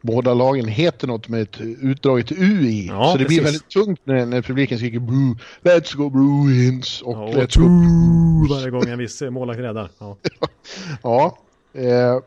båda 0.00 0.34
lagen 0.34 0.68
heter 0.68 1.06
något 1.06 1.28
med 1.28 1.42
ett 1.42 1.60
utdraget 1.60 2.32
U 2.32 2.60
i. 2.66 2.86
Ja, 2.86 3.12
så 3.12 3.18
det 3.18 3.24
blir 3.24 3.38
precis. 3.38 3.46
väldigt 3.46 3.68
tungt 3.68 4.00
när, 4.04 4.26
när 4.26 4.42
publiken 4.42 4.78
skriker 4.78 4.98
Bru, 4.98 5.34
Let's 5.62 5.96
go 5.96 6.10
Bruins 6.10 7.02
och 7.02 7.12
Ja, 7.12 7.22
och 7.22 7.34
Let's 7.34 7.58
go 7.58 7.68
Boo 7.68 8.54
varje 8.54 8.70
gång 8.70 8.88
en 8.88 8.98
viss 8.98 9.22
målvakt 9.22 9.60
räddar. 9.60 9.90
Ja. 9.98 10.16
Ja. 11.02 11.38
Eh, 11.74 12.18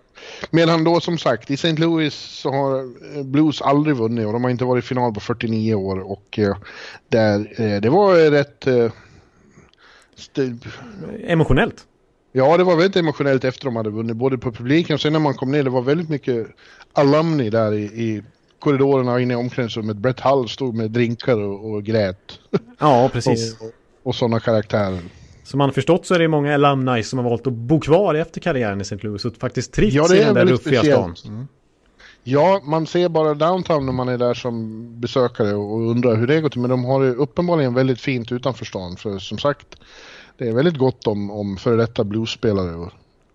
medan 0.51 0.83
då 0.83 0.99
som 0.99 1.17
sagt 1.17 1.51
i 1.51 1.53
St. 1.53 1.73
Louis 1.73 2.13
så 2.13 2.51
har 2.51 2.79
eh, 3.15 3.23
Blues 3.23 3.61
aldrig 3.61 3.95
vunnit 3.95 4.25
och 4.25 4.33
de 4.33 4.43
har 4.43 4.51
inte 4.51 4.65
varit 4.65 4.83
i 4.83 4.87
final 4.87 5.13
på 5.13 5.19
49 5.19 5.75
år 5.75 6.11
och 6.11 6.39
eh, 6.39 6.57
där, 7.09 7.61
eh, 7.61 7.81
det 7.81 7.89
var 7.89 8.31
rätt... 8.31 8.67
Emotionellt. 11.27 11.85
ja, 12.31 12.57
det 12.57 12.63
var 12.63 12.75
väldigt 12.75 12.95
emotionellt 12.95 13.43
efter 13.43 13.65
de 13.65 13.75
hade 13.75 13.89
vunnit, 13.89 14.15
både 14.15 14.37
på 14.37 14.51
publiken 14.51 14.93
och 14.93 15.01
sen 15.01 15.13
när 15.13 15.19
man 15.19 15.33
kom 15.33 15.51
ner, 15.51 15.63
det 15.63 15.69
var 15.69 15.81
väldigt 15.81 16.09
mycket 16.09 16.47
alumni 16.93 17.49
där 17.49 17.73
i, 17.73 17.83
i 17.83 18.23
korridorerna 18.59 19.13
och 19.13 19.21
inne 19.21 19.33
i 19.33 19.37
omklädningsrummet. 19.37 19.97
Brett 19.97 20.19
Hull 20.19 20.49
stod 20.49 20.75
med 20.75 20.91
drinkar 20.91 21.37
och, 21.37 21.71
och 21.71 21.83
grät. 21.83 22.39
Ja, 22.79 23.09
precis. 23.13 23.57
Och, 23.61 23.71
och 24.03 24.15
sådana 24.15 24.39
karaktärer. 24.39 25.01
Som 25.47 25.57
man 25.57 25.69
har 25.69 25.73
förstått 25.73 26.05
så 26.05 26.13
är 26.13 26.19
det 26.19 26.27
många 26.27 26.53
alumni 26.55 27.03
som 27.03 27.19
har 27.19 27.29
valt 27.29 27.47
att 27.47 27.53
bo 27.53 27.79
kvar 27.79 28.15
efter 28.15 28.41
karriären 28.41 28.79
i 28.79 28.81
St. 28.81 28.97
Louis 29.01 29.25
och 29.25 29.35
faktiskt 29.35 29.73
trivs 29.73 29.93
Ja, 29.93 30.07
det 30.07 30.17
i 30.17 30.23
den 30.23 30.33
där 30.33 30.45
ruffiga 30.45 30.83
stan. 30.83 31.15
speciellt. 31.15 31.47
Ja, 32.23 32.61
man 32.63 32.87
ser 32.87 33.09
bara 33.09 33.33
downtown 33.33 33.85
när 33.85 33.93
man 33.93 34.09
är 34.09 34.17
där 34.17 34.33
som 34.33 34.85
besökare 35.01 35.53
och 35.55 35.89
undrar 35.91 36.15
hur 36.15 36.27
det 36.27 36.41
går 36.41 36.49
till. 36.49 36.61
Men 36.61 36.69
de 36.69 36.85
har 36.85 37.03
det 37.03 37.11
uppenbarligen 37.13 37.73
väldigt 37.73 38.01
fint 38.01 38.31
utanför 38.31 38.65
stan. 38.65 38.95
För 38.97 39.19
som 39.19 39.37
sagt, 39.37 39.67
det 40.37 40.47
är 40.47 40.53
väldigt 40.53 40.77
gott 40.77 41.07
om, 41.07 41.31
om 41.31 41.57
före 41.57 41.75
detta 41.75 42.03
bluesspelare. 42.03 42.89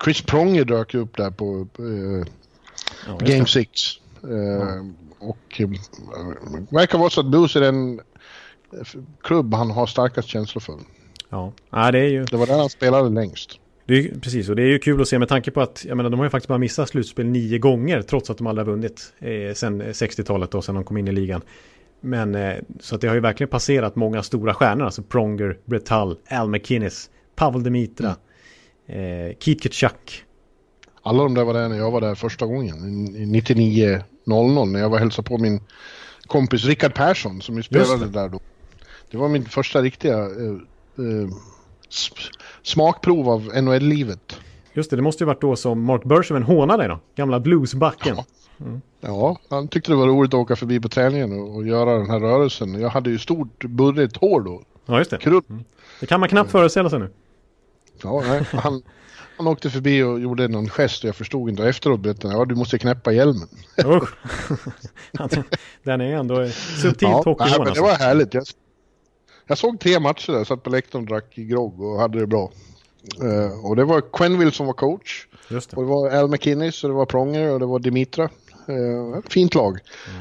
Chris 0.04 0.22
Pronger 0.22 0.64
dök 0.64 0.94
ju 0.94 1.00
upp 1.00 1.16
där 1.16 1.30
på 1.30 1.66
eh, 1.78 2.26
Ja, 3.06 3.16
Game 3.18 3.40
det. 3.40 3.46
6. 3.46 3.70
Eh, 4.22 4.86
Och 5.18 5.60
eh, 5.60 5.68
verkar 6.70 6.98
vara 6.98 7.10
så 7.10 7.20
att 7.20 7.26
blues 7.30 7.56
är 7.56 7.60
den 7.60 8.00
eh, 8.72 9.00
klubb 9.22 9.54
han 9.54 9.70
har 9.70 9.86
starkast 9.86 10.28
känslor 10.28 10.60
för. 10.60 10.74
Ja. 11.32 11.52
ja, 11.70 11.90
det 11.90 11.98
är 11.98 12.08
ju... 12.08 12.24
Det 12.24 12.36
var 12.36 12.46
där 12.46 12.58
han 12.58 12.70
spelade 12.70 13.08
längst. 13.10 13.58
Det 13.86 13.94
är, 13.94 13.98
ju- 14.02 14.20
precis, 14.20 14.48
och 14.48 14.56
det 14.56 14.62
är 14.62 14.66
ju 14.66 14.78
kul 14.78 15.00
att 15.00 15.08
se 15.08 15.18
med 15.18 15.28
tanke 15.28 15.50
på 15.50 15.60
att 15.60 15.84
jag 15.88 15.96
menar, 15.96 16.10
de 16.10 16.20
har 16.20 16.26
ju 16.26 16.30
faktiskt 16.30 16.48
bara 16.48 16.58
missat 16.58 16.88
slutspel 16.88 17.26
nio 17.26 17.58
gånger 17.58 18.02
trots 18.02 18.30
att 18.30 18.38
de 18.38 18.46
aldrig 18.46 18.66
har 18.66 18.72
vunnit 18.72 19.12
eh, 19.18 19.54
sen 19.54 19.82
60-talet 19.82 20.54
och 20.54 20.64
sen 20.64 20.74
de 20.74 20.84
kom 20.84 20.96
in 20.96 21.08
i 21.08 21.12
ligan. 21.12 21.42
Men 22.00 22.34
eh, 22.34 22.54
så 22.80 22.94
att 22.94 23.00
det 23.00 23.08
har 23.08 23.14
ju 23.14 23.20
verkligen 23.20 23.48
passerat 23.50 23.96
många 23.96 24.22
stora 24.22 24.54
stjärnor, 24.54 24.84
alltså 24.84 25.02
Pronger, 25.02 25.58
Brett 25.64 25.88
Hull, 25.88 26.16
Al 26.30 26.48
McInnes, 26.48 27.10
Pavel 27.36 27.62
Demitra, 27.62 28.16
eh, 28.86 29.36
Keith 29.40 29.62
Kachuk. 29.62 30.24
Alla 31.02 31.22
de 31.22 31.34
där 31.34 31.44
var 31.44 31.54
där 31.54 31.68
när 31.68 31.76
jag 31.76 31.90
var 31.90 32.00
där 32.00 32.14
första 32.14 32.46
gången, 32.46 32.76
i 33.16 33.24
99.00 33.40 34.66
när 34.66 34.80
jag 34.80 34.88
var 34.88 34.96
och 34.96 35.00
hälsade 35.00 35.28
på 35.28 35.38
min 35.38 35.60
kompis 36.26 36.64
Rickard 36.64 36.94
Persson 36.94 37.40
som 37.40 37.56
ju 37.56 37.62
spelade 37.62 38.06
där 38.08 38.28
då. 38.28 38.40
Det 39.10 39.16
var 39.16 39.28
min 39.28 39.44
första 39.44 39.82
riktiga 39.82 40.18
eh, 40.18 40.56
eh, 40.98 41.34
smakprov 42.62 43.28
av 43.28 43.40
NHL-livet. 43.62 44.36
Just 44.72 44.90
det, 44.90 44.96
det 44.96 45.02
måste 45.02 45.24
ju 45.24 45.26
varit 45.26 45.40
då 45.40 45.56
som 45.56 45.84
Mark 45.84 46.04
Bergevin 46.04 46.42
hånade 46.42 46.82
dig 46.82 46.88
då, 46.88 47.00
gamla 47.14 47.40
bluesbacken. 47.40 48.16
Ja, 49.00 49.36
han 49.50 49.68
tyckte 49.68 49.92
det 49.92 49.96
var 49.96 50.06
roligt 50.06 50.34
att 50.34 50.40
åka 50.40 50.56
förbi 50.56 50.80
på 50.80 50.88
träningen 50.88 51.32
och, 51.40 51.54
och 51.56 51.66
göra 51.66 51.98
den 51.98 52.10
här 52.10 52.20
rörelsen. 52.20 52.80
Jag 52.80 52.88
hade 52.88 53.10
ju 53.10 53.18
stort 53.18 53.64
burrigt 53.64 54.16
hår 54.16 54.40
då, 54.40 54.62
Ja, 54.86 54.98
just 54.98 55.10
det. 55.10 55.18
krull. 55.18 55.42
Det 56.00 56.06
kan 56.06 56.20
man 56.20 56.28
knappt 56.28 56.50
föreställa 56.50 56.90
sig 56.90 56.98
nu. 56.98 57.10
Ja, 58.02 58.22
nej, 58.28 58.44
han, 58.52 58.82
han 59.36 59.46
åkte 59.46 59.70
förbi 59.70 60.02
och 60.02 60.20
gjorde 60.20 60.48
någon 60.48 60.68
gest 60.68 61.04
och 61.04 61.08
jag 61.08 61.16
förstod 61.16 61.50
inte. 61.50 61.62
Och 61.62 61.68
efteråt 61.68 62.00
berättade 62.00 62.28
han, 62.28 62.38
ja 62.38 62.44
du 62.44 62.54
måste 62.54 62.78
knäppa 62.78 63.12
hjälmen. 63.12 63.48
Usch. 63.84 64.08
Den 65.82 66.00
är 66.00 66.14
ändå 66.16 66.48
subtilt 66.82 67.10
Ja, 67.24 67.56
men 67.64 67.74
det 67.74 67.80
var 67.80 67.94
härligt. 67.94 68.34
Jag, 68.34 68.44
jag 69.46 69.58
såg 69.58 69.80
tre 69.80 70.00
matcher 70.00 70.32
där, 70.32 70.44
satt 70.44 70.62
på 70.62 70.70
läktaren 70.70 71.06
drack 71.06 71.34
grogg 71.34 71.80
och 71.80 72.00
hade 72.00 72.20
det 72.20 72.26
bra. 72.26 72.50
Eh, 73.22 73.64
och 73.66 73.76
det 73.76 73.84
var 73.84 74.00
Quenville 74.12 74.52
som 74.52 74.66
var 74.66 74.72
coach. 74.72 75.26
Just 75.48 75.70
det. 75.70 75.76
Och 75.76 75.82
det 75.82 75.88
var 75.88 76.10
Al 76.10 76.28
McInnes 76.28 76.84
och 76.84 76.90
det 76.90 76.96
var 76.96 77.06
Pronger 77.06 77.50
och 77.52 77.60
det 77.60 77.66
var 77.66 77.78
Dimitra. 77.78 78.30
Uh, 78.68 79.20
fint 79.28 79.54
lag. 79.54 79.78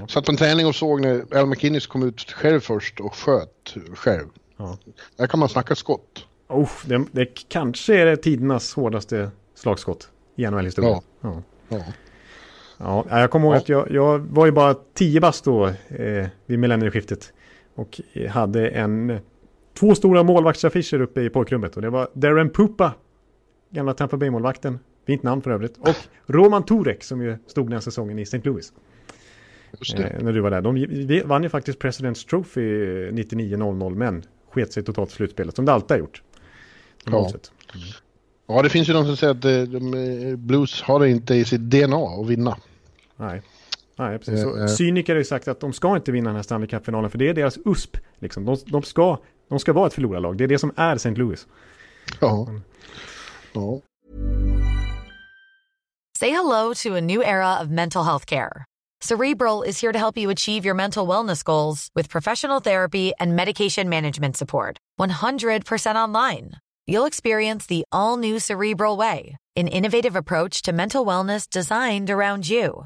Satt 0.10 0.26
på 0.26 0.32
en 0.32 0.38
träning 0.38 0.68
och 0.68 0.76
såg 0.76 1.02
när 1.02 1.38
Al 1.38 1.46
McInnes 1.46 1.88
kom 1.88 2.04
ut 2.04 2.32
själv 2.32 2.60
först 2.60 3.00
och 3.00 3.16
sköt 3.16 3.76
själv. 3.96 4.28
Ja. 4.58 4.78
Där 5.16 5.28
kan 5.28 5.40
man 5.40 5.50
snacka 5.50 5.76
skott. 5.76 6.26
Oh, 6.48 6.70
det, 6.86 7.06
det 7.12 7.26
kanske 7.50 7.96
är 7.96 8.06
det 8.06 8.18
tidernas 8.18 8.74
hårdaste 8.74 9.32
slagskott 9.56 10.10
i 10.36 10.46
NHL-historien. 10.50 11.02
Ja. 11.22 11.42
Ja. 11.70 11.78
Ja. 12.78 13.06
Ja, 13.10 13.20
jag 13.20 13.32
kommer 13.32 13.46
ihåg 13.48 13.56
Ja. 13.56 13.58
att 13.60 13.70
jag, 13.70 13.92
jag 13.92 14.20
var 14.20 14.46
ju 14.46 14.52
bara 14.52 14.76
10 14.94 15.20
bast 15.22 15.44
då 15.44 15.68
eh, 15.68 16.28
vid 16.46 16.60
millennieskiftet. 16.60 17.34
Och 17.76 18.02
hade 18.30 18.70
en, 18.70 19.20
två 19.74 19.96
stora 19.96 20.24
målvaktsaffischer 20.24 21.02
uppe 21.02 21.22
i 21.22 21.30
pojkrummet. 21.30 21.76
Och 21.76 21.82
det 21.82 21.90
var 21.90 22.08
Darren 22.14 22.50
Pupa, 22.50 22.94
gamla 23.70 23.94
Tampa 23.94 24.18
Bay-målvakten. 24.18 24.80
Fint 25.08 25.24
namn 25.24 25.42
för 25.42 25.52
övrigt. 25.52 25.78
Och 25.78 25.96
Roman 26.26 26.66
Turek 26.66 27.04
som 27.04 27.22
ju 27.22 27.38
stod 27.48 27.70
den 27.70 27.82
säsongen 27.82 28.20
i 28.20 28.22
St. 28.22 28.42
Louis. 28.44 28.74
Eh, 29.96 30.24
när 30.24 30.34
du 30.34 30.40
var 30.40 30.52
där. 30.52 30.62
De 30.62 31.28
vann 31.28 31.44
ju 31.44 31.50
faktiskt 31.50 31.80
President's 31.80 32.30
Trophy 32.30 32.62
99-00 33.12 33.96
men 33.96 34.24
sket 34.52 34.74
sig 34.74 34.84
totalt 34.84 35.10
i 35.10 35.14
slutspelet 35.14 35.56
som 35.56 35.66
det 35.66 35.74
alltid 35.74 35.92
har 35.92 36.00
gjort. 36.00 36.24
Ja. 37.06 37.30
sett. 37.32 37.52
Ja, 38.48 38.62
det 38.62 38.70
finns 38.70 38.90
ju 38.90 38.94
de 38.94 39.06
som 39.06 39.18
säger 39.18 39.34
att 39.34 39.46
eh, 39.46 39.62
de, 39.62 39.94
eh, 39.94 40.36
Blues 40.36 40.82
har 40.82 41.00
det 41.00 41.10
inte 41.10 41.36
i 41.36 41.46
sitt 41.46 41.62
DNA 41.62 42.22
att 42.22 42.28
vinna. 42.28 42.58
Nej. 43.16 43.42
Nej, 44.02 44.20
precis. 44.20 44.40
Eh, 44.40 44.44
Så 44.44 44.62
eh. 44.62 44.68
cyniker 44.68 45.14
har 45.14 45.18
ju 45.18 45.26
sagt 45.26 45.48
att 45.48 45.60
de 45.60 45.74
ska 45.74 45.96
inte 45.96 46.12
vinna 46.12 46.30
den 46.30 46.36
här 46.36 46.44
Stanley 46.44 46.68
Cup-finalen 46.68 47.10
för 47.10 47.18
det 47.18 47.30
är 47.30 47.34
deras 47.34 47.58
USP. 47.66 47.98
Liksom. 48.20 48.46
De, 48.46 48.58
de, 48.66 48.84
ska, 48.84 49.18
de 49.50 49.60
ska 49.60 49.74
vara 49.74 49.88
ett 49.88 49.94
förlorarlag. 49.94 50.38
Det 50.38 50.44
är 50.44 50.48
det 50.48 50.60
som 50.60 50.72
är 50.76 50.96
St. 50.96 51.10
Louis. 51.16 51.48
Ja. 52.20 52.48
ja. 53.54 53.82
Say 56.20 56.30
hello 56.30 56.74
to 56.74 56.96
a 56.96 57.02
new 57.02 57.22
era 57.22 57.62
of 57.62 57.70
mental 57.70 58.04
health 58.04 58.26
care. 58.26 58.66
Cerebral 59.04 59.64
is 59.64 59.82
here 59.82 59.94
to 59.94 60.00
help 60.00 60.18
you 60.18 60.32
achieve 60.32 60.66
your 60.66 60.76
mental 60.76 61.08
wellness 61.08 61.44
goals 61.44 61.90
with 61.96 62.10
professional 62.10 62.62
therapy 62.62 63.12
and 63.20 63.36
medication 63.36 63.90
management 63.90 64.38
support. 64.38 64.78
100% 65.00 65.96
online. 65.96 66.52
You'll 66.88 67.08
experience 67.08 67.66
the 67.68 67.84
all 67.92 68.18
new 68.18 68.40
Cerebral 68.40 68.98
Way, 68.98 69.38
an 69.56 69.68
innovative 69.68 70.16
approach 70.16 70.62
to 70.64 70.72
mental 70.72 71.06
wellness 71.06 71.50
designed 71.50 72.10
around 72.10 72.48
you. 72.50 72.86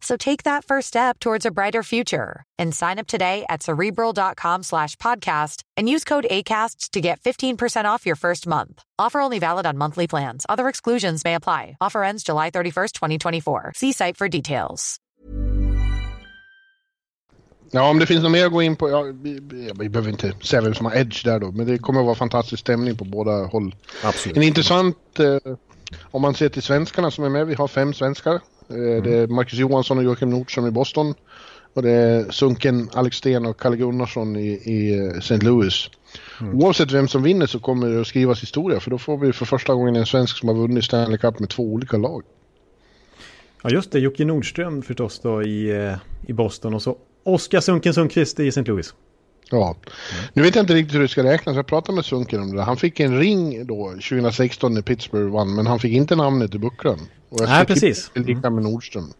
So 0.00 0.16
take 0.16 0.44
that 0.44 0.64
first 0.64 0.88
step 0.88 1.18
towards 1.18 1.44
a 1.44 1.50
brighter 1.50 1.82
future 1.82 2.44
and 2.58 2.74
sign 2.74 2.98
up 2.98 3.06
today 3.06 3.44
at 3.48 3.62
cerebral.com 3.62 4.62
slash 4.62 4.96
podcast 4.96 5.62
and 5.76 5.88
use 5.88 6.04
code 6.04 6.26
ACAST 6.30 6.90
to 6.90 7.00
get 7.00 7.20
15% 7.20 7.84
off 7.84 8.06
your 8.06 8.16
first 8.16 8.46
month. 8.46 8.82
Offer 8.98 9.20
only 9.20 9.38
valid 9.38 9.66
on 9.66 9.76
monthly 9.76 10.06
plans. 10.06 10.46
Other 10.48 10.68
exclusions 10.68 11.24
may 11.24 11.34
apply. 11.34 11.76
Offer 11.80 12.04
ends 12.04 12.22
July 12.22 12.50
31st, 12.50 12.92
2024. 12.92 13.72
See 13.74 13.92
site 13.92 14.16
for 14.16 14.28
details. 14.28 15.00
Ja, 17.70 17.90
om 17.90 17.98
det 17.98 18.06
finns 18.06 18.22
något 18.22 18.32
mer 18.32 18.46
att 18.46 18.52
gå 18.52 18.62
in 18.62 18.76
på. 18.76 18.90
Ja, 18.90 19.02
vi, 19.02 19.40
vi, 19.42 19.70
vi 19.78 19.88
behöver 19.88 20.10
inte 20.10 20.32
säga 20.42 20.62
vem 20.62 20.74
som 20.74 20.86
har 20.86 20.96
edge 20.96 21.24
där 21.24 21.40
då. 21.40 21.52
Men 21.52 21.66
det 21.66 21.78
kommer 21.78 22.00
att 22.00 22.06
vara 22.06 22.14
fantastisk 22.14 22.60
stämning 22.60 22.96
på 22.96 23.04
båda 23.04 23.46
håll. 23.46 23.74
Absolut. 24.02 24.36
En 24.36 24.42
intressant, 24.42 25.20
eh, 25.20 25.52
om 26.02 26.22
man 26.22 26.34
ser 26.34 26.48
till 26.48 26.62
svenskarna 26.62 27.10
som 27.10 27.24
är 27.24 27.28
med. 27.28 27.46
Vi 27.46 27.54
har 27.54 27.68
fem 27.68 27.94
svenskar. 27.94 28.34
Eh, 28.34 29.02
Det 29.02 29.14
är 29.14 29.26
Marcus 29.26 29.58
Johansson 29.58 29.98
och 29.98 30.04
Joakim 30.04 30.30
Nordström 30.30 30.66
i 30.66 30.70
Boston. 30.70 31.14
Och 31.74 31.82
det 31.82 31.90
är 31.90 32.30
Sunken, 32.30 32.90
Alex 32.92 33.16
Sten 33.16 33.46
och 33.46 33.60
Kalle 33.60 33.76
Gunnarsson 33.76 34.36
i, 34.36 34.48
i 34.48 34.98
eh, 34.98 35.18
St. 35.18 35.36
Louis. 35.36 35.90
Oavsett 36.54 36.92
vem 36.92 37.08
som 37.08 37.22
vinner 37.22 37.46
så 37.46 37.58
kommer 37.58 37.88
det 37.88 38.00
att 38.00 38.06
skrivas 38.06 38.42
historia. 38.42 38.80
För 38.80 38.90
då 38.90 38.98
får 38.98 39.18
vi 39.18 39.32
för 39.32 39.44
första 39.46 39.74
gången 39.74 39.96
en 39.96 40.06
svensk 40.06 40.38
som 40.38 40.48
har 40.48 40.56
vunnit 40.56 40.84
Stanley 40.84 41.18
Cup 41.18 41.38
med 41.38 41.48
två 41.48 41.62
olika 41.62 41.96
lag. 41.96 42.22
Ja, 43.62 43.70
just 43.70 43.92
det. 43.92 43.98
Jocke 43.98 44.24
Nordström 44.24 44.82
förstås 44.82 45.20
då 45.20 45.42
i, 45.42 45.86
eh, 45.86 45.94
i 46.26 46.32
Boston 46.32 46.74
och 46.74 46.82
så 46.82 46.96
Oskar 47.24 47.60
Sunken 47.60 47.94
Sundqvist 47.94 48.40
i 48.40 48.48
St. 48.48 48.62
Louis. 48.62 48.94
Ja. 49.50 49.76
Nu 50.32 50.42
vet 50.42 50.54
jag 50.54 50.62
inte 50.62 50.74
riktigt 50.74 50.94
hur 50.94 51.00
det 51.00 51.08
ska 51.08 51.22
räknas. 51.22 51.56
Jag 51.56 51.66
pratade 51.66 51.96
med 51.96 52.04
Sunken 52.04 52.42
om 52.42 52.56
det. 52.56 52.62
Han 52.62 52.76
fick 52.76 53.00
en 53.00 53.18
ring 53.18 53.66
då 53.66 53.90
2016 53.90 54.74
när 54.74 54.82
Pittsburgh 54.82 55.32
vann. 55.32 55.54
Men 55.54 55.66
han 55.66 55.78
fick 55.78 55.92
inte 55.92 56.16
namnet 56.16 56.54
i 56.54 56.58
bucklan. 56.58 56.98
Och 57.28 57.40
jag 57.40 57.48
Nej, 57.48 57.66
precis. 57.66 58.10
det 58.14 58.20
lika 58.20 58.50
med 58.50 58.64
Nordström. 58.64 59.12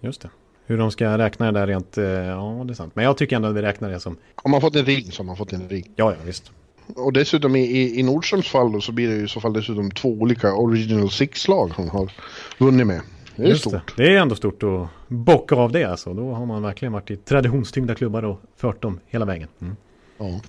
Just 0.00 0.20
det. 0.20 0.30
Hur 0.66 0.78
de 0.78 0.90
ska 0.90 1.18
räkna 1.18 1.52
det 1.52 1.60
där 1.60 1.66
rent, 1.66 1.98
eh, 1.98 2.04
ja 2.04 2.62
det 2.66 2.72
är 2.72 2.74
sant. 2.74 2.92
Men 2.96 3.04
jag 3.04 3.16
tycker 3.16 3.36
ändå 3.36 3.48
att 3.48 3.54
vi 3.54 3.62
räknar 3.62 3.90
det 3.90 4.00
som, 4.00 4.16
Om 4.34 4.50
man 4.50 4.60
fått 4.60 4.76
en 4.76 4.84
ring 4.84 5.12
så 5.12 5.22
har 5.22 5.26
man 5.26 5.36
fått 5.36 5.52
en 5.52 5.68
ring. 5.68 5.90
ja 5.96 6.10
ja 6.10 6.16
visst. 6.24 6.50
Och 6.96 7.12
dessutom 7.12 7.56
i, 7.56 7.60
i, 7.60 8.00
i 8.00 8.02
Nordströms 8.02 8.48
fall 8.48 8.72
då 8.72 8.80
så 8.80 8.92
blir 8.92 9.08
det 9.08 9.14
ju 9.14 9.24
i 9.24 9.28
så 9.28 9.40
fall 9.40 9.52
dessutom 9.52 9.90
två 9.90 10.08
olika 10.08 10.52
Original 10.54 11.10
Six-lag 11.10 11.72
han 11.76 11.88
har 11.88 12.12
vunnit 12.58 12.86
med. 12.86 13.00
Det 13.40 13.46
är 13.46 13.48
Just 13.48 13.60
stort. 13.60 13.96
Det. 13.96 14.02
det 14.02 14.16
är 14.16 14.20
ändå 14.20 14.34
stort 14.34 14.62
att 14.62 14.88
bocka 15.08 15.54
av 15.54 15.72
det 15.72 15.84
alltså. 15.84 16.14
Då 16.14 16.32
har 16.32 16.46
man 16.46 16.62
verkligen 16.62 16.92
varit 16.92 17.10
i 17.10 17.16
traditionstyngda 17.16 17.94
klubbar 17.94 18.22
och 18.22 18.40
fört 18.56 18.82
dem 18.82 19.00
hela 19.06 19.24
vägen. 19.24 19.48
Mm. 19.60 19.76
Ja. 20.18 20.40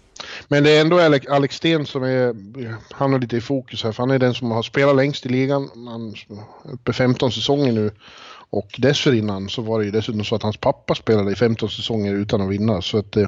Men 0.48 0.64
det 0.64 0.78
är 0.78 0.82
ändå 0.82 1.00
Alex, 1.00 1.28
Alex 1.28 1.56
Sten 1.56 1.86
som 1.86 2.04
är, 2.04 2.36
han 2.94 3.14
är 3.14 3.20
lite 3.20 3.38
i 3.38 3.42
fokus 3.42 3.84
här 3.84 3.92
för 3.92 4.04
han 4.04 4.12
är 4.12 4.20
den 4.20 4.34
som 4.34 4.52
har 4.52 4.64
spelat 4.64 4.96
längst 4.96 5.26
i 5.26 5.30
ligan. 5.30 5.70
Han 5.88 6.10
är 6.10 6.74
uppe 6.74 6.94
15 6.94 7.32
säsonger 7.32 7.72
nu. 7.72 7.92
Och 8.50 8.76
dessförinnan 8.78 9.50
så 9.50 9.62
var 9.62 9.80
det 9.80 9.86
ju 9.86 9.92
dessutom 9.92 10.24
så 10.24 10.36
att 10.36 10.44
hans 10.44 10.58
pappa 10.58 10.96
spelade 10.96 11.32
i 11.32 11.36
15 11.36 11.70
säsonger 11.70 12.14
utan 12.14 12.42
att 12.42 12.50
vinna. 12.50 12.82
Så 12.82 12.98
att 12.98 13.12
det, 13.12 13.28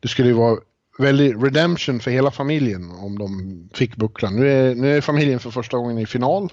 det 0.00 0.08
skulle 0.08 0.28
ju 0.28 0.34
vara 0.34 0.58
väldigt 0.98 1.42
redemption 1.42 2.00
för 2.00 2.10
hela 2.10 2.30
familjen 2.30 2.90
om 2.90 3.18
de 3.18 3.68
fick 3.74 3.96
bucklan. 3.96 4.36
Nu 4.36 4.50
är, 4.50 4.74
nu 4.74 4.96
är 4.96 5.00
familjen 5.00 5.40
för 5.40 5.50
första 5.50 5.76
gången 5.76 5.98
i 5.98 6.06
final. 6.06 6.52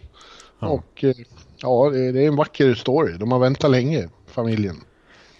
Och 0.59 1.03
eh, 1.03 1.15
ja, 1.61 1.89
det, 1.89 2.11
det 2.11 2.23
är 2.23 2.27
en 2.27 2.35
vacker 2.35 2.73
story. 2.73 3.13
De 3.17 3.31
har 3.31 3.39
väntat 3.39 3.71
länge, 3.71 4.09
familjen. 4.27 4.75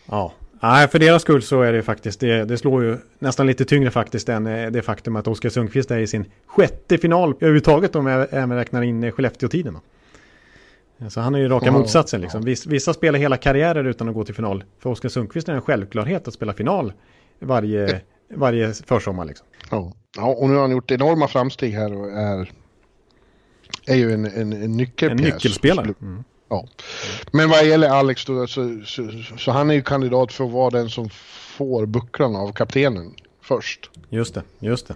Ja. 0.05 0.33
Nej, 0.61 0.87
för 0.87 0.99
deras 0.99 1.21
skull 1.21 1.41
så 1.41 1.61
är 1.61 1.73
det 1.73 1.83
faktiskt, 1.83 2.19
det, 2.19 2.45
det 2.45 2.57
slår 2.57 2.83
ju 2.83 2.97
nästan 3.19 3.47
lite 3.47 3.65
tyngre 3.65 3.91
faktiskt 3.91 4.29
än 4.29 4.47
eh, 4.47 4.71
det 4.71 4.81
faktum 4.81 5.15
att 5.15 5.27
Oskar 5.27 5.49
Sundqvist 5.49 5.91
är 5.91 5.97
i 5.97 6.07
sin 6.07 6.25
sjätte 6.45 6.97
final 6.97 7.33
överhuvudtaget 7.33 7.95
om 7.95 8.07
jag 8.07 8.27
även 8.31 8.53
räknar 8.57 8.81
in 8.81 9.03
eh, 9.03 9.11
Skellefteå-tiden. 9.11 9.77
Så 11.09 11.21
han 11.21 11.35
är 11.35 11.39
ju 11.39 11.47
raka 11.47 11.65
Ja, 11.65 11.71
motsatsen 11.71 12.21
liksom. 12.21 12.41
Viss, 12.41 12.65
vissa 12.65 12.93
spelar 12.93 13.19
hela 13.19 13.37
karriärer 13.37 13.83
utan 13.83 14.09
att 14.09 14.15
gå 14.15 14.25
till 14.25 14.35
final. 14.35 14.63
För 14.79 14.89
Oskar 14.89 15.09
Sundqvist 15.09 15.49
är 15.49 15.53
det 15.53 15.57
en 15.57 15.61
självklarhet 15.61 16.27
att 16.27 16.33
spela 16.33 16.53
final 16.53 16.93
varje, 17.39 18.01
varje 18.35 18.73
försommar 18.73 19.25
liksom. 19.25 19.47
Ja. 19.71 19.93
ja, 20.17 20.25
och 20.25 20.49
nu 20.49 20.55
har 20.55 20.61
han 20.61 20.71
gjort 20.71 20.91
enorma 20.91 21.27
framsteg 21.27 21.73
här 21.73 21.93
och 21.93 22.11
är, 22.11 22.51
är 23.89 23.95
ju 23.95 24.11
en, 24.13 24.25
en, 24.25 24.53
en 24.53 24.63
En 24.63 24.77
nyckelpjäs. 24.77 25.21
nyckelspelare. 25.33 25.93
Mm. 26.01 26.23
Ja. 26.49 26.67
Men 27.31 27.49
vad 27.49 27.65
gäller 27.67 27.89
Alex 27.89 28.25
då, 28.25 28.47
så, 28.47 28.81
så, 28.85 29.11
så 29.37 29.51
han 29.51 29.69
är 29.69 29.73
ju 29.73 29.81
kandidat 29.81 30.33
för 30.33 30.45
att 30.45 30.51
vara 30.51 30.69
den 30.69 30.89
som 30.89 31.09
får 31.57 31.85
bucklan 31.85 32.35
av 32.35 32.51
kaptenen 32.51 33.13
först. 33.41 33.89
Just 34.09 34.33
det, 34.33 34.43
just 34.59 34.87
det. 34.87 34.95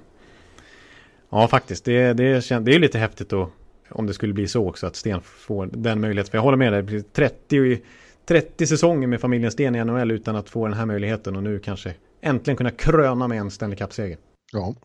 Ja, 1.30 1.48
faktiskt. 1.48 1.86
Det, 1.86 2.14
det, 2.14 2.50
det 2.50 2.76
är 2.76 2.80
lite 2.80 3.00
häftigt 3.00 3.30
då. 3.30 3.50
Om 3.90 4.08
det 4.08 4.14
skulle 4.14 4.34
bli 4.34 4.48
så 4.48 4.68
också 4.70 4.88
att 4.88 4.96
Sten 4.96 5.22
får 5.22 5.70
den 5.74 6.02
möjligheten. 6.02 6.32
För 6.32 6.38
jag 6.38 6.44
håller 6.44 6.58
med 6.58 6.74
dig. 6.74 6.82
Det 6.82 6.86
blir 6.88 7.02
30, 7.14 7.56
i- 7.66 7.82
30 8.26 8.68
säsonger 8.68 9.08
med 9.08 9.22
familjen 9.22 9.52
Sten 9.52 9.76
i 9.76 9.84
NHL 9.86 10.12
utan 10.12 10.36
att 10.36 10.50
få 10.50 10.68
den 10.68 10.78
här 10.78 10.86
möjligheten. 10.86 11.36
Och 11.36 11.44
nu 11.44 11.60
kanske 11.60 11.94
äntligen 12.22 12.58
kunna 12.58 12.72
kröna 12.72 13.28
med 13.28 13.38
en 13.38 13.52
Stanley 13.52 13.78
Cup-seger. 13.78 14.18
Ja. 14.52 14.76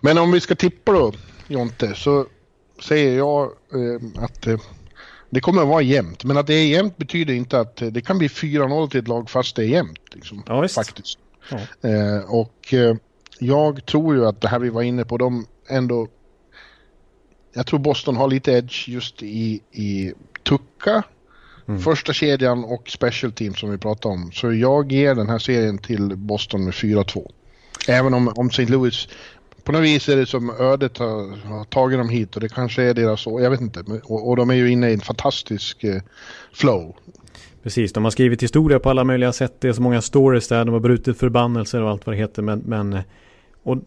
Men 0.00 0.18
om 0.18 0.32
vi 0.32 0.40
ska 0.40 0.54
tippa 0.54 0.92
då, 0.92 1.12
Jonte, 1.48 1.94
så 1.94 2.26
säger 2.82 3.16
jag 3.18 3.42
eh, 3.44 4.22
att 4.24 4.46
eh, 4.46 4.58
det 5.30 5.40
kommer 5.40 5.62
att 5.62 5.68
vara 5.68 5.82
jämnt. 5.82 6.24
Men 6.24 6.36
att 6.36 6.46
det 6.46 6.54
är 6.54 6.66
jämnt 6.66 6.96
betyder 6.96 7.34
inte 7.34 7.60
att 7.60 7.82
eh, 7.82 7.88
det 7.88 8.00
kan 8.00 8.18
bli 8.18 8.28
4-0 8.28 8.90
till 8.90 9.00
ett 9.00 9.08
lag 9.08 9.30
fast 9.30 9.56
det 9.56 9.62
är 9.62 9.68
jämnt. 9.68 10.14
Liksom, 10.14 10.42
Ja. 10.46 10.68
Faktiskt. 10.68 11.18
Ja. 11.50 11.88
Eh, 11.88 12.34
och 12.34 12.74
eh, 12.74 12.96
jag 13.38 13.86
tror 13.86 14.14
ju 14.14 14.26
att 14.26 14.40
det 14.40 14.48
här 14.48 14.58
vi 14.58 14.68
var 14.68 14.82
inne 14.82 15.04
på, 15.04 15.18
de 15.18 15.46
ändå... 15.68 16.08
Jag 17.54 17.66
tror 17.66 17.78
Boston 17.78 18.16
har 18.16 18.28
lite 18.28 18.52
edge 18.52 18.88
just 18.88 19.22
i, 19.22 19.60
i 19.72 20.12
Tucka, 20.42 21.02
första 21.84 22.12
kedjan 22.12 22.64
och 22.64 22.90
special 22.90 23.32
team 23.32 23.54
som 23.54 23.70
vi 23.70 23.78
pratade 23.78 24.14
om. 24.14 24.32
Så 24.32 24.52
jag 24.52 24.92
ger 24.92 25.14
den 25.14 25.28
här 25.28 25.38
serien 25.38 25.78
till 25.78 26.16
Boston 26.16 26.64
med 26.64 26.74
4-2. 26.74 27.30
Även 27.88 28.14
om, 28.14 28.28
om 28.36 28.46
St. 28.46 28.66
Louis, 28.66 29.08
på 29.64 29.72
något 29.72 29.82
vis 29.82 30.08
är 30.08 30.16
det 30.16 30.26
som 30.26 30.50
ödet 30.50 30.98
har, 30.98 31.36
har 31.46 31.64
tagit 31.64 31.98
dem 31.98 32.08
hit 32.08 32.34
och 32.34 32.40
det 32.40 32.48
kanske 32.48 32.82
är 32.82 32.94
deras, 32.94 33.26
jag 33.26 33.50
vet 33.50 33.60
inte. 33.60 33.80
Och, 34.04 34.28
och 34.28 34.36
de 34.36 34.50
är 34.50 34.54
ju 34.54 34.70
inne 34.70 34.90
i 34.90 34.94
en 34.94 35.00
fantastisk 35.00 35.84
eh, 35.84 36.02
flow. 36.52 36.96
Precis, 37.62 37.92
de 37.92 38.04
har 38.04 38.10
skrivit 38.10 38.42
historia 38.42 38.78
på 38.78 38.90
alla 38.90 39.04
möjliga 39.04 39.32
sätt. 39.32 39.54
Det 39.58 39.68
är 39.68 39.72
så 39.72 39.82
många 39.82 40.02
stories 40.02 40.48
där. 40.48 40.64
De 40.64 40.72
har 40.72 40.80
brutit 40.80 41.18
förbannelser 41.18 41.82
och 41.82 41.90
allt 41.90 42.06
vad 42.06 42.14
det 42.14 42.20
heter. 42.20 42.42
Men, 42.42 42.58
men 42.58 42.92
eh, 42.92 43.02
och 43.62 43.78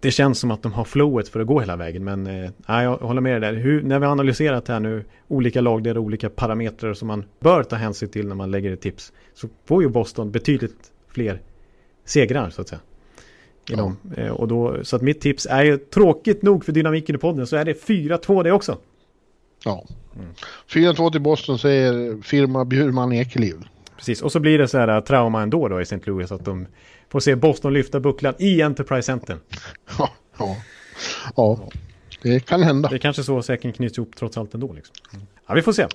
det 0.00 0.10
känns 0.10 0.38
som 0.38 0.50
att 0.50 0.62
de 0.62 0.72
har 0.72 0.84
flowet 0.84 1.28
för 1.28 1.40
att 1.40 1.46
gå 1.46 1.60
hela 1.60 1.76
vägen. 1.76 2.04
Men 2.04 2.26
eh, 2.26 2.50
jag 2.66 2.96
håller 2.96 3.20
med 3.20 3.42
dig 3.42 3.52
där. 3.52 3.60
Hur, 3.60 3.82
när 3.82 3.98
vi 3.98 4.04
har 4.04 4.12
analyserat 4.12 4.68
här 4.68 4.80
nu 4.80 5.04
olika 5.28 5.60
lagdelar 5.60 6.00
och 6.00 6.04
olika 6.04 6.30
parametrar 6.30 6.94
som 6.94 7.08
man 7.08 7.24
bör 7.40 7.62
ta 7.62 7.76
hänsyn 7.76 8.08
till 8.08 8.28
när 8.28 8.34
man 8.34 8.50
lägger 8.50 8.72
ett 8.72 8.80
tips. 8.80 9.12
Så 9.34 9.48
får 9.66 9.82
ju 9.82 9.88
Boston 9.88 10.30
betydligt 10.30 10.92
fler 11.08 11.40
segrar 12.04 12.50
så 12.50 12.60
att 12.60 12.68
säga. 12.68 12.80
I 13.68 13.72
Ja. 13.72 13.76
dem. 13.76 13.96
Eh, 14.16 14.28
och 14.30 14.48
då, 14.48 14.78
så 14.84 14.96
att 14.96 15.02
mitt 15.02 15.20
tips 15.20 15.46
är 15.50 15.62
ju 15.64 15.76
tråkigt 15.78 16.42
nog 16.42 16.64
för 16.64 16.72
dynamiken 16.72 17.14
i 17.14 17.18
podden 17.18 17.46
så 17.46 17.56
är 17.56 17.64
det 17.64 17.74
4-2 17.86 18.42
det 18.42 18.52
också. 18.52 18.78
Ja. 19.64 19.84
4-2 20.68 21.10
till 21.12 21.20
Boston 21.20 21.58
säger 21.58 22.22
firma 22.22 22.64
Bjurman 22.64 23.12
Ekeliv. 23.12 23.54
Precis, 23.96 24.22
och 24.22 24.32
så 24.32 24.40
blir 24.40 24.58
det 24.58 24.68
så 24.68 24.78
här 24.78 24.88
äh, 24.88 25.00
trauma 25.00 25.42
ändå 25.42 25.68
då 25.68 25.80
i 25.80 25.82
St. 25.82 26.00
Louis 26.04 26.32
att 26.32 26.44
de 26.44 26.66
får 27.08 27.20
se 27.20 27.36
Boston 27.36 27.72
lyfta 27.74 28.00
bucklan 28.00 28.34
i 28.38 28.62
Enterprise 28.62 29.02
Center. 29.02 29.36
Ja, 29.98 30.10
ja. 30.38 30.56
ja, 31.36 31.70
det 32.22 32.46
kan 32.46 32.62
hända. 32.62 32.88
Det 32.88 32.94
är 32.96 32.98
kanske 32.98 33.22
så 33.22 33.42
säkert 33.42 33.76
knyts 33.76 33.98
ihop 33.98 34.16
trots 34.16 34.38
allt 34.38 34.54
ändå 34.54 34.72
liksom. 34.72 34.96
Ja, 35.46 35.54
vi 35.54 35.62
får 35.62 35.72
se. 35.72 35.86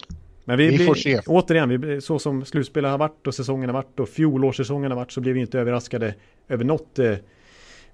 Men 0.45 0.57
vi, 0.57 0.67
Vi 0.69 0.75
blir, 0.77 0.85
får 0.87 0.95
se. 0.95 1.19
återigen, 1.25 1.81
vi, 1.81 2.01
så 2.01 2.19
som 2.19 2.45
slutspelet 2.45 2.91
har 2.91 2.97
varit 2.97 3.27
och 3.27 3.35
säsongen 3.35 3.69
har 3.69 3.73
varit 3.73 3.99
och 3.99 4.09
fjolårssäsongen 4.09 4.91
har 4.91 4.95
varit 4.95 5.11
så 5.11 5.21
blir 5.21 5.33
vi 5.33 5.39
inte 5.39 5.59
överraskade 5.59 6.13
över 6.47 6.63
något 6.65 6.99
eh, 6.99 7.13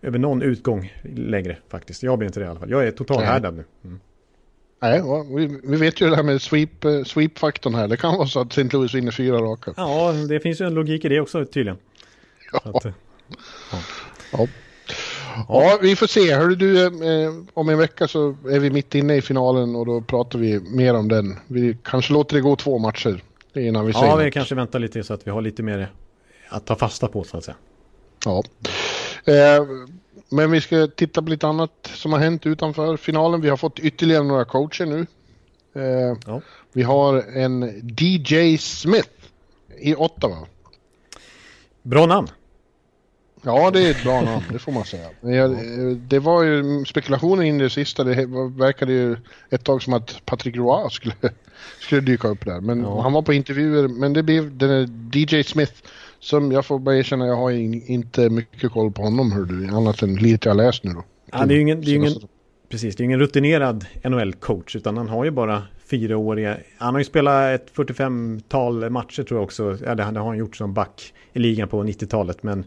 över 0.03 0.19
någon 0.19 0.41
utgång 0.41 0.93
längre 1.15 1.57
faktiskt. 1.69 2.03
Jag 2.03 2.17
blir 2.17 2.27
inte 2.27 2.39
det 2.39 2.45
i 2.45 2.49
alla 2.49 2.59
fall. 2.59 2.69
Jag 2.71 2.87
är 2.87 2.91
totalhärdad 2.91 3.53
nu. 3.53 3.63
Mm. 3.85 3.99
Nej, 4.81 4.97
ja, 4.97 5.25
vi, 5.35 5.59
vi 5.63 5.77
vet 5.77 6.01
ju 6.01 6.09
det 6.09 6.15
här 6.15 6.23
med 6.23 6.41
sweep, 6.41 6.85
eh, 6.85 7.03
sweep-faktorn 7.03 7.75
här. 7.75 7.87
Det 7.87 7.97
kan 7.97 8.17
vara 8.17 8.27
så 8.27 8.39
att 8.39 8.51
St. 8.57 8.63
Louis 8.77 8.93
vinner 8.93 9.11
fyra 9.11 9.37
raka. 9.37 9.73
Ja, 9.77 10.11
det 10.29 10.39
finns 10.39 10.61
ju 10.61 10.65
en 10.65 10.73
logik 10.73 11.05
i 11.05 11.09
det 11.09 11.19
också 11.19 11.45
tydligen. 11.45 11.77
Så 12.51 12.77
att, 12.77 12.85
eh, 12.85 12.91
Ja. 14.31 14.47
Ja, 15.47 15.79
vi 15.81 15.95
får 15.95 16.07
se. 16.07 16.33
Hörru 16.33 16.55
du, 16.55 16.85
eh, 16.85 17.33
om 17.53 17.69
en 17.69 17.77
vecka 17.77 18.07
så 18.07 18.35
är 18.49 18.59
vi 18.59 18.69
mitt 18.69 18.95
inne 18.95 19.15
i 19.15 19.21
finalen 19.21 19.75
och 19.75 19.85
då 19.85 20.01
pratar 20.01 20.39
vi 20.39 20.59
mer 20.59 20.93
om 20.93 21.07
den. 21.09 21.39
Vi 21.47 21.77
kanske 21.83 22.13
låter 22.13 22.35
det 22.35 22.41
gå 22.41 22.55
två 22.55 22.77
matcher 22.77 23.21
innan 23.55 23.85
vi 23.85 23.93
säger 23.93 24.05
ja, 24.05 24.15
vi 24.15 24.25
något. 24.25 24.33
kanske 24.33 24.55
väntar 24.55 24.79
lite 24.79 25.03
så 25.03 25.13
att 25.13 25.27
vi 25.27 25.31
har 25.31 25.41
lite 25.41 25.63
mer 25.63 25.91
att 26.49 26.65
ta 26.65 26.75
fasta 26.75 27.07
på 27.07 27.23
så 27.23 27.37
att 27.37 27.43
säga. 27.43 27.55
Ja. 28.25 28.43
Eh, 29.25 29.65
men 30.29 30.51
vi 30.51 30.61
ska 30.61 30.87
titta 30.87 31.21
på 31.21 31.29
lite 31.29 31.47
annat 31.47 31.89
som 31.95 32.13
har 32.13 32.19
hänt 32.19 32.45
utanför 32.45 32.97
finalen. 32.97 33.41
Vi 33.41 33.49
har 33.49 33.57
fått 33.57 33.79
ytterligare 33.79 34.23
några 34.23 34.45
coacher 34.45 34.85
nu. 34.85 35.05
Eh, 35.81 36.17
Ja. 36.27 36.41
Vi 36.73 36.83
har 36.83 37.23
en 37.37 37.81
DJ 37.99 38.57
Smith 38.57 39.09
i 39.79 39.95
Ottawa. 39.95 40.37
Bra 41.81 42.05
namn. 42.05 42.27
Ja, 43.45 43.71
det 43.71 43.87
är 43.87 43.91
ett 43.91 44.03
bra 44.03 44.21
namn, 44.21 44.43
det 44.51 44.59
får 44.59 44.71
man 44.71 44.85
säga. 44.85 45.07
Eh, 45.07 45.49
Det 45.97 46.19
var 46.19 46.43
ju 46.43 46.85
spekulationer 46.85 47.43
in 47.43 47.59
i 47.61 47.63
det 47.63 47.69
sista. 47.69 48.03
Det 48.03 48.25
verkade 48.57 48.91
ju 48.93 49.17
ett 49.49 49.63
tag 49.63 49.81
som 49.83 49.93
att 49.93 50.21
Patrick 50.25 50.55
Roy 50.55 50.89
skulle, 50.89 51.15
skulle 51.79 52.01
dyka 52.01 52.27
upp 52.27 52.45
där. 52.45 52.61
Men 52.61 52.81
Ja. 52.83 53.01
han 53.01 53.13
var 53.13 53.21
på 53.21 53.33
intervjuer. 53.33 53.87
Men 53.87 54.13
det 54.13 54.23
blev 54.23 54.57
den 54.57 55.11
DJ 55.13 55.43
Smith 55.43 55.73
som 56.23 56.51
jag 56.51 56.65
får 56.65 56.79
bara 56.79 56.97
erkänna, 56.97 57.27
jag 57.27 57.35
har 57.35 57.51
in, 57.51 57.83
inte 57.85 58.29
mycket 58.29 58.71
koll 58.71 58.91
på 58.91 59.01
honom 59.01 59.31
hör 59.31 59.45
du. 59.45 59.67
Annat 59.67 60.01
än 60.01 60.15
lite 60.15 60.49
jag 60.49 60.57
läst 60.57 60.83
nu 60.83 60.93
då. 60.93 61.03
Ja, 61.31 61.45
det 61.45 61.53
är 61.53 61.55
ju 61.55 61.61
ingen, 61.61 61.81
det 61.81 61.91
är 61.91 61.95
ingen, 61.95 62.13
precis, 62.69 62.95
det 62.95 63.03
är 63.03 63.05
ingen 63.05 63.19
rutinerad 63.19 63.85
NHL-coach 64.03 64.75
utan 64.75 64.97
han 64.97 65.09
har 65.09 65.25
ju 65.25 65.31
bara 65.31 65.63
fyraåriga. 65.85 66.57
Han 66.77 66.93
har 66.93 66.99
ju 66.99 67.05
spelat 67.05 67.61
ett 67.61 67.75
45-tal 67.75 68.89
matcher 68.89 69.23
tror 69.23 69.39
jag 69.39 69.43
också. 69.43 69.77
Ja, 69.85 69.95
det, 69.95 70.03
det 70.11 70.19
har 70.19 70.27
han 70.27 70.37
gjort 70.37 70.55
som 70.55 70.73
back 70.73 71.13
i 71.33 71.39
ligan 71.39 71.67
på 71.67 71.83
90-talet. 71.83 72.43
Men 72.43 72.65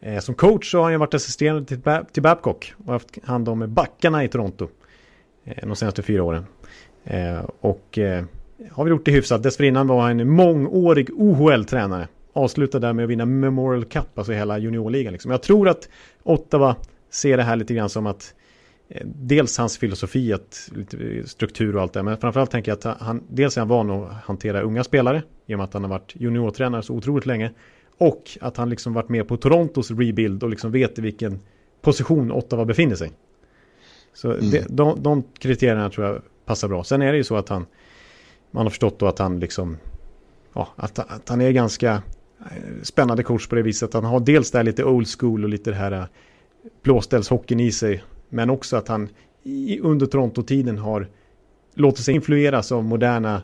eh, 0.00 0.18
som 0.18 0.34
coach 0.34 0.70
så 0.70 0.78
har 0.78 0.84
han 0.84 0.92
ju 0.92 0.98
varit 0.98 1.14
assisterande 1.14 1.64
till, 1.64 1.80
till 2.12 2.22
Babcock 2.22 2.72
och 2.86 2.92
haft 2.92 3.24
hand 3.24 3.48
om 3.48 3.74
backarna 3.74 4.24
i 4.24 4.28
Toronto 4.28 4.68
eh, 5.44 5.66
de 5.68 5.76
senaste 5.76 6.02
fyra 6.02 6.22
åren. 6.22 6.46
Eh, 7.04 7.40
och 7.60 7.98
eh, 7.98 8.24
har 8.72 8.84
vi 8.84 8.90
gjort 8.90 9.04
det 9.04 9.12
hyfsat. 9.12 9.42
Dessförinnan 9.42 9.86
var 9.86 10.00
han 10.00 10.20
en 10.20 10.30
mångårig 10.30 11.10
OHL-tränare. 11.10 12.08
Avslutade 12.38 12.86
där 12.86 12.92
med 12.92 13.02
att 13.02 13.10
vinna 13.10 13.26
Memorial 13.26 13.84
Cup, 13.84 14.18
alltså 14.18 14.32
hela 14.32 14.58
juniorligan. 14.58 15.12
Liksom. 15.12 15.30
Jag 15.30 15.42
tror 15.42 15.68
att 15.68 15.88
Ottawa 16.22 16.76
ser 17.10 17.36
det 17.36 17.42
här 17.42 17.56
lite 17.56 17.74
grann 17.74 17.88
som 17.88 18.06
att 18.06 18.34
eh, 18.88 19.06
dels 19.06 19.58
hans 19.58 19.78
filosofi, 19.78 20.32
att, 20.32 20.70
lite 20.76 21.28
struktur 21.28 21.76
och 21.76 21.82
allt 21.82 21.92
det, 21.92 22.02
men 22.02 22.16
framförallt 22.16 22.50
tänker 22.50 22.70
jag 22.70 22.76
att 22.76 23.00
han, 23.00 23.22
dels 23.28 23.56
är 23.56 23.60
han 23.60 23.68
van 23.68 23.90
att 23.90 24.12
hantera 24.12 24.60
unga 24.60 24.84
spelare, 24.84 25.22
i 25.46 25.54
och 25.54 25.58
med 25.58 25.64
att 25.64 25.72
han 25.72 25.82
har 25.82 25.90
varit 25.90 26.14
juniortränare 26.16 26.82
så 26.82 26.94
otroligt 26.94 27.26
länge, 27.26 27.52
och 27.98 28.38
att 28.40 28.56
han 28.56 28.70
liksom 28.70 28.92
varit 28.92 29.08
med 29.08 29.28
på 29.28 29.36
Torontos 29.36 29.90
rebuild 29.90 30.42
och 30.42 30.50
liksom 30.50 30.72
vet 30.72 30.98
i 30.98 31.02
vilken 31.02 31.40
position 31.80 32.32
Ottawa 32.32 32.64
befinner 32.64 32.94
sig. 32.94 33.10
Så 34.14 34.32
det, 34.32 34.66
de, 34.68 35.02
de 35.02 35.22
kriterierna 35.38 35.90
tror 35.90 36.06
jag 36.06 36.22
passar 36.44 36.68
bra. 36.68 36.84
Sen 36.84 37.02
är 37.02 37.12
det 37.12 37.18
ju 37.18 37.24
så 37.24 37.36
att 37.36 37.48
han, 37.48 37.66
man 38.50 38.66
har 38.66 38.70
förstått 38.70 38.98
då 38.98 39.06
att 39.06 39.18
han 39.18 39.40
liksom, 39.40 39.76
ja, 40.54 40.68
att, 40.76 40.98
att 40.98 41.28
han 41.28 41.40
är 41.40 41.50
ganska 41.50 41.92
eh, 41.92 42.00
spännande 42.82 43.22
coach 43.22 43.46
på 43.46 43.54
det 43.54 43.62
viset. 43.62 43.88
att 43.88 43.94
Han 43.94 44.04
har 44.12 44.20
dels 44.20 44.50
det 44.50 44.58
här 44.58 44.64
lite 44.64 44.84
old 44.84 45.08
school 45.18 45.44
och 45.44 45.50
lite 45.50 45.70
det 45.70 45.76
här 45.76 45.92
eh, 45.92 46.04
blåställshockeyn 46.82 47.60
i 47.60 47.72
sig. 47.72 48.02
Men 48.28 48.50
också 48.50 48.76
att 48.76 48.88
han 48.88 49.08
under 49.80 50.06
Toronto-tiden 50.06 50.78
har 50.78 51.08
låtit 51.74 52.04
sig 52.04 52.14
influeras 52.14 52.72
av 52.72 52.84
moderna 52.84 53.42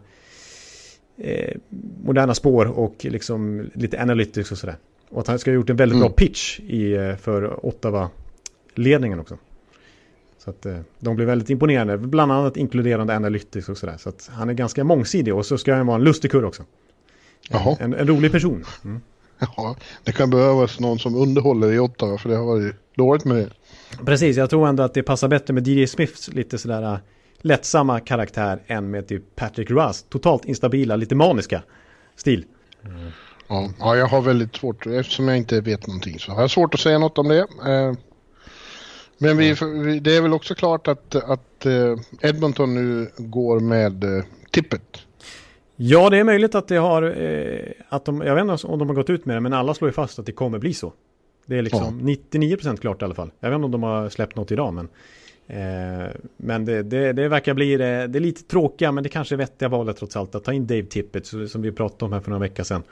eh, 1.19 1.57
moderna 2.05 2.35
spår 2.35 2.67
och 2.79 3.05
liksom 3.05 3.71
lite 3.75 4.03
analytics 4.03 4.53
och 4.53 4.59
sådär. 4.59 4.77
Och 5.11 5.21
att 5.21 5.27
han 5.27 5.39
ska 5.39 5.51
ha 5.51 5.55
gjort 5.55 5.71
en 5.71 5.77
väldigt 5.77 5.97
Mm. 5.97 6.09
bra 6.09 6.17
pitch 6.17 6.61
i, 6.61 6.93
eh, 6.93 7.17
för 7.17 7.67
Ottawa-ledningen 7.67 9.21
också. 9.21 9.39
Så 10.39 10.51
att 10.51 10.67
eh, 10.67 10.79
de 10.99 11.17
blev 11.17 11.29
väldigt 11.29 11.51
imponerande, 11.51 11.99
bland 11.99 12.33
annat 12.33 12.57
inkluderande 12.57 13.17
analytics 13.17 13.69
och 13.69 13.79
sådär. 13.79 13.97
Så 13.99 14.09
att 14.09 14.31
han 14.33 14.49
är 14.51 14.55
ganska 14.55 14.85
mångsidig 14.85 15.35
och 15.35 15.47
så 15.47 15.59
ska 15.59 15.75
han 15.75 15.87
vara 15.87 15.97
en 15.97 16.05
lustig 16.05 16.31
kurre 16.31 16.47
också. 16.47 16.63
Jaha. 17.51 17.77
En, 17.81 17.95
en 17.95 18.07
rolig 18.07 18.33
person. 18.33 18.65
Mm. 18.85 19.01
Ja, 19.57 19.77
det 20.05 20.13
kan 20.13 20.31
behövas 20.31 20.81
någon 20.81 20.99
som 20.99 21.15
underhåller 21.15 21.73
i 21.73 21.79
Ottawa 21.79 22.19
för 22.19 22.29
det 22.29 22.37
har 22.37 22.45
varit 22.45 22.75
dåligt 22.97 23.25
med 23.25 23.37
det. 23.37 23.51
Precis, 24.05 24.37
jag 24.37 24.51
tror 24.51 24.69
ändå 24.69 24.83
att 24.83 24.95
det 24.95 25.03
passar 25.03 25.29
bättre 25.29 25.55
med 25.55 25.69
DJ 25.69 25.87
Smiths 25.87 26.29
lite 26.29 26.59
sådär 26.59 26.83
äh, 26.93 26.99
lättsamma 27.41 28.01
karaktär 28.01 28.63
än 28.67 28.91
med 28.91 29.09
typ 29.09 29.37
Patrick 29.37 29.71
Russ, 29.71 30.03
totalt 30.09 30.45
instabila, 30.45 30.97
lite 30.97 31.15
maniska 31.15 31.63
stil. 32.17 32.45
Ja, 33.49 33.71
ja, 33.79 33.97
jag 33.97 34.07
har 34.07 34.21
väldigt 34.21 34.57
svårt, 34.57 34.87
eftersom 34.87 35.29
jag 35.29 35.37
inte 35.37 35.61
vet 35.61 35.87
någonting 35.87 36.19
så 36.19 36.33
har 36.33 36.41
jag 36.41 36.51
svårt 36.51 36.75
att 36.75 36.81
säga 36.81 36.99
något 36.99 37.19
om 37.19 37.29
det. 37.29 37.39
Eh, 37.41 37.93
Men 39.19 39.37
vi, 39.37 39.55
vi- 39.85 40.01
det 40.01 40.17
är 40.17 40.21
väl 40.23 40.33
också 40.33 40.55
klart 40.55 40.89
att, 40.89 41.15
att 41.15 41.67
eh, 41.67 41.97
Edmonton 42.21 42.75
nu 42.75 43.11
går 43.17 43.61
med 43.61 44.05
eh, 44.05 44.25
tippet. 44.51 44.83
Ja, 45.77 46.11
det 46.11 46.19
är 46.19 46.25
möjligt 46.25 46.55
att 46.55 46.69
det 46.69 46.77
har, 46.77 47.03
eh, 47.23 47.73
att 47.89 48.05
de, 48.05 48.21
jag 48.21 48.35
vet 48.35 48.43
inte 48.43 48.67
om 48.67 48.79
de 48.79 48.89
har 48.89 48.95
gått 48.95 49.11
ut 49.11 49.27
med 49.27 49.37
det, 49.37 49.41
men 49.41 49.53
alla 49.53 49.75
slår 49.75 49.89
ju 49.89 49.93
fast 49.93 50.19
att 50.19 50.27
det 50.27 50.33
kommer 50.33 50.59
bli 50.59 50.75
så. 50.75 50.93
Det 51.47 51.59
är 51.59 51.63
liksom 51.63 52.01
99% 52.01 52.81
klart 52.81 53.03
i 53.03 53.05
alla 53.05 53.15
fall. 53.15 53.31
Jag 53.41 53.51
vet 53.51 53.55
inte 53.55 53.65
om 53.65 53.71
de 53.71 53.83
har 53.83 54.09
släppt 54.09 54.37
något 54.37 54.53
idag, 54.53 54.75
men 54.75 54.89
eh, 55.47 56.09
men 56.37 56.65
det, 56.65 56.83
det, 56.83 57.13
det 57.13 57.29
verkar 57.29 57.55
bli 57.55 57.77
det, 57.77 58.07
det 58.07 58.19
är 58.19 58.21
lite 58.21 58.43
tråkiga, 58.43 58.93
men 58.93 59.03
det 59.03 59.09
kanske 59.09 59.35
är 59.35 59.37
vettiga 59.37 59.69
valet 59.69 59.97
trots 59.97 60.17
allt. 60.17 60.35
Att 60.35 60.45
ta 60.45 60.53
in 60.53 60.67
Dave 60.67 60.83
Tippett, 60.83 61.27
som 61.27 61.63
vi 61.63 61.73
pratade 61.73 62.05
om 62.05 62.13
här 62.13 62.21
för 62.21 62.31
några 62.31 62.41
veckor 62.41 62.65
sedan. 62.65 62.83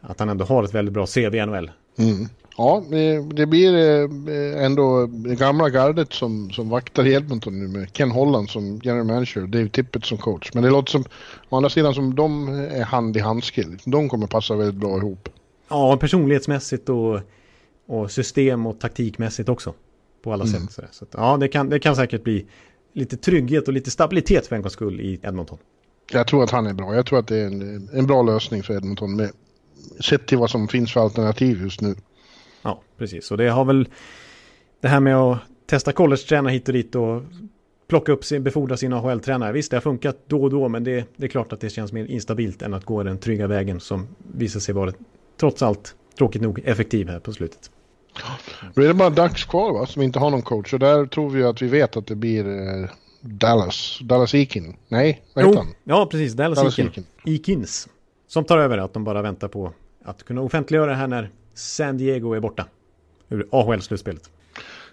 Att 0.00 0.20
han 0.20 0.28
ändå 0.28 0.44
har 0.44 0.64
ett 0.64 0.74
väldigt 0.74 0.92
bra 0.94 1.06
CV 1.06 1.34
i 1.34 1.46
NHL. 1.46 1.70
Mm. 1.98 2.28
Ja, 2.56 2.84
det, 3.34 3.46
blir 3.46 3.74
eh, 3.74 4.64
ändå 4.64 5.06
det 5.06 5.34
gamla 5.34 5.68
gardet 5.68 6.12
som, 6.12 6.50
som 6.50 6.68
vaktar 6.68 7.06
Edmonton 7.06 7.58
nu 7.58 7.68
med 7.68 7.92
Ken 7.92 8.10
Holland 8.10 8.50
som 8.50 8.80
general 8.82 9.06
manager 9.06 9.42
och 9.42 9.48
Dave 9.48 9.68
Tippett 9.68 10.04
som 10.04 10.18
coach. 10.18 10.50
Men 10.54 10.62
det 10.62 10.70
låter 10.70 10.90
som, 10.90 11.04
å 11.48 11.56
andra 11.56 11.70
sidan 11.70 11.94
som 11.94 12.14
de 12.14 12.48
är 12.48 12.84
hand 12.84 13.16
i 13.16 13.20
handske. 13.20 13.64
De 13.84 14.08
kommer 14.08 14.26
passa 14.26 14.56
väldigt 14.56 14.80
bra 14.80 14.96
ihop. 14.96 15.28
Ja, 15.68 15.96
personlighetsmässigt 15.96 16.88
och, 16.88 17.20
och 17.86 18.10
system 18.10 18.66
och 18.66 18.80
taktikmässigt 18.80 19.48
också. 19.48 19.74
På 20.22 20.32
alla 20.32 20.46
sätt. 20.46 20.72
sådär. 20.72 20.88
Så 20.92 21.06
ja, 21.10 21.36
det 21.36 21.48
kan, 21.48 21.70
det 21.70 21.78
kan 21.78 21.96
säkert 21.96 22.24
bli 22.24 22.46
lite 22.92 23.16
trygghet 23.16 23.68
och 23.68 23.74
lite 23.74 23.90
stabilitet 23.90 24.46
för 24.46 24.56
en 24.56 24.62
gångs 24.62 24.72
skull 24.72 25.00
i 25.00 25.20
Edmonton. 25.22 25.58
Jag 26.12 26.26
tror 26.26 26.44
att 26.44 26.50
han 26.50 26.66
är 26.66 26.74
bra. 26.74 26.94
Jag 26.94 27.06
tror 27.06 27.18
att 27.18 27.26
det 27.26 27.36
är 27.36 27.46
en, 27.46 27.88
en 27.92 28.06
bra 28.06 28.22
lösning 28.22 28.62
för 28.62 28.74
Edmonton 28.74 29.16
med, 29.16 29.30
sett 30.00 30.26
till 30.26 30.38
vad 30.38 30.50
som 30.50 30.68
finns 30.68 30.92
för 30.92 31.00
alternativ 31.00 31.62
just 31.62 31.80
nu. 31.80 31.94
Precis. 33.02 33.30
Och 33.30 33.36
det 33.36 33.48
har 33.48 33.64
väl 33.64 33.88
det 34.80 34.88
här 34.88 35.00
med 35.00 35.16
att 35.16 35.38
testa 35.66 35.92
college-tränare 35.92 36.52
hit 36.52 36.68
och 36.68 36.74
dit 36.74 36.94
och 36.94 37.22
plocka 37.88 38.12
upp 38.12 38.24
sin, 38.24 38.42
befordra 38.42 38.76
sina 38.76 38.96
AHL-tränare. 38.96 39.52
Visst, 39.52 39.70
det 39.70 39.76
har 39.76 39.80
funkat 39.80 40.16
då 40.26 40.42
och 40.42 40.50
då, 40.50 40.68
men 40.68 40.84
det, 40.84 41.04
det 41.16 41.26
är 41.26 41.28
klart 41.28 41.52
att 41.52 41.60
det 41.60 41.70
känns 41.70 41.92
mer 41.92 42.04
instabilt 42.04 42.62
än 42.62 42.74
att 42.74 42.84
gå 42.84 43.02
den 43.02 43.18
trygga 43.18 43.46
vägen 43.46 43.80
som 43.80 44.08
visar 44.34 44.60
sig 44.60 44.74
vara 44.74 44.92
trots 45.40 45.62
allt, 45.62 45.94
tråkigt 46.18 46.42
nog, 46.42 46.60
effektiv 46.64 47.08
här 47.08 47.18
på 47.18 47.32
slutet. 47.32 47.70
Då 48.74 48.82
är 48.82 48.88
det 48.88 48.94
bara 48.94 49.10
Ducks 49.10 49.44
kvar 49.44 49.72
va, 49.72 49.86
som 49.86 50.02
inte 50.02 50.18
har 50.18 50.30
någon 50.30 50.42
coach. 50.42 50.72
Och 50.72 50.78
där 50.78 51.06
tror 51.06 51.30
vi 51.30 51.42
att 51.42 51.62
vi 51.62 51.68
vet 51.68 51.96
att 51.96 52.06
det 52.06 52.14
blir 52.14 52.48
eh, 52.48 52.88
Dallas. 53.20 53.98
Dallas 54.02 54.34
Eakin. 54.34 54.76
Nej, 54.88 55.22
vad 55.34 55.44
heter 55.44 55.58
han? 55.58 55.74
ja, 55.84 56.06
precis. 56.10 56.32
Dallas, 56.32 56.58
Dallas 56.58 56.78
Eakin. 56.78 57.04
Eakin. 57.24 57.32
Eakins. 57.32 57.88
Som 58.26 58.44
tar 58.44 58.58
över, 58.58 58.78
att 58.78 58.92
de 58.92 59.04
bara 59.04 59.22
väntar 59.22 59.48
på 59.48 59.72
att 60.04 60.22
kunna 60.22 60.40
offentliggöra 60.40 60.90
det 60.90 60.96
här 60.96 61.06
när 61.06 61.30
San 61.54 61.98
Diego 61.98 62.32
är 62.32 62.40
borta. 62.40 62.66
Ur 63.32 63.46
AHL-slutspelet. 63.50 64.30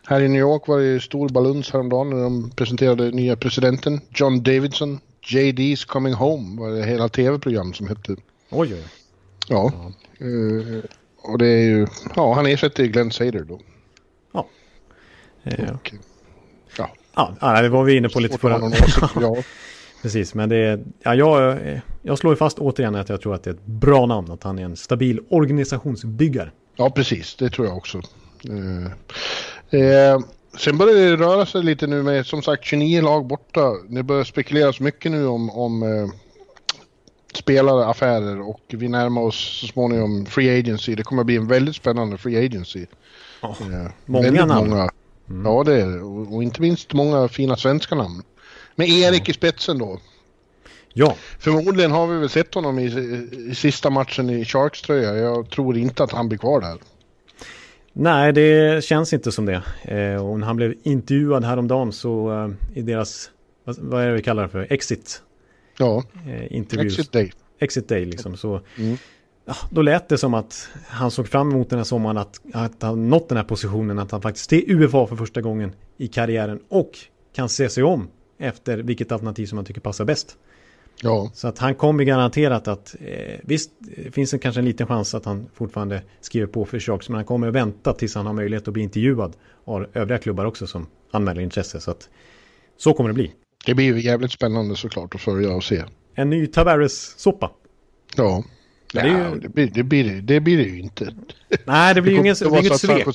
Här 0.08 0.22
i 0.22 0.28
New 0.28 0.40
York 0.42 0.68
var 0.68 0.80
det 0.80 1.00
stor 1.00 1.30
baluns 1.30 1.72
häromdagen 1.72 2.10
när 2.10 2.24
de 2.24 2.52
presenterade 2.56 3.12
nya 3.12 3.36
presidenten. 3.36 4.02
John 4.10 4.44
Davidson. 4.44 5.00
JD's 5.26 5.88
Coming 5.88 6.14
Home 6.14 6.62
var 6.62 6.72
det 6.72 6.86
hela 6.86 7.10
tv-program 7.10 7.74
som 7.74 7.88
hette. 7.88 8.12
Oj, 8.12 8.20
oj, 8.50 8.74
oj. 8.74 8.84
Ja. 9.48 9.74
Eh, 10.20 10.84
och 11.22 11.38
det 11.38 11.48
är 11.48 11.62
ju, 11.62 11.88
ja 12.16 12.34
han 12.34 12.46
ersätter 12.46 12.86
Glenn 12.86 13.12
Sader 13.12 13.44
då. 13.44 13.60
Eh, 15.44 15.74
Och, 15.74 15.94
ja, 16.78 16.90
Ja, 17.16 17.36
ja, 17.42 17.62
det 17.62 17.70
var 17.70 17.84
vi 17.84 17.98
inne 17.98 18.10
på 18.10 18.20
lite 18.20 18.38
förra... 18.38 18.66
åsikt. 18.66 18.98
Ja, 19.22 19.36
Precis, 20.02 20.34
men 20.34 20.50
det 20.50 20.56
är, 20.58 20.84
ja, 21.04 21.16
jag, 21.16 21.68
eh, 21.68 21.80
jag 22.02 22.18
slår 22.18 22.34
ju 22.34 22.38
fast 22.38 22.60
återigen 22.60 22.96
att 22.96 23.10
jag 23.10 23.22
tror 23.22 23.36
att 23.36 23.44
det 23.44 23.50
är 23.50 23.54
ett 23.54 23.66
bra 23.66 24.06
namn, 24.06 24.32
att 24.32 24.44
han 24.44 24.60
är 24.60 24.64
en 24.64 24.76
stabil 24.76 25.20
organisationsbyggare. 25.30 26.52
ja, 26.76 26.90
precis. 26.90 27.36
Det 27.36 27.50
tror 27.50 27.68
jag 27.68 27.78
också. 27.78 28.02
Eh, 28.44 29.82
eh, 29.82 30.20
sen 30.58 30.78
börjar 30.78 30.96
det 30.96 31.18
röra 31.18 31.46
sig 31.46 31.64
lite 31.64 31.88
nu 31.88 32.04
med 32.04 32.26
som 32.26 32.42
sagt 32.42 32.66
29 32.66 33.02
lag 33.02 33.26
borta. 33.26 33.74
Det 33.90 34.04
börjar 34.04 34.24
spekuleras 34.24 34.80
mycket 34.80 35.12
nu 35.12 35.28
om, 35.28 35.50
om 35.50 35.84
eh, 35.84 36.10
spelaraffärer 37.34 38.42
och 38.42 38.62
vi 38.68 38.88
närmar 38.88 39.22
oss 39.22 39.60
så 39.62 39.68
småningom 39.68 40.26
Free 40.26 40.60
Agency. 40.60 40.96
Det 40.96 41.04
kommer 41.04 41.22
att 41.22 41.26
bli 41.26 41.36
en 41.36 41.48
väldigt 41.48 41.76
spännande 41.76 42.18
Free 42.18 42.46
Agency. 42.46 42.86
Ja, 43.42 43.56
Eh, 43.62 43.92
många 44.06 44.46
namn. 44.46 44.70
Många, 44.70 44.90
Ja, 45.44 45.64
det 45.64 45.82
är. 45.82 46.04
Och, 46.04 46.36
och 46.36 46.44
inte 46.44 46.62
minst 46.62 46.94
många 46.94 47.28
fina 47.28 47.58
svenska 47.58 47.96
namn. 47.96 48.24
Med 48.76 48.90
Erik 48.90 49.30
i 49.30 49.34
spetsen 49.34 49.78
då. 49.78 50.00
ja. 50.94 51.16
Förmodligen 51.40 51.92
har 51.92 52.08
vi 52.08 52.18
väl 52.18 52.30
sett 52.30 52.54
honom 52.54 52.80
i, 52.80 52.86
i 53.52 53.56
sista 53.56 53.90
matchen 53.90 54.30
i 54.30 54.46
Sharks 54.46 54.82
tröja. 54.82 55.16
Jag 55.16 55.50
tror 55.50 55.78
inte 55.78 56.04
att 56.04 56.12
han 56.12 56.30
blir 56.30 56.40
kvar 56.40 56.62
där. 56.62 56.78
Nej, 58.02 58.34
det 58.34 58.84
känns 58.84 59.14
inte 59.14 59.32
som 59.32 59.45
det. 59.45 59.64
Eh, 59.84 60.26
och 60.26 60.39
när 60.39 60.47
han 60.47 60.56
blev 60.56 60.74
intervjuad 60.84 61.43
häromdagen 61.43 61.91
så 61.91 62.32
eh, 62.34 62.78
i 62.78 62.82
deras, 62.82 63.32
vad, 63.64 63.78
vad 63.80 64.04
är 64.04 64.08
det 64.08 64.14
vi 64.14 64.22
kallar 64.22 64.43
det 64.43 64.50
för, 64.50 64.68
exit 64.70 65.22
Ja, 65.78 66.04
eh, 66.28 66.56
interviews. 66.56 67.00
exit 67.00 67.12
day. 67.12 67.32
exit 67.60 67.88
day 67.88 68.06
liksom. 68.06 68.38
Så, 68.38 68.62
Mm. 68.78 68.97
ja, 69.45 69.56
då 69.70 69.82
lät 69.82 70.10
det 70.10 70.18
som 70.18 70.34
att 70.34 70.70
han 70.88 71.12
såg 71.12 71.28
fram 71.28 71.52
emot 71.52 71.70
den 71.70 71.80
här 71.80 71.84
sommaren 71.84 72.18
att, 72.18 72.41
att 72.54 72.82
han 72.82 73.10
nått 73.10 73.30
den 73.30 73.38
här 73.38 73.45
positionen. 73.45 74.00
Att 74.00 74.12
han 74.12 74.22
faktiskt 74.22 74.54
är 74.54 74.64
UFA 74.72 75.08
för 75.08 75.16
första 75.16 75.41
gången 75.41 75.72
i 75.97 76.08
karriären 76.08 76.60
och 76.70 76.91
kan 77.36 77.50
se 77.50 77.70
sig 77.70 77.84
om 77.84 78.08
efter 78.39 78.78
vilket 78.78 79.12
alternativ 79.12 79.45
som 79.45 79.58
han 79.58 79.66
tycker 79.66 79.82
passar 79.82 80.06
bäst. 80.06 80.38
Ja, 81.04 81.32
Så 81.34 81.47
att 81.47 81.58
han 81.58 81.76
kommer 81.76 82.04
garanterat 82.04 82.68
att, 82.68 82.95
eh, 83.06 83.39
visst 83.43 83.72
det 83.80 84.12
finns 84.12 84.32
det 84.32 84.39
kanske 84.39 84.62
en 84.62 84.66
liten 84.66 84.88
chans 84.88 85.16
att 85.16 85.26
han 85.26 85.47
fortfarande 85.54 86.02
skriver 86.22 86.47
på 86.47 86.66
för 86.66 86.80
Sharks, 86.80 87.10
men 87.10 87.16
han 87.16 87.26
kommer 87.26 87.47
att 87.47 87.54
vänta 87.54 87.93
tills 87.93 88.16
han 88.16 88.26
har 88.26 88.34
möjlighet 88.34 88.68
att 88.68 88.74
bli 88.74 88.84
intervjuad 88.84 89.34
av 89.66 89.88
övriga 89.93 90.18
klubbar 90.18 90.45
också 90.45 90.68
som 90.68 90.88
anmäler 91.12 91.41
intresse. 91.41 91.80
Så 91.80 91.91
att 91.91 92.10
så 92.78 92.93
kommer 92.93 93.10
det 93.10 93.14
bli. 93.14 93.32
det 93.66 93.74
blir 93.74 93.86
ju 93.86 94.02
jävligt 94.02 94.32
spännande 94.32 94.76
såklart 94.76 95.16
att 95.16 95.22
följa 95.22 95.52
och 95.56 95.64
se. 95.64 95.84
En 96.16 96.30
ny 96.30 96.47
Tavares-soppa. 96.47 97.52
Ja. 98.16 98.43
Ja, 98.93 99.04
det 99.04 99.10
ju- 99.10 99.39
det, 99.39 99.50
blir, 99.50 99.68
det, 99.68 99.84
blir, 99.84 100.22
det, 100.22 100.39
blir 100.39 100.58
det 100.58 100.64
ju 100.64 100.80
inte. 100.80 101.14
Nej, 101.66 101.95
det 101.95 102.02
blir 102.02 102.14
ju 102.14 102.20
inget 102.20 102.41
att 102.41 102.80
svek. 102.80 103.08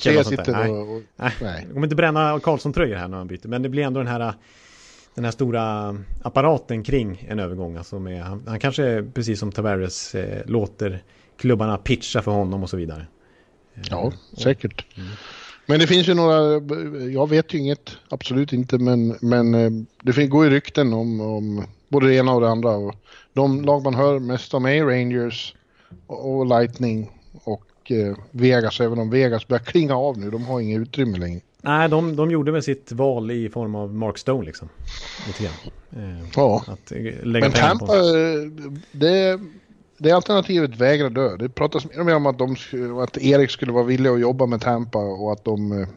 och... 0.71 0.95
och 0.95 1.01
Nej. 1.15 1.31
nej. 1.41 1.61
Jag 1.65 1.73
kommer 1.73 1.83
inte 1.87 1.95
bränna 1.95 2.39
Karlsson-tröjor 2.39 2.95
här 2.95 3.07
när 3.07 3.17
han 3.17 3.27
byter. 3.27 3.47
Men 3.47 3.61
det 3.61 3.69
blir 3.69 3.83
ändå 3.83 3.99
den 3.99 4.07
här, 4.07 4.33
den 5.15 5.23
här 5.23 5.31
stora 5.31 5.95
apparaten 6.21 6.83
kring 6.83 7.25
en 7.29 7.39
övergång. 7.39 7.77
Alltså 7.77 7.99
med, 7.99 8.23
han, 8.23 8.43
han 8.47 8.59
kanske, 8.59 9.03
precis 9.13 9.39
som 9.39 9.51
Tavares, 9.51 10.15
eh, 10.15 10.41
låter 10.45 11.03
klubbarna 11.37 11.77
pitcha 11.77 12.21
för 12.21 12.31
honom 12.31 12.63
och 12.63 12.69
så 12.69 12.77
vidare. 12.77 13.07
Ja, 13.89 14.11
säkert. 14.37 14.85
Men 15.65 15.79
det 15.79 15.87
finns 15.87 16.07
ju 16.07 16.13
några, 16.13 16.61
jag 17.09 17.29
vet 17.29 17.53
ju 17.53 17.57
inget, 17.57 17.97
absolut 18.09 18.53
inte, 18.53 18.77
men, 18.77 19.17
men 19.21 19.55
eh, 19.55 19.71
det 20.03 20.27
går 20.27 20.45
ju 20.45 20.51
rykten 20.51 20.93
om, 20.93 21.21
om 21.21 21.65
både 21.89 22.07
det 22.07 22.15
ena 22.15 22.33
och 22.33 22.41
det 22.41 22.49
andra. 22.49 22.69
Och 22.69 22.95
de 23.33 23.61
lag 23.61 23.83
man 23.83 23.95
hör 23.95 24.19
mest 24.19 24.53
om 24.53 24.65
är 24.65 24.85
Rangers 24.85 25.55
och, 26.07 26.35
och 26.35 26.45
Lightning 26.45 27.11
och 27.43 27.91
eh, 27.91 28.17
Vegas, 28.31 28.79
även 28.79 28.99
om 28.99 29.09
Vegas 29.09 29.47
börjar 29.47 29.63
klinga 29.63 29.95
av 29.95 30.17
nu, 30.17 30.31
de 30.31 30.45
har 30.45 30.59
inget 30.59 30.79
utrymme 30.79 31.17
längre. 31.17 31.41
Nej, 31.65 31.89
de, 31.89 32.15
de 32.15 32.31
gjorde 32.31 32.51
väl 32.51 32.63
sitt 32.63 32.91
val 32.91 33.31
i 33.31 33.49
form 33.49 33.75
av 33.75 33.93
Mark 33.93 34.17
Stone 34.17 34.45
liksom. 34.45 34.69
Lite 35.27 35.43
grann. 35.43 35.53
Eh, 36.21 36.25
Ja, 36.35 36.63
att 36.67 36.91
eh, 36.91 36.97
lägga 37.23 37.45
men 37.45 37.51
Tampa, 37.51 37.85
på. 37.85 37.93
eh, 37.93 38.71
det, 38.91 39.39
det 39.97 40.11
alternativet 40.11 40.75
vägrar 40.77 41.09
dö. 41.09 41.37
Det 41.37 41.49
pratas 41.49 41.85
mer 41.85 41.99
och 41.99 42.05
mer 42.05 42.15
om 42.15 42.25
att, 42.25 42.37
de, 42.37 42.55
att 43.03 43.17
Erik 43.17 43.49
skulle 43.51 43.71
vara 43.71 43.83
villig 43.83 44.09
att 44.09 44.19
jobba 44.19 44.45
med 44.45 44.61
Tampa 44.61 44.99
och 44.99 45.31
att 45.31 45.43
de, 45.45 45.71
eh, 45.81 45.87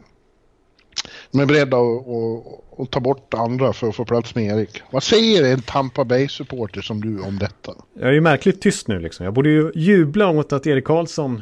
de 1.31 1.39
är 1.41 1.45
beredda 1.45 1.77
att, 1.77 2.07
att, 2.07 2.79
att 2.79 2.91
ta 2.91 2.99
bort 2.99 3.33
andra 3.33 3.73
för 3.73 3.89
att 3.89 3.95
få 3.95 4.05
plats 4.05 4.35
med 4.35 4.45
Erik. 4.59 4.81
Vad 4.91 5.03
säger 5.03 5.53
en 5.53 5.61
Tampa 5.61 6.05
Bay-supporter 6.05 6.81
som 6.81 7.01
du 7.01 7.21
om 7.21 7.39
detta? 7.39 7.73
Jag 7.93 8.09
är 8.09 8.13
ju 8.13 8.21
märkligt 8.21 8.61
tyst 8.61 8.87
nu 8.87 8.99
liksom. 8.99 9.23
Jag 9.23 9.33
borde 9.33 9.49
ju 9.49 9.71
jubla 9.75 10.29
åt 10.29 10.53
att 10.53 10.67
Erik 10.67 10.85
Karlsson, 10.85 11.41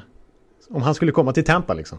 om 0.69 0.81
han 0.81 0.95
skulle 0.95 1.11
komma 1.11 1.33
till 1.33 1.43
Tampa 1.43 1.73
liksom. 1.73 1.97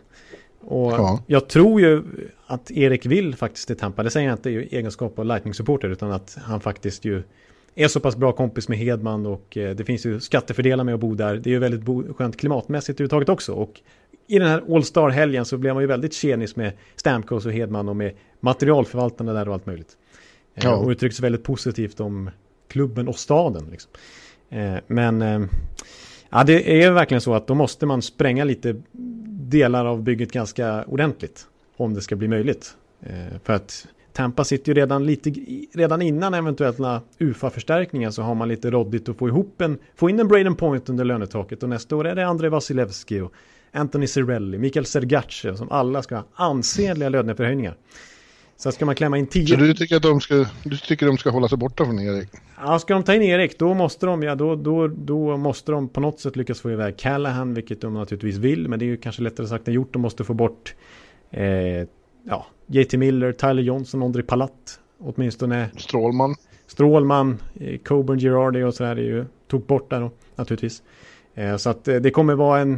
Och 0.71 0.93
Ja. 0.93 1.23
jag 1.27 1.49
tror 1.49 1.81
ju 1.81 2.03
att 2.47 2.71
Erik 2.71 3.07
vill 3.07 3.35
faktiskt 3.37 3.67
till 3.67 3.77
Tampa. 3.77 4.03
Det 4.03 4.11
säger 4.11 4.29
jag 4.29 4.35
inte 4.37 4.51
i 4.51 4.77
egenskap 4.77 5.19
av 5.19 5.25
Lightning-supporter 5.25 5.89
utan 5.89 6.13
att 6.13 6.39
han 6.43 6.61
faktiskt 6.61 7.05
ju 7.05 7.23
är 7.75 7.89
så 7.89 8.01
pass 8.01 8.17
bra 8.17 8.33
kompis 8.33 8.69
med 8.69 8.79
Hedman 8.79 9.27
och 9.27 9.57
eh, 9.57 9.75
det 9.77 9.85
finns 9.85 10.07
ju 10.07 10.21
skattefördelar 10.21 10.85
med 10.85 10.95
att 10.95 11.01
bo 11.01 11.15
där. 11.15 11.37
Det 11.37 11.51
är 11.51 11.53
ju 11.53 11.59
väldigt 11.59 11.83
bo- 11.83 12.15
skönt 12.15 12.37
klimatmässigt 12.37 13.01
överhuvudtaget 13.01 13.29
också. 13.29 13.53
Och 13.53 13.81
i 14.27 14.39
den 14.39 14.49
här 14.49 14.75
All 14.75 14.85
Star-helgen 14.85 15.45
så 15.45 15.59
blev 15.59 15.75
man 15.75 15.83
ju 15.83 15.87
väldigt 15.87 16.13
tjenis 16.15 16.57
med 16.57 16.73
Stamkos 16.97 17.47
och 17.47 17.53
Hedman 17.53 17.89
och 17.89 17.97
med 17.97 18.13
materialförvaltarna 18.41 19.33
där 19.33 19.49
och 19.49 19.55
allt 19.55 19.67
möjligt. 19.67 19.97
Eh, 20.55 20.65
Ja. 20.65 20.77
Och 20.77 20.89
uttrycks 20.89 21.21
väldigt 21.21 21.45
positivt 21.45 22.01
om 22.01 22.31
klubben 22.69 23.09
och 23.09 23.17
staden. 23.19 23.69
Liksom. 23.71 23.91
Eh, 24.51 24.75
Men 24.87 25.49
ja, 26.31 26.45
det 26.45 26.83
är 26.83 26.91
verkligen 26.93 27.21
så 27.21 27.35
att 27.35 27.47
då 27.47 27.55
måste 27.55 27.87
man 27.87 28.03
spränga 28.03 28.45
lite 28.45 28.77
delar 29.51 29.85
av 29.85 30.03
bygget 30.03 30.33
ganska 30.33 30.85
ordentligt. 30.85 31.47
Om 31.77 31.95
det 31.95 32.01
ska 32.01 32.17
bli 32.17 32.29
möjligt. 32.29 32.77
Eh, 33.01 33.39
för 33.45 33.53
att 33.53 33.87
Tampa 34.13 34.45
sitter 34.45 34.69
ju 34.73 34.81
redan 34.81 35.07
lite, 35.07 35.31
redan 35.75 36.03
innan 36.03 36.35
eventuella 36.35 37.03
UFA-förstärkningar 37.19 38.11
så 38.11 38.23
har 38.23 38.35
man 38.35 38.49
lite 38.49 38.71
råddigt 38.71 39.09
att 39.09 39.17
få 39.17 39.29
ihop 39.29 39.61
en, 39.61 39.79
få 39.95 40.11
in 40.11 40.21
en 40.21 40.29
Braden 40.29 40.55
Point 40.55 40.89
under 40.89 41.05
lönetaket 41.05 41.63
och 41.63 41.69
nästa 41.69 41.97
år 41.97 42.07
är 42.07 42.15
det 42.15 42.27
Andrei 42.27 42.51
Vasilevski 42.51 43.21
och 43.21 43.33
Anthony 43.73 44.07
Cirelli, 44.07 44.59
Mikael 44.59 44.87
Sergace 44.87 45.57
som 45.57 45.71
alla 45.71 46.03
ska 46.03 46.17
ha 46.17 46.25
ansenliga 46.35 47.09
löneförhöjningar. 47.09 47.75
Så 48.61 48.73
ska 48.73 48.87
man 48.87 48.95
klämma 48.95 49.19
in 49.19 49.27
Så 49.27 49.33
10 49.33 49.57
du 49.57 49.75
tycker 49.75 49.97
att 49.97 50.03
de 50.03 50.21
ska, 50.21 50.47
du 50.63 50.77
tycker 50.77 51.07
de 51.07 51.19
ska 51.19 51.31
hålla 51.31 51.49
sig 51.49 51.59
borta 51.59 51.85
från 51.85 52.01
Erik? 52.01 52.29
Ja, 52.61 52.79
ska 52.79 52.95
de 52.95 53.03
ta 53.03 53.15
in 53.15 53.23
Erik 53.23 53.59
då 53.59 53.75
måste 53.75 54.07
de, 54.07 54.23
ja, 54.23 54.35
då, 54.35 54.57
då, 54.57 54.89
då 54.89 55.37
måste 55.37 55.73
de 55.73 55.89
på 55.89 56.01
något 56.01 56.21
sätt 56.21 56.37
lyckas 56.37 56.61
få 56.61 56.71
iväg 56.71 56.97
Callahan, 56.97 57.55
vilket 57.55 57.81
de 57.81 57.95
naturligtvis 57.95 58.37
vill, 58.37 58.69
men 58.69 58.79
det 58.79 58.85
är 58.85 58.87
ju 58.87 58.97
kanske 58.97 59.23
lättare 59.23 59.47
sagt 59.47 59.69
än 59.69 59.75
gjort. 59.75 59.93
De 59.93 60.03
måste 60.03 60.25
få 60.25 60.35
bort 60.35 60.75
eh, 61.31 61.45
ja, 62.25 62.47
JT 62.67 62.93
Miller, 62.93 63.33
Tyler 63.33 63.63
Johnson, 63.63 64.03
Ondrej 64.03 64.25
Palat, 64.25 64.81
åtminstone 64.99 65.71
Strålman? 65.77 66.35
Strålman, 66.67 67.39
eh, 67.61 67.79
Coburn, 67.79 68.19
Girardi 68.19 68.63
och 68.63 68.75
så 68.75 68.85
här 68.85 68.97
är 68.97 69.03
ju 69.03 69.25
tog 69.49 69.67
bort 69.67 69.91
där 69.91 70.01
då, 70.01 70.11
naturligtvis. 70.37 70.83
Eh, 71.35 71.57
så 71.57 71.71
att 71.71 71.89
eh, 71.89 71.97
det 71.97 72.11
kommer 72.11 72.35
vara 72.35 72.61
en 72.61 72.75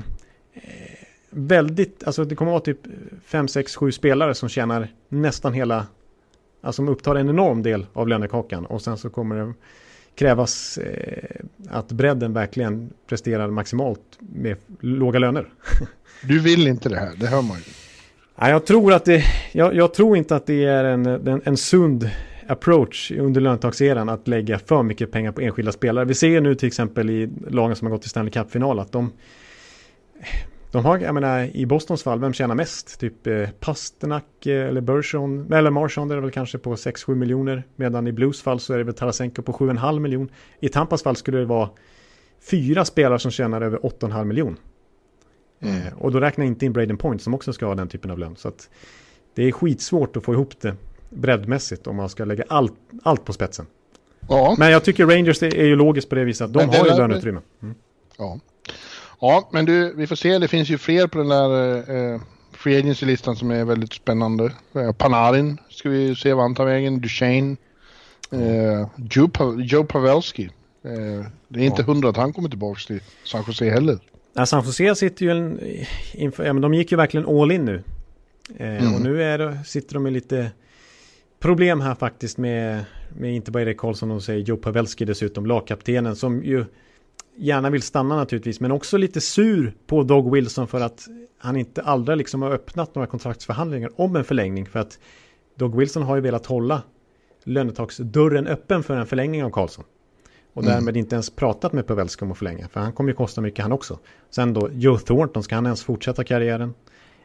eh, 0.54 0.99
väldigt, 1.30 2.04
alltså 2.04 2.24
det 2.24 2.34
kommer 2.34 2.50
vara 2.50 2.60
typ 2.60 2.80
5, 3.24 3.48
6, 3.48 3.76
7 3.76 3.92
spelare 3.92 4.34
som 4.34 4.48
tjänar 4.48 4.88
nästan 5.08 5.52
hela, 5.52 5.86
alltså 6.60 6.76
som 6.76 6.88
upptar 6.88 7.14
en 7.14 7.28
enorm 7.28 7.62
del 7.62 7.86
av 7.92 8.08
lönekakan 8.08 8.66
och 8.66 8.82
sen 8.82 8.98
så 8.98 9.10
kommer 9.10 9.36
det 9.36 9.54
krävas 10.14 10.78
eh, 10.78 11.40
att 11.68 11.92
bredden 11.92 12.32
verkligen 12.32 12.90
presterar 13.06 13.50
maximalt 13.50 14.00
med 14.18 14.56
låga 14.80 15.18
löner. 15.18 15.48
Du 16.22 16.40
vill 16.40 16.68
inte 16.68 16.88
det 16.88 16.96
här, 16.96 17.12
det 17.16 17.26
hör 17.26 17.42
man 17.42 17.56
ju. 17.56 17.64
Nej, 18.40 18.50
jag 18.50 18.66
tror 18.66 18.92
att 18.92 19.04
det, 19.04 19.24
jag, 19.52 19.74
jag 19.74 19.94
tror 19.94 20.16
inte 20.16 20.36
att 20.36 20.46
det 20.46 20.64
är 20.64 20.84
en, 20.84 21.06
en, 21.06 21.42
en 21.44 21.56
sund 21.56 22.10
approach 22.46 23.10
under 23.10 23.40
löntagseran 23.40 24.08
att 24.08 24.28
lägga 24.28 24.58
för 24.58 24.82
mycket 24.82 25.12
pengar 25.12 25.32
på 25.32 25.40
enskilda 25.40 25.72
spelare. 25.72 26.04
Vi 26.04 26.14
ser 26.14 26.40
nu 26.40 26.54
till 26.54 26.66
exempel 26.66 27.10
i 27.10 27.30
lagen 27.48 27.76
som 27.76 27.86
har 27.86 27.92
gått 27.92 28.02
till 28.02 28.10
Stanley 28.10 28.30
Cup-final 28.30 28.78
att 28.78 28.92
de, 28.92 29.12
de 30.72 30.84
har, 30.84 30.98
jag 30.98 31.14
menar 31.14 31.56
i 31.56 31.66
Bostons 31.66 32.02
fall, 32.02 32.20
vem 32.20 32.32
tjänar 32.32 32.54
mest? 32.54 33.00
Typ 33.00 33.26
eh, 33.26 33.48
Pasternak 33.60 34.46
eh, 34.46 34.68
eller 34.68 34.80
Bergeron, 34.80 35.52
eller 35.52 35.70
Marchand 35.70 36.12
är 36.12 36.16
det 36.16 36.22
väl 36.22 36.30
kanske 36.30 36.58
på 36.58 36.74
6-7 36.74 37.14
miljoner. 37.14 37.62
Medan 37.76 38.06
i 38.06 38.12
Blues 38.12 38.42
fall 38.42 38.60
så 38.60 38.74
är 38.74 38.78
det 38.78 38.84
väl 38.84 38.94
Tarasenko 38.94 39.42
på 39.42 39.52
7,5 39.52 39.98
miljon. 39.98 40.28
I 40.60 40.68
Tampas 40.68 41.02
fall 41.02 41.16
skulle 41.16 41.38
det 41.38 41.44
vara 41.44 41.70
fyra 42.50 42.84
spelare 42.84 43.18
som 43.18 43.30
tjänar 43.30 43.60
över 43.60 43.78
8,5 43.78 44.24
miljon. 44.24 44.56
Eh, 45.60 45.98
och 45.98 46.12
då 46.12 46.20
räknar 46.20 46.44
jag 46.44 46.50
inte 46.50 46.66
in 46.66 46.72
Braden 46.72 46.96
Point 46.96 47.22
som 47.22 47.34
också 47.34 47.52
ska 47.52 47.66
ha 47.66 47.74
den 47.74 47.88
typen 47.88 48.10
av 48.10 48.18
lön. 48.18 48.36
Så 48.36 48.48
att 48.48 48.70
det 49.34 49.42
är 49.42 49.52
skitsvårt 49.52 50.16
att 50.16 50.24
få 50.24 50.32
ihop 50.32 50.60
det 50.60 50.76
breddmässigt 51.10 51.86
om 51.86 51.96
man 51.96 52.08
ska 52.08 52.24
lägga 52.24 52.44
allt, 52.48 52.74
allt 53.02 53.24
på 53.24 53.32
spetsen. 53.32 53.66
Ja, 54.28 54.54
Men 54.58 54.70
jag 54.70 54.84
tycker 54.84 55.06
Rangers 55.06 55.42
är 55.42 55.54
är 55.56 55.64
ju 55.64 55.76
logiskt 55.76 56.08
på 56.08 56.14
det 56.14 56.24
viset 56.24 56.44
att 56.44 56.52
de 56.52 56.68
har 56.68 56.86
ju 56.86 56.96
löneutrymme. 56.96 57.40
Mm. 57.62 57.74
ja. 58.18 58.40
Ja, 59.20 59.48
men 59.52 59.64
du, 59.64 59.94
vi 59.96 60.06
får 60.06 60.16
se. 60.16 60.38
Det 60.38 60.48
finns 60.48 60.68
ju 60.68 60.78
fler 60.78 61.06
på 61.06 61.18
den 61.18 61.28
där 61.28 61.76
eh, 62.14 62.20
Free 62.52 62.78
Agency-listan 62.78 63.36
som 63.36 63.50
är 63.50 63.64
väldigt 63.64 63.92
spännande. 63.92 64.52
Eh, 64.74 64.92
Panarin 64.92 65.58
ska 65.70 65.88
vi 65.88 66.14
se 66.16 66.32
vad 66.32 66.44
han 66.44 66.54
tar 66.54 66.64
vägen. 66.64 67.00
Duchene. 67.00 67.56
Eh, 68.32 68.88
Joe, 69.10 69.28
pa- 69.28 69.56
Joe 69.58 69.84
Pavelski. 69.84 70.44
Eh, 70.84 71.26
det 71.48 71.60
är 71.60 71.64
inte 71.64 71.82
hundra 71.82 72.08
att 72.08 72.16
han 72.16 72.32
kommer 72.32 72.48
tillbaka 72.48 72.80
till 72.86 73.00
San 73.24 73.44
Jose 73.46 73.70
heller. 73.70 73.98
Ja, 74.34 74.46
San 74.46 74.64
Jose 74.64 74.94
sitter 74.94 75.24
ju 75.24 75.30
en, 75.30 75.60
inför, 76.14 76.44
ja, 76.44 76.52
men 76.52 76.62
de 76.62 76.74
gick 76.74 76.90
ju 76.90 76.96
verkligen 76.96 77.26
all 77.28 77.52
in 77.52 77.64
nu. 77.64 77.82
Eh, 78.58 78.66
Mm. 78.82 78.94
Och 78.94 79.00
nu 79.00 79.22
är 79.22 79.58
sitter 79.64 79.94
de 79.94 80.02
med 80.02 80.12
lite 80.12 80.50
problem 81.40 81.80
här 81.80 81.94
faktiskt 81.94 82.38
med, 82.38 82.84
med 83.18 83.34
inte 83.34 83.50
bara 83.50 83.62
Erik 83.62 83.78
Karlsson 83.78 84.10
och 84.10 84.22
säger 84.22 84.40
Joe 84.40 84.56
Pavelski 84.56 85.04
dessutom, 85.04 85.46
lagkaptenen 85.46 86.16
som 86.16 86.44
ju 86.44 86.64
gärna 87.40 87.70
vill 87.70 87.82
stanna 87.82 88.16
naturligtvis, 88.16 88.60
men 88.60 88.72
också 88.72 88.96
lite 88.96 89.20
sur 89.20 89.74
på 89.86 90.02
Dog 90.02 90.32
Wilson 90.34 90.68
för 90.68 90.80
att 90.80 91.08
han 91.38 91.56
inte 91.56 91.82
aldrig 91.82 92.18
liksom 92.18 92.42
har 92.42 92.50
öppnat 92.50 92.94
några 92.94 93.06
kontraktsförhandlingar 93.06 93.90
om 93.96 94.16
en 94.16 94.24
förlängning 94.24 94.66
för 94.66 94.78
att 94.78 94.98
Dog 95.54 95.76
Wilson 95.76 96.02
har 96.02 96.16
ju 96.16 96.22
velat 96.22 96.46
hålla 96.46 96.82
lönetaksdörren 97.44 98.46
öppen 98.46 98.82
för 98.82 98.96
en 98.96 99.06
förlängning 99.06 99.44
av 99.44 99.50
Karlsson. 99.50 99.84
Och 100.52 100.64
därmed 100.64 100.96
inte 100.96 101.14
ens 101.14 101.30
pratat 101.30 101.72
med 101.72 101.86
Pavelski 101.86 102.24
om 102.24 102.32
att 102.32 102.38
förlänga. 102.38 102.68
För 102.68 102.80
han 102.80 102.92
kommer 102.92 103.10
ju 103.10 103.16
kosta 103.16 103.40
mycket 103.40 103.62
han 103.62 103.72
också. 103.72 103.98
Sen 104.30 104.54
då 104.54 104.70
Joe 104.72 104.98
Thornton, 104.98 105.42
ska 105.42 105.54
han 105.54 105.66
ens 105.66 105.82
fortsätta 105.82 106.24
karriären? 106.24 106.74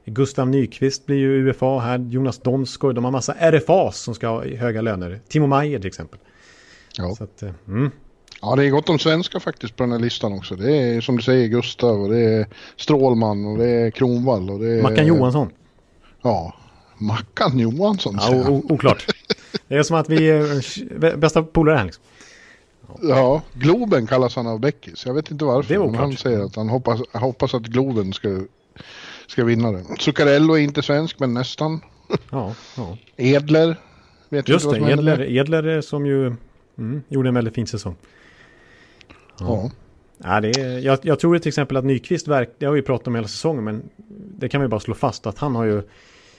Gustav 0.06 0.50
Nyqvist 0.50 1.06
blir 1.06 1.18
ju 1.18 1.50
UFA 1.50 1.80
här. 1.80 2.00
Jonas 2.00 2.40
Donskoj, 2.40 2.94
de 2.94 3.04
har 3.04 3.12
massa 3.12 3.34
RFAs 3.34 3.98
som 3.98 4.16
ska 4.16 4.28
ha 4.28 4.46
höga 4.46 4.82
löner. 4.82 5.20
Timo 5.28 5.48
Meyer 5.48 5.80
till 5.80 5.88
exempel. 5.88 6.20
Ja. 6.98 7.16
Så 7.16 7.24
att, 7.24 7.44
eh, 7.44 7.52
mm. 7.68 7.92
Ja, 8.42 8.56
det 8.56 8.66
är 8.66 8.70
gott 8.70 8.90
om 8.90 9.00
svenska 9.00 9.40
faktiskt 9.40 9.76
på 9.76 9.84
den 9.84 9.92
här 9.92 10.00
listan 10.00 10.34
också. 10.34 10.56
Det 10.56 10.78
är 10.78 11.02
som 11.02 11.18
du 11.18 11.24
säger 11.24 11.48
Gustav 11.48 12.02
och 12.02 12.10
det 12.10 12.20
är 12.20 12.48
Strålman 12.78 13.46
och 13.46 13.58
det 13.58 13.70
är 13.70 13.92
Kronvall 13.92 14.50
och 14.50 14.60
det 14.60 14.68
är... 14.68 14.82
Mackan 14.82 15.08
Johansson. 15.08 15.50
Ja, 16.22 16.54
Mackan 16.98 17.60
Johansson 17.60 18.18
Ja, 18.22 18.48
oklart. 18.48 19.06
Det 19.68 19.76
är 19.76 19.84
som 19.84 19.98
att 19.98 20.10
vi 20.10 20.30
är 20.30 20.64
eh, 21.06 21.18
bästa 21.18 21.44
polare 21.44 21.78
här 21.78 21.86
liksom. 21.86 22.04
Ja, 23.02 23.42
Globen 23.54 24.08
kallas 24.08 24.36
han 24.36 24.48
av 24.48 24.60
Beckis. 24.60 25.06
Jag 25.06 25.14
vet 25.14 25.32
inte 25.32 25.46
varför. 25.46 25.74
Det 25.74 25.80
var 25.80 25.86
men 25.86 25.96
han 25.96 26.06
oklart. 26.06 26.20
säger 26.20 26.40
att 26.40 26.56
han 26.56 26.70
hoppas, 26.70 27.02
hoppas 27.14 27.54
att 27.54 27.64
Globen 27.64 28.14
ska, 28.14 28.42
ska 29.28 29.44
vinna 29.44 29.72
det. 29.72 29.84
Zuccarello 30.00 30.54
är 30.54 30.60
inte 30.60 30.82
svensk, 30.82 31.20
men 31.20 31.34
nästan. 31.34 31.82
Ja, 32.32 32.54
ja. 32.78 32.98
Edler. 33.18 33.80
Vet 34.30 34.50
Just 34.50 34.72
det, 34.72 34.78
Edler. 34.78 35.22
Edler 35.22 35.82
som 35.82 36.06
ju 36.06 36.36
mm, 36.78 37.04
gjorde 37.10 37.30
en 37.30 37.36
väldigt 37.36 37.56
fin 37.56 37.68
säsong. 37.68 37.96
Ja. 39.40 39.72
Ja, 40.18 40.42
det 40.42 40.50
är, 40.50 40.80
jag, 40.80 41.00
jag 41.02 41.20
tror 41.20 41.40
till 41.40 41.48
exempel 41.50 41.78
att 41.78 41.86
Nyqvist 41.86 42.28
verk, 42.28 42.50
det 42.58 42.66
har 42.66 42.74
vi 42.74 42.82
pratat 42.82 43.08
om 43.08 43.16
hela 43.16 43.28
säsongen, 43.28 43.64
men 43.64 43.90
det 44.38 44.50
kan 44.50 44.62
vi 44.62 44.68
bara 44.68 44.80
slå 44.80 44.94
fast 44.94 45.28
att 45.28 45.38
han 45.38 45.56
har 45.56 45.64
ju 45.66 45.82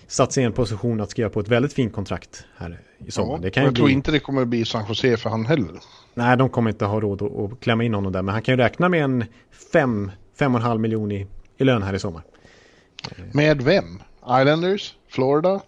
satt 0.06 0.32
sig 0.32 0.42
i 0.42 0.46
en 0.46 0.52
position 0.52 1.00
att 1.00 1.10
skriva 1.10 1.28
på 1.30 1.40
ett 1.40 1.48
väldigt 1.48 1.72
fint 1.72 1.92
kontrakt 1.92 2.44
här 2.56 2.80
i 2.98 3.10
sommar. 3.10 3.32
Ja, 3.34 3.38
det 3.42 3.50
kan 3.50 3.64
jag 3.64 3.74
tror 3.74 3.84
bli, 3.86 3.94
inte 3.94 4.10
det 4.12 4.18
kommer 4.18 4.44
bli 4.44 4.64
San 4.64 4.84
Jose 4.88 5.16
för 5.16 5.30
han 5.30 5.46
heller. 5.46 5.70
Nej, 6.14 6.36
de 6.36 6.48
kommer 6.48 6.70
inte 6.70 6.84
ha 6.84 7.00
råd 7.00 7.22
att, 7.22 7.38
att 7.38 7.60
klämma 7.60 7.84
in 7.84 7.94
honom 7.94 8.12
där, 8.12 8.22
men 8.22 8.32
han 8.32 8.42
kan 8.42 8.52
ju 8.52 8.56
räkna 8.62 8.88
med 8.88 9.04
en 9.04 9.24
5, 9.72 10.10
5,5 10.38 10.78
miljon 10.78 11.12
i, 11.12 11.26
i 11.58 11.64
lön 11.64 11.82
här 11.82 11.94
i 11.94 11.98
sommar. 11.98 12.22
Med 13.32 13.62
vem? 13.62 14.02
Islanders? 14.40 14.94
Florida? 15.08 15.60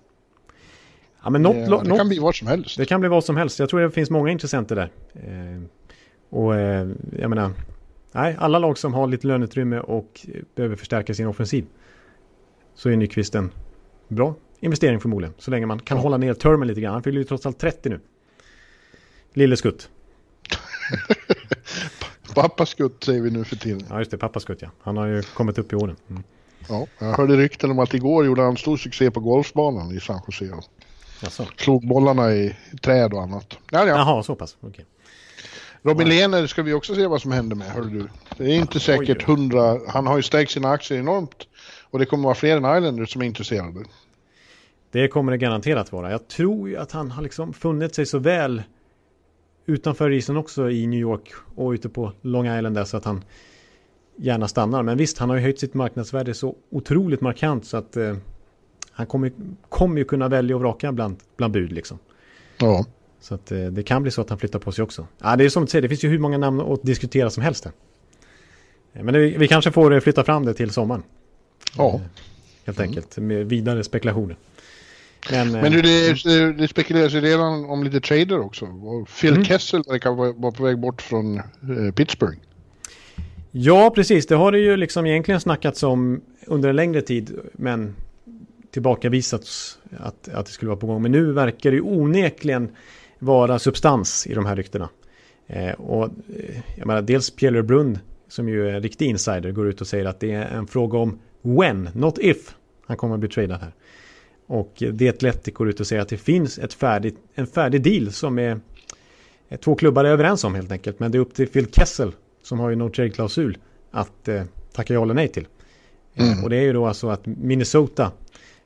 Ja, 1.24 1.30
men 1.30 1.42
något, 1.42 1.56
Eh, 1.56 1.68
lo- 1.68 1.80
det 1.82 1.88
något, 1.88 1.98
kan 1.98 2.08
bli 2.08 2.18
vart 2.18 2.36
som 2.36 2.48
helst. 2.48 2.76
Det 2.78 2.84
kan 2.86 3.00
bli 3.00 3.08
vad 3.08 3.24
som 3.24 3.36
helst. 3.36 3.58
Jag 3.58 3.68
tror 3.68 3.80
det 3.80 3.90
finns 3.90 4.10
många 4.10 4.30
intressenter 4.30 4.76
där. 4.76 4.90
Och 6.30 6.56
eh, 6.56 6.88
jag 7.18 7.30
menar, 7.30 7.50
nej, 8.12 8.36
alla 8.38 8.58
lag 8.58 8.78
som 8.78 8.94
har 8.94 9.06
lite 9.06 9.26
löneutrymme 9.26 9.78
och 9.80 10.26
eh, 10.34 10.40
behöver 10.54 10.76
förstärka 10.76 11.14
sin 11.14 11.26
offensiv. 11.26 11.66
Så 12.74 12.90
är 12.90 12.96
Nyqvist 12.96 13.34
en 13.34 13.50
bra 14.08 14.34
investering 14.60 15.00
förmodligen. 15.00 15.34
Så 15.38 15.50
länge 15.50 15.66
man 15.66 15.78
kan 15.78 15.96
Ja. 15.96 16.02
hålla 16.02 16.16
ner 16.16 16.34
termen 16.34 16.68
lite 16.68 16.80
grann. 16.80 16.92
Han 16.92 17.02
fyller 17.02 17.18
ju 17.18 17.24
trots 17.24 17.46
allt 17.46 17.58
30 17.58 17.88
nu. 17.88 18.00
Lille 19.32 19.56
skutt. 19.56 19.88
Pappas 22.34 22.68
skutt 22.68 23.04
säger 23.04 23.22
vi 23.22 23.30
nu 23.30 23.44
för 23.44 23.56
tiden. 23.56 23.82
Ja 23.90 23.98
just 23.98 24.10
det, 24.10 24.18
pappa 24.18 24.40
skutt 24.40 24.62
ja. 24.62 24.68
Han 24.82 24.96
har 24.96 25.06
ju 25.06 25.22
kommit 25.22 25.58
upp 25.58 25.72
i 25.72 25.76
åren. 25.76 25.96
Mm. 26.10 26.22
Ja, 26.68 26.86
jag 26.98 27.16
hörde 27.16 27.36
rykten 27.36 27.70
om 27.70 27.78
att 27.78 27.94
igår 27.94 28.26
gjorde 28.26 28.42
han 28.42 28.56
stor 28.56 28.76
succé 28.76 29.10
på 29.10 29.20
golfbanan 29.20 29.96
i 29.96 30.00
San 30.00 30.20
Jose. 30.26 30.54
Jaså. 31.22 31.46
Slog 31.56 31.88
bollarna 31.88 32.32
i 32.32 32.56
träd 32.82 33.12
och 33.12 33.22
annat. 33.22 33.58
Ja, 33.70 33.78
ja. 33.78 33.86
Jaha, 33.86 34.22
så 34.22 34.34
pass. 34.34 34.56
Okej. 34.60 34.84
Robin 35.82 36.08
Lehner 36.08 36.46
ska 36.46 36.62
vi 36.62 36.72
också 36.72 36.94
se 36.94 37.06
vad 37.06 37.22
som 37.22 37.32
händer 37.32 37.56
med, 37.56 37.66
hörde 37.66 37.90
du. 37.90 38.08
Det 38.36 38.44
är 38.44 38.56
inte 38.56 38.80
säkert 38.80 39.22
hundra, 39.22 39.80
han 39.88 40.06
har 40.06 40.16
ju 40.16 40.22
stärkt 40.22 40.50
sina 40.50 40.68
aktier 40.68 40.98
enormt. 40.98 41.48
Och 41.90 41.98
det 41.98 42.06
kommer 42.06 42.24
vara 42.24 42.34
fler 42.34 42.56
än 42.56 42.78
Islanders 42.78 43.12
som 43.12 43.22
är 43.22 43.26
intresserade. 43.26 43.84
Det 44.90 45.08
kommer 45.08 45.32
det 45.32 45.38
garanterat 45.38 45.92
vara. 45.92 46.10
Jag 46.10 46.28
tror 46.28 46.68
ju 46.68 46.76
att 46.76 46.92
han 46.92 47.10
har 47.10 47.22
liksom 47.22 47.52
funnit 47.52 47.94
sig 47.94 48.06
så 48.06 48.18
väl 48.18 48.62
utanför 49.66 50.10
isen 50.10 50.36
också 50.36 50.70
i 50.70 50.86
New 50.86 51.00
York 51.00 51.32
och 51.54 51.70
ute 51.70 51.88
på 51.88 52.12
Long 52.22 52.46
Island 52.46 52.74
där 52.74 52.84
så 52.84 52.96
att 52.96 53.04
han 53.04 53.24
gärna 54.16 54.48
stannar. 54.48 54.82
Men 54.82 54.96
visst, 54.98 55.18
han 55.18 55.28
har 55.28 55.36
ju 55.36 55.42
höjt 55.42 55.60
sitt 55.60 55.74
marknadsvärde 55.74 56.34
så 56.34 56.56
otroligt 56.70 57.20
markant 57.20 57.66
så 57.66 57.76
att 57.76 57.96
eh, 57.96 58.16
han 58.90 59.06
kommer, 59.06 59.32
kommer 59.68 59.98
ju 59.98 60.04
kunna 60.04 60.28
välja 60.28 60.56
och 60.56 60.62
vraka 60.62 60.92
bland, 60.92 61.16
bland 61.36 61.52
bud 61.52 61.72
liksom. 61.72 61.98
Ja. 62.58 62.84
Så 63.20 63.34
att 63.34 63.52
eh, 63.52 63.58
det 63.58 63.82
kan 63.82 64.02
bli 64.02 64.10
så 64.10 64.20
att 64.20 64.28
han 64.30 64.38
flyttar 64.38 64.58
på 64.58 64.72
sig 64.72 64.82
också. 64.82 65.06
Ja, 65.22 65.36
det 65.36 65.44
är 65.44 65.48
som 65.48 65.64
du 65.64 65.70
säger, 65.70 65.82
det 65.82 65.88
finns 65.88 66.04
ju 66.04 66.08
hur 66.08 66.18
många 66.18 66.38
namn 66.38 66.60
att 66.60 66.82
diskutera 66.82 67.30
som 67.30 67.42
helst. 67.42 67.66
Eh, 67.66 67.72
Men 69.02 69.14
det, 69.14 69.20
vi 69.20 69.48
kanske 69.48 69.72
får 69.72 69.94
eh, 69.94 70.00
flytta 70.00 70.24
fram 70.24 70.44
det 70.44 70.54
till 70.54 70.70
sommaren. 70.70 71.02
ja. 71.76 72.00
Helt 72.64 72.80
enkelt, 72.80 73.16
med 73.18 73.46
vidare 73.46 73.84
spekulationer. 73.84 74.36
Men, 75.30 75.52
Men 75.52 75.72
du, 75.72 75.82
det, 75.82 76.52
det 76.52 76.68
spekuleras 76.68 77.12
ju 77.12 77.20
redan 77.20 77.64
om 77.64 77.84
lite 77.84 78.00
trader 78.00 78.40
också. 78.40 78.66
Phil 79.20 79.32
Mm. 79.32 79.44
Kessel 79.44 79.82
verkar 79.88 80.10
vara 80.40 80.52
på 80.52 80.62
väg 80.64 80.78
bort 80.78 81.02
från 81.02 81.40
Pittsburgh. 81.94 82.38
Ja, 83.50 83.92
precis. 83.94 84.26
Det 84.26 84.34
har 84.34 84.52
det 84.52 84.58
ju 84.58 84.76
liksom 84.76 85.06
egentligen 85.06 85.40
snackats 85.40 85.82
om 85.82 86.20
under 86.46 86.68
en 86.68 86.76
längre 86.76 87.00
tid. 87.02 87.38
Men 87.52 87.96
tillbakavisats 88.70 89.78
att, 89.98 90.28
att 90.28 90.46
det 90.46 90.52
skulle 90.52 90.68
vara 90.68 90.80
på 90.80 90.86
gång. 90.86 91.02
Men 91.02 91.12
nu 91.12 91.32
verkar 91.32 91.70
det 91.70 91.76
ju 91.76 91.82
onekligen 91.82 92.68
vara 93.18 93.58
substans 93.58 94.26
i 94.26 94.34
de 94.34 94.46
här 94.46 94.56
ryktena. 94.56 94.88
Eh, 95.46 95.72
och 95.72 96.04
eh, 96.04 96.60
jag 96.76 96.86
menar, 96.86 97.02
dels 97.02 97.30
Pierre 97.30 97.62
Brunn 97.62 97.98
som 98.28 98.48
ju 98.48 98.68
är 98.68 98.74
en 98.74 98.82
riktig 98.82 99.06
insider 99.06 99.52
går 99.52 99.68
ut 99.68 99.80
och 99.80 99.86
säger 99.86 100.04
att 100.04 100.20
det 100.20 100.32
är 100.32 100.46
en 100.46 100.66
fråga 100.66 100.98
om 100.98 101.18
when, 101.42 101.88
not 101.94 102.18
if, 102.18 102.54
han 102.86 102.96
kommer 102.96 103.14
att 103.14 103.20
bli 103.20 103.28
tradad 103.28 103.60
här. 103.60 103.72
Och 104.46 104.82
eh, 104.82 104.96
The 104.96 105.08
Athletic 105.08 105.54
går 105.54 105.68
ut 105.68 105.80
och 105.80 105.86
säger 105.86 106.02
att 106.02 106.08
det 106.08 106.16
finns 106.16 106.58
ett 106.58 106.74
färdigt, 106.74 107.16
en 107.34 107.46
färdig 107.46 107.82
deal 107.82 108.12
som 108.12 108.38
är 108.38 108.60
två 109.56 109.74
klubbar 109.74 110.04
är 110.04 110.10
överens 110.10 110.44
om 110.44 110.54
helt 110.54 110.72
enkelt. 110.72 111.00
Men 111.00 111.12
det 111.12 111.18
är 111.18 111.20
upp 111.20 111.34
till 111.34 111.48
Phil 111.48 111.66
Kessel 111.72 112.12
som 112.42 112.60
har 112.60 112.70
ju 112.70 112.76
no 112.76 112.90
trade-klausul 112.90 113.58
att 113.90 114.28
eh, 114.28 114.42
tacka 114.72 114.94
ja 114.94 115.02
eller 115.02 115.14
nej 115.14 115.28
till. 115.28 115.46
Eh, 116.14 116.44
och 116.44 116.50
det 116.50 116.56
är 116.56 116.62
ju 116.62 116.72
då 116.72 116.86
alltså 116.86 117.08
att 117.08 117.26
Minnesota 117.26 118.12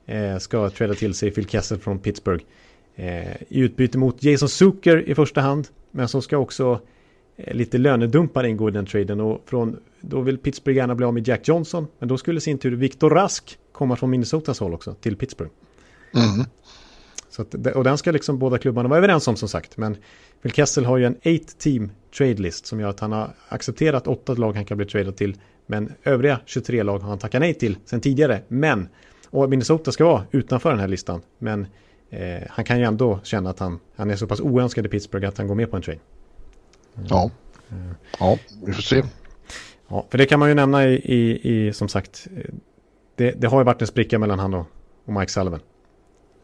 eh, 0.07 0.39
ska 0.39 0.71
träda 0.71 0.95
till 0.95 1.15
sig 1.15 1.31
Phil 1.31 1.49
Kessel 1.49 1.79
från 1.79 1.99
Pittsburgh. 1.99 2.45
Eh, 2.97 3.43
I 3.49 3.61
utbyte 3.61 3.99
mot 3.99 4.23
Jason 4.23 4.49
Zucker 4.49 5.09
i 5.09 5.15
första 5.15 5.41
hand. 5.41 5.69
Men 5.91 6.09
så 6.09 6.23
ska 6.23 6.39
också 6.39 6.81
eh, 7.37 7.55
lite 7.55 7.79
lönedumpar 7.79 8.45
ingå 8.45 8.69
i 8.69 8.73
den 8.73 8.87
traden. 8.87 9.21
Och 9.21 9.43
från, 9.47 9.77
då 10.01 10.21
vill 10.21 10.39
Pittsburgh 10.39 10.77
gärna 10.77 10.95
bli 10.95 11.07
av 11.07 11.15
med 11.15 11.29
Jack 11.29 11.49
Johnson. 11.49 11.87
Men 11.99 12.09
då 12.09 12.19
skulle 12.19 12.41
sin 12.41 12.59
tur 12.59 12.77
Victor 12.77 13.11
Rask 13.11 13.59
komma 13.73 13.97
från 13.97 14.11
Minnesotas 14.11 14.61
håll 14.61 14.75
också 14.75 14.95
till 14.95 15.17
Pittsburgh. 15.17 15.53
Mm. 16.15 16.47
Så 17.31 17.43
att, 17.43 17.55
och 17.55 17.85
den 17.85 17.99
ska 17.99 18.11
liksom 18.11 18.39
båda 18.39 18.59
klubbarna 18.59 18.89
vara 18.89 18.99
överens 18.99 19.29
om 19.29 19.37
som 19.37 19.49
sagt. 19.49 19.77
Men 19.77 19.97
Phil 20.43 20.53
Kessel 20.53 20.85
har 20.85 20.99
ju 20.99 21.05
en 21.05 21.17
8-team 21.17 21.91
trade 22.17 22.35
list 22.35 22.67
som 22.67 22.81
gör 22.81 22.89
att 22.89 23.01
han 23.01 23.13
har 23.13 23.31
accepterat 23.49 24.07
åtta 24.07 24.35
lag 24.35 24.53
han 24.53 24.65
kan 24.65 24.77
bli 24.77 24.87
tradad 24.87 25.17
till. 25.17 25.37
Men 25.67 25.93
övriga 26.05 26.41
23 26.47 26.83
lag 26.83 26.99
har 26.99 27.09
han 27.09 27.19
tackat 27.19 27.41
nej 27.41 27.55
till 27.55 27.77
sen 27.85 28.01
tidigare. 28.01 28.41
Men, 28.49 28.89
och 29.31 29.51
Minnesota 29.51 29.93
ska 29.93 30.05
vara 30.05 30.25
utanför 30.31 30.71
den 30.71 30.81
här 30.81 30.89
listan. 30.89 31.21
Men 31.39 31.67
eh, 32.13 32.43
han 32.49 32.65
kan 32.65 32.79
ju 32.79 32.85
ändå 32.85 33.21
känna 33.23 33.51
att 33.51 33.59
han, 33.59 33.79
han 33.97 34.11
är 34.11 34.17
så 34.17 34.27
pass 34.27 34.41
oönskad 34.41 34.87
i 34.87 34.89
Pittsburgh 34.89 35.29
att 35.29 35.39
han 35.39 35.47
går 35.49 35.55
med 35.55 35.71
på 35.71 35.77
en 35.77 35.83
trade. 35.83 36.01
Ja. 37.09 37.31
Ja, 38.19 38.39
vi 38.67 38.73
får 38.73 38.83
se. 38.83 39.03
Ja, 39.89 40.07
för 40.11 40.19
det 40.19 40.27
kan 40.27 40.39
man 40.39 40.49
ju 40.49 40.55
nämna 40.55 40.85
i, 40.85 40.95
i, 40.95 41.51
i 41.67 41.73
som 41.73 41.89
sagt, 41.89 42.29
eh, 42.37 42.55
det, 43.17 43.31
det 43.31 43.47
har 43.47 43.61
ju 43.61 43.65
varit 43.65 43.81
en 43.81 43.87
spricka 43.87 44.19
mellan 44.19 44.39
han 44.39 44.55
och, 44.55 44.67
och 45.05 45.13
Mike 45.13 45.33
Sullivan. 45.33 45.61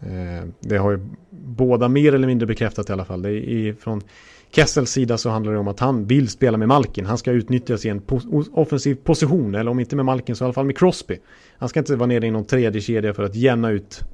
Eh, 0.00 0.48
det 0.60 0.76
har 0.76 0.90
ju 0.90 1.00
båda 1.30 1.88
mer 1.88 2.14
eller 2.14 2.26
mindre 2.26 2.46
bekräftat 2.46 2.90
i 2.90 2.92
alla 2.92 3.04
fall. 3.04 3.22
Det 3.22 3.28
är 3.28 3.32
i, 3.32 3.74
från 3.74 4.02
Kessels 4.50 4.90
sida 4.90 5.18
så 5.18 5.30
handlar 5.30 5.52
det 5.52 5.58
om 5.58 5.68
att 5.68 5.80
han 5.80 6.06
vill 6.06 6.28
spela 6.28 6.58
med 6.58 6.68
Malkin. 6.68 7.06
Han 7.06 7.18
ska 7.18 7.30
utnyttjas 7.30 7.86
i 7.86 7.88
en 7.88 8.00
pos- 8.00 8.50
offensiv 8.52 8.94
position, 8.94 9.54
eller 9.54 9.70
om 9.70 9.80
inte 9.80 9.96
med 9.96 10.04
Malkin 10.04 10.36
så 10.36 10.44
i 10.44 10.46
alla 10.46 10.52
fall 10.52 10.66
med 10.66 10.78
Crosby. 10.78 11.18
Han 11.58 11.68
ska 11.68 11.80
inte 11.80 11.96
vara 11.96 12.06
nere 12.06 12.26
i 12.26 12.30
någon 12.30 12.44
tredje 12.44 12.80
kedja 12.80 13.14
för 13.14 13.22
att 13.22 13.34
jämna 13.34 13.70
ut 13.70 14.04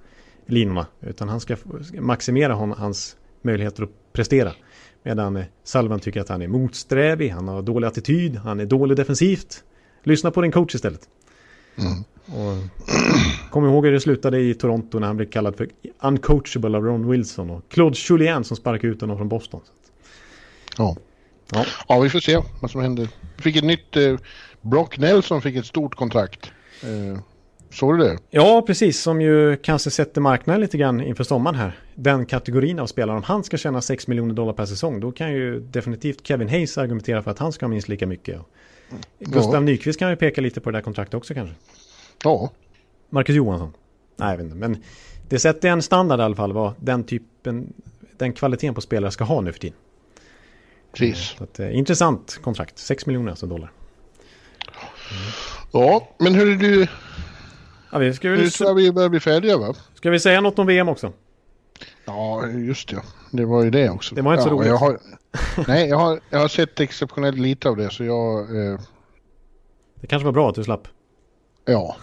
linorna, 0.46 0.86
utan 1.00 1.28
han 1.28 1.40
ska 1.40 1.56
maximera 2.00 2.54
hon, 2.54 2.72
hans 2.72 3.16
möjligheter 3.42 3.82
att 3.82 4.12
prestera. 4.12 4.52
Medan 5.02 5.36
eh, 5.36 5.44
Salvan 5.64 6.00
tycker 6.00 6.20
att 6.20 6.28
han 6.28 6.42
är 6.42 6.48
motsträvig, 6.48 7.28
han 7.28 7.48
har 7.48 7.62
dålig 7.62 7.86
attityd, 7.86 8.36
han 8.36 8.60
är 8.60 8.66
dålig 8.66 8.96
defensivt. 8.96 9.64
Lyssna 10.02 10.30
på 10.30 10.42
din 10.42 10.52
coach 10.52 10.74
istället. 10.74 11.08
Och 12.26 13.50
kom 13.50 13.64
ihåg 13.64 13.84
hur 13.84 13.92
det 13.92 14.00
slutade 14.00 14.40
i 14.40 14.54
Toronto 14.54 14.98
när 14.98 15.06
han 15.06 15.16
blev 15.16 15.30
kallad 15.30 15.56
för 15.56 15.68
uncoachable 16.00 16.76
av 16.76 16.84
Ron 16.84 17.10
Wilson 17.10 17.50
och 17.50 17.68
Claude 17.68 17.96
Julien 18.10 18.44
som 18.44 18.56
sparkade 18.56 18.92
ut 18.92 19.00
honom 19.00 19.16
från 19.16 19.28
Boston. 19.28 19.60
Ja. 20.78 20.96
Ja. 21.52 21.64
ja, 21.88 22.00
vi 22.00 22.10
får 22.10 22.20
se 22.20 22.42
vad 22.60 22.70
som 22.70 22.80
händer. 22.80 23.08
Vi 23.36 23.42
fick 23.42 23.56
ett 23.56 23.64
nytt... 23.64 23.96
Eh, 23.96 24.16
Brock 24.60 24.98
Nelson 24.98 25.42
fick 25.42 25.56
ett 25.56 25.66
stort 25.66 25.94
kontrakt. 25.94 26.52
Eh, 26.82 27.18
såg 27.74 27.98
du 27.98 28.04
det? 28.04 28.18
Ja, 28.30 28.62
precis. 28.66 29.00
Som 29.00 29.20
ju 29.20 29.56
kanske 29.56 29.90
sätter 29.90 30.20
marknaden 30.20 30.60
lite 30.60 30.78
grann 30.78 31.00
inför 31.00 31.24
sommaren 31.24 31.56
här. 31.56 31.78
Den 31.94 32.26
kategorin 32.26 32.78
av 32.78 32.86
spelare. 32.86 33.16
Om 33.16 33.22
han 33.22 33.44
ska 33.44 33.56
tjäna 33.56 33.80
6 33.80 34.06
miljoner 34.06 34.34
dollar 34.34 34.52
per 34.52 34.66
säsong, 34.66 35.00
då 35.00 35.12
kan 35.12 35.32
ju 35.32 35.60
definitivt 35.60 36.26
Kevin 36.26 36.48
Hayes 36.48 36.78
argumentera 36.78 37.22
för 37.22 37.30
att 37.30 37.38
han 37.38 37.52
ska 37.52 37.66
ha 37.66 37.70
minst 37.70 37.88
lika 37.88 38.06
mycket. 38.06 38.40
Gustav 39.18 39.64
Nyqvist 39.64 39.98
kan 39.98 40.10
ju 40.10 40.16
peka 40.16 40.40
lite 40.40 40.60
på 40.60 40.70
det 40.70 40.78
där 40.78 40.82
kontraktet 40.82 41.14
också 41.14 41.34
kanske. 41.34 41.54
Ja. 42.24 42.50
Marcus 43.10 43.36
Johansson. 43.36 43.72
Nej, 44.16 44.30
jag 44.30 44.36
vet 44.36 44.44
inte. 44.44 44.56
Men 44.56 44.82
det 45.28 45.38
sätter 45.38 45.68
en 45.68 45.82
standard 45.82 46.20
i 46.20 46.22
alla 46.22 46.36
fall 46.36 46.52
vad 46.52 46.72
den 46.80 47.04
typen, 47.04 47.72
den 48.18 48.32
kvaliteten 48.32 48.74
på 48.74 48.80
spelare 48.80 49.10
ska 49.10 49.24
ha 49.24 49.40
nu 49.40 49.52
för 49.52 49.60
tiden. 49.60 49.78
Precis. 50.92 51.36
Att, 51.38 51.60
eh, 51.60 51.76
intressant 51.76 52.38
kontrakt, 52.42 52.78
6 52.78 53.06
miljoner 53.06 53.30
alltså 53.30 53.46
dollar. 53.46 53.72
Ja, 55.72 56.08
men 56.18 56.34
hur 56.34 56.52
är 56.52 56.56
du? 56.56 56.86
Ja, 57.94 57.98
vi 58.00 58.14
ska, 58.14 58.28
Nu 58.28 58.36
väl, 58.36 58.50
tror 58.50 58.70
jag 58.70 58.74
vi 58.74 58.92
börjar 58.92 59.08
bli 59.08 59.20
färdiga 59.20 59.56
va? 59.58 59.74
ska 59.94 60.10
vi 60.10 60.20
säga 60.20 60.40
något 60.40 60.58
om 60.58 60.66
VM 60.66 60.88
också? 60.88 61.12
Ja, 62.04 62.46
just 62.48 62.88
det. 62.88 63.02
Det 63.30 63.44
var 63.44 63.64
ju 63.64 63.70
det 63.70 63.90
också. 63.90 64.14
Det 64.14 64.22
var 64.22 64.32
inte 64.32 64.42
så 64.42 64.48
ja, 64.48 64.52
roligt. 64.52 64.68
Jag 64.68 64.76
har, 64.76 64.98
nej, 65.68 65.88
jag 65.88 65.96
har, 65.96 66.20
jag 66.30 66.38
har 66.38 66.48
sett 66.48 66.80
exceptionellt 66.80 67.38
lite 67.38 67.68
av 67.68 67.76
det 67.76 67.90
så 67.90 68.04
jag... 68.04 68.40
Eh, 68.40 68.80
Det 70.00 70.06
kanske 70.06 70.24
var 70.24 70.32
bra 70.32 70.48
att 70.48 70.54
du 70.54 70.64
slapp. 70.64 70.88
ja, 71.64 71.96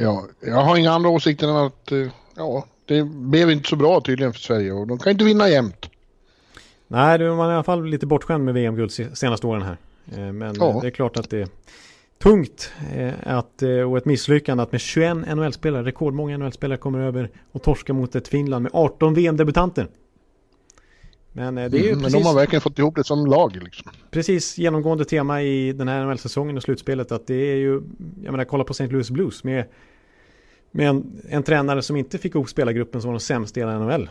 ja, 0.00 0.24
jag 0.40 0.54
har 0.54 0.76
inga 0.76 0.92
andra 0.92 1.10
åsikter 1.10 1.48
än 1.48 1.56
att 1.56 1.92
eh, 1.92 2.06
ja, 2.36 2.64
det 2.84 3.02
blev 3.04 3.50
inte 3.50 3.68
så 3.68 3.76
bra 3.76 4.00
tydligen 4.00 4.32
för 4.32 4.40
Sverige 4.40 4.72
och 4.72 4.86
de 4.86 4.98
kan 4.98 5.12
inte 5.12 5.24
vinna 5.24 5.48
jämt. 5.48 5.90
Nej, 6.88 7.18
man 7.18 7.46
är 7.46 7.50
i 7.50 7.54
alla 7.54 7.62
fall 7.62 7.84
lite 7.86 8.06
bortskämd 8.06 8.44
med 8.44 8.54
VM-guld 8.54 8.92
se- 8.92 9.16
senaste 9.16 9.46
åren 9.46 9.62
här. 9.62 9.76
Eh, 10.12 10.32
Men 10.32 10.54
Ja. 10.58 10.78
det 10.82 10.86
är 10.86 10.90
klart 10.90 11.16
att 11.16 11.30
det 11.30 11.48
tungt 12.18 12.72
eh, 12.94 13.12
att, 13.22 13.62
eh, 13.62 13.70
och 13.70 13.98
ett 13.98 14.04
misslyckande 14.04 14.62
att 14.62 14.72
med 14.72 14.80
21 14.80 15.16
NHL-spelare, 15.16 15.84
rekordmånga 15.84 16.38
NHL-spelare 16.38 16.78
kommer 16.78 16.98
över 16.98 17.30
och 17.52 17.62
torskar 17.62 17.94
mot 17.94 18.14
ett 18.14 18.28
Finland 18.28 18.62
med 18.62 18.70
18 18.74 19.14
VM-debutanter. 19.14 19.88
Men 21.32 21.58
eh, 21.58 21.70
det 21.70 21.78
är 21.78 21.82
ju 21.82 21.88
Mm, 21.88 21.98
men 21.98 22.04
precis, 22.04 22.22
de 22.22 22.28
har 22.28 22.34
verkligen 22.34 22.60
fått 22.60 22.78
ihop 22.78 22.96
det 22.96 23.04
som 23.04 23.26
lag 23.26 23.56
liksom. 23.62 23.92
precis 24.10 24.58
genomgående 24.58 25.04
tema 25.04 25.42
i 25.42 25.72
den 25.72 25.88
här 25.88 26.06
NHL-säsongen 26.06 26.56
och 26.56 26.62
slutspelet 26.62 27.12
att 27.12 27.26
det 27.26 27.34
är 27.34 27.56
ju, 27.56 27.82
jag 28.24 28.32
menar 28.32 28.44
kolla 28.44 28.64
på 28.64 28.70
St. 28.70 28.86
Louis 28.86 29.10
Blues 29.10 29.44
med, 29.44 29.64
med 30.70 30.88
en, 30.88 31.20
en 31.28 31.42
tränare 31.42 31.82
som 31.82 31.96
inte 31.96 32.18
fick 32.18 32.34
ihop 32.34 32.48
spelargruppen 32.48 33.00
som 33.00 33.08
var 33.08 33.18
de 33.18 33.20
sämsta 33.20 33.60
i 33.60 33.64
NHL. 33.64 34.08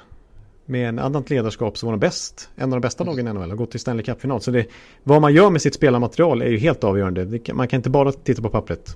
Med 0.69 0.89
en 0.89 0.99
annat 0.99 1.29
ledarskap 1.29 1.77
som 1.77 1.87
var 1.87 1.93
de 1.93 1.99
bäst, 1.99 2.49
en 2.55 2.63
av 2.73 2.81
de 2.81 2.81
bästa 2.81 3.03
lagen 3.03 3.27
i 3.27 3.33
NHL 3.33 3.51
och 3.51 3.57
gått 3.57 3.71
till 3.71 3.79
Stanley 3.79 4.03
Cup-final. 4.05 4.41
Så 4.41 4.51
det, 4.51 4.65
vad 5.03 5.21
man 5.21 5.33
gör 5.33 5.49
med 5.49 5.61
sitt 5.61 5.73
spelarmaterial 5.75 6.41
är 6.41 6.49
ju 6.49 6.57
helt 6.57 6.83
avgörande. 6.83 7.39
Man 7.53 7.67
kan 7.67 7.77
inte 7.77 7.89
bara 7.89 8.11
titta 8.11 8.41
på 8.41 8.49
pappret. 8.49 8.95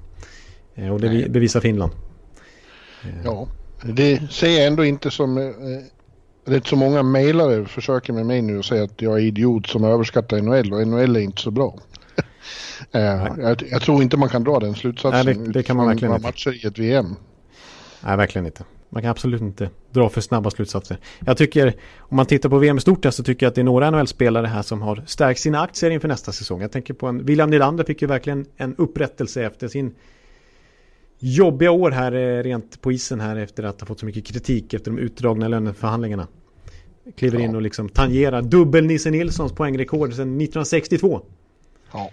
Eh, 0.75 0.93
Och 0.93 1.01
det 1.01 1.09
Nej. 1.09 1.29
bevisar 1.29 1.59
Finland. 1.59 1.91
Ja, 3.23 3.47
det 3.83 4.31
säger 4.31 4.57
jag 4.59 4.67
ändå 4.67 4.85
inte 4.85 5.11
som... 5.11 5.37
Eh, 5.37 5.43
rätt 6.45 6.67
så 6.67 6.75
många 6.75 7.03
mejlare 7.03 7.65
försöker 7.65 8.13
med 8.13 8.25
mig 8.25 8.41
nu 8.41 8.57
och 8.57 8.65
säger 8.65 8.83
att 8.83 9.01
jag 9.01 9.13
är 9.17 9.21
idiot 9.23 9.67
som 9.67 9.83
överskattar 9.83 10.41
NHL 10.41 10.73
och 10.73 10.87
NHL 10.87 11.15
är 11.15 11.19
inte 11.19 11.41
så 11.41 11.51
bra. 11.51 11.79
eh, 12.91 13.01
jag, 13.37 13.63
jag 13.71 13.81
tror 13.81 14.01
inte 14.03 14.17
man 14.17 14.29
kan 14.29 14.43
dra 14.43 14.59
den 14.59 14.75
slutsatsen 14.75 15.25
Nej, 15.25 15.35
det- 15.35 15.51
det 15.51 15.63
kan 15.63 15.77
man 15.77 15.87
verkligen 15.87 16.13
inte. 16.13 16.27
matcher 16.27 16.65
i 16.65 16.67
ett 16.67 16.77
VM. 16.79 17.15
Nej, 18.03 18.17
verkligen 18.17 18.45
inte. 18.45 18.63
Man 18.93 19.01
kan 19.01 19.11
absolut 19.11 19.41
inte 19.41 19.69
dra 19.91 20.09
för 20.09 20.21
snabba 20.21 20.49
slutsatser. 20.49 20.97
Jag 21.25 21.37
tycker, 21.37 21.75
om 21.99 22.17
man 22.17 22.25
tittar 22.25 22.49
på 22.49 22.57
VM 22.57 22.77
i 22.77 22.81
stort 22.81 23.03
här 23.03 23.11
så 23.11 23.23
tycker 23.23 23.45
jag 23.45 23.49
att 23.49 23.55
det 23.55 23.61
är 23.61 23.65
några 23.65 23.91
NHL-spelare 23.91 24.47
här 24.47 24.61
som 24.61 24.81
har 24.81 25.03
stärkt 25.05 25.39
sina 25.39 25.61
aktier 25.61 25.91
inför 25.91 26.07
nästa 26.07 26.31
säsong. 26.31 26.61
Jag 26.61 26.71
tänker 26.71 26.93
på 26.93 27.07
en, 27.07 27.25
William 27.25 27.49
Nylander 27.49 27.83
fick 27.83 28.01
ju 28.01 28.07
verkligen 28.07 28.45
en 28.57 28.75
upprättelse 28.75 29.45
efter 29.45 29.67
sin 29.67 29.95
jobbiga 31.19 31.71
år 31.71 31.91
här 31.91 32.11
eh, 32.11 32.43
rent 32.43 32.81
på 32.81 32.91
isen 32.91 33.19
här 33.19 33.35
efter 33.35 33.63
att 33.63 33.79
ha 33.79 33.87
fått 33.87 33.99
så 33.99 34.05
mycket 34.05 34.25
kritik 34.25 34.73
efter 34.73 34.91
de 34.91 34.97
utdragna 34.99 35.47
löneförhandlingarna. 35.47 36.27
Kliver 37.17 37.39
in 37.39 37.55
och 37.55 37.61
liksom 37.61 37.89
tangerar 37.89 38.41
dubbel 38.41 38.85
Nisse 38.85 39.09
Nilssons 39.09 39.53
poängrekord 39.53 40.09
sedan 40.09 40.41
1962. 40.41 41.21
Ja. 41.93 42.11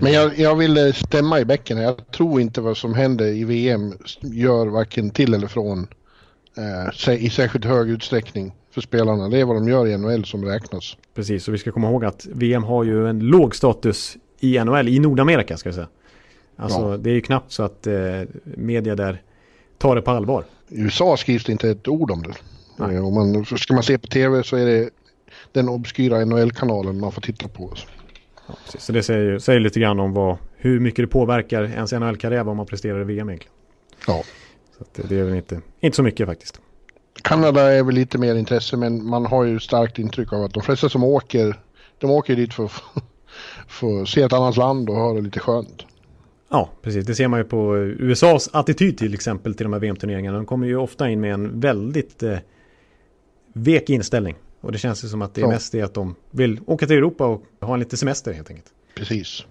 Men 0.00 0.12
jag, 0.12 0.38
jag 0.38 0.56
vill 0.56 0.76
eh, 0.76 0.92
stämma 0.92 1.40
i 1.40 1.44
bäcken. 1.44 1.78
Jag 1.78 2.10
tror 2.10 2.40
inte 2.40 2.60
vad 2.60 2.76
som 2.76 2.94
händer 2.94 3.26
i 3.26 3.44
VM 3.44 3.92
gör 4.20 4.66
varken 4.66 5.10
till 5.10 5.34
eller 5.34 5.46
från 5.46 5.86
eh, 7.08 7.14
i 7.24 7.30
särskilt 7.30 7.64
hög 7.64 7.90
utsträckning 7.90 8.52
för 8.70 8.80
spelarna. 8.80 9.28
Det 9.28 9.40
är 9.40 9.44
vad 9.44 9.56
de 9.56 9.68
gör 9.68 9.86
i 9.86 9.98
NHL 9.98 10.24
som 10.24 10.44
räknas. 10.44 10.96
Precis, 11.14 11.48
och 11.48 11.54
vi 11.54 11.58
ska 11.58 11.72
komma 11.72 11.88
ihåg 11.90 12.04
att 12.04 12.26
VM 12.32 12.62
har 12.64 12.84
ju 12.84 13.08
en 13.08 13.18
låg 13.20 13.56
status 13.56 14.16
i 14.40 14.58
NHL, 14.64 14.88
i 14.88 14.98
Nordamerika 14.98 15.56
ska 15.56 15.68
jag 15.68 15.74
säga. 15.74 15.88
Alltså 16.56 16.80
Ja. 16.90 16.96
det 16.96 17.10
är 17.10 17.14
ju 17.14 17.20
knappt 17.20 17.52
så 17.52 17.62
att 17.62 17.86
eh, 17.86 17.94
media 18.44 18.94
där 18.94 19.22
tar 19.78 19.96
det 19.96 20.02
på 20.02 20.10
allvar. 20.10 20.44
I 20.68 20.80
USA 20.80 21.16
skrivs 21.16 21.44
det 21.44 21.52
inte 21.52 21.70
ett 21.70 21.88
ord 21.88 22.10
om 22.10 22.22
det. 22.22 22.34
Nej. 22.76 22.96
Eh, 22.96 23.06
Om 23.06 23.14
man, 23.14 23.44
ska 23.44 23.74
man 23.74 23.82
se 23.82 23.98
på 23.98 24.06
tv 24.06 24.42
så 24.42 24.56
är 24.56 24.66
det 24.66 24.90
den 25.52 25.68
obskyra 25.68 26.24
NHL-kanalen 26.24 27.00
man 27.00 27.12
får 27.12 27.20
titta 27.20 27.48
på. 27.48 27.72
Precis, 28.64 28.82
så 28.82 28.92
det 28.92 29.02
säger, 29.02 29.38
säger 29.38 29.60
lite 29.60 29.80
grann 29.80 30.00
om 30.00 30.12
vad, 30.12 30.36
hur 30.56 30.80
mycket 30.80 31.02
det 31.02 31.06
påverkar 31.06 31.64
ens 31.64 31.92
NHL-karriär 31.92 32.44
vad 32.44 32.56
man 32.56 32.66
presterar 32.66 33.00
i 33.00 33.04
VM 33.04 33.28
egentligen. 33.28 33.54
Ja. 34.06 34.22
Så 34.78 35.02
det, 35.02 35.18
är 35.18 35.24
väl 35.24 35.34
inte, 35.34 35.60
inte 35.80 35.96
så 35.96 36.02
mycket 36.02 36.26
faktiskt. 36.26 36.60
Kanada 37.22 37.72
är 37.72 37.82
väl 37.82 37.94
lite 37.94 38.18
mer 38.18 38.34
intresse 38.34 38.76
men 38.76 39.06
man 39.06 39.26
har 39.26 39.44
ju 39.44 39.60
starkt 39.60 39.98
intryck 39.98 40.32
av 40.32 40.44
att 40.44 40.54
de 40.54 40.62
flesta 40.62 40.88
som 40.88 41.04
åker, 41.04 41.60
de 41.98 42.10
åker 42.10 42.36
dit 42.36 42.54
för 42.54 42.64
att 42.64 44.08
se 44.08 44.22
ett 44.22 44.32
annat 44.32 44.56
land 44.56 44.90
och 44.90 44.96
ha 44.96 45.12
det 45.14 45.20
lite 45.20 45.40
skönt. 45.40 45.84
Ja, 46.50 46.70
precis. 46.82 47.06
Det 47.06 47.14
ser 47.14 47.28
man 47.28 47.40
ju 47.40 47.44
på 47.44 47.76
USAs 47.76 48.48
attityd 48.52 48.98
till 48.98 49.14
exempel 49.14 49.54
till 49.54 49.64
de 49.64 49.72
här 49.72 49.80
VM-turneringarna. 49.80 50.36
De 50.36 50.46
kommer 50.46 50.66
ju 50.66 50.76
ofta 50.76 51.08
in 51.08 51.20
med 51.20 51.34
en 51.34 51.60
väldigt 51.60 52.22
eh, 52.22 52.38
vek 53.52 53.90
inställning. 53.90 54.36
Och 54.60 54.72
det 54.72 54.78
känns 54.78 55.04
ju 55.04 55.08
som 55.08 55.22
att 55.22 55.34
det 55.34 55.40
är 55.40 55.42
Ja. 55.42 55.48
mest 55.48 55.72
det 55.72 55.82
att 55.82 55.94
de 55.94 56.14
vill 56.30 56.60
åka 56.66 56.86
till 56.86 56.96
Europa 56.96 57.26
och 57.26 57.42
ha 57.60 57.74
en 57.74 57.80
lite 57.80 57.96
semester 57.96 58.32
helt 58.32 58.50
enkelt. 58.50 58.68
Precis. 58.96 59.44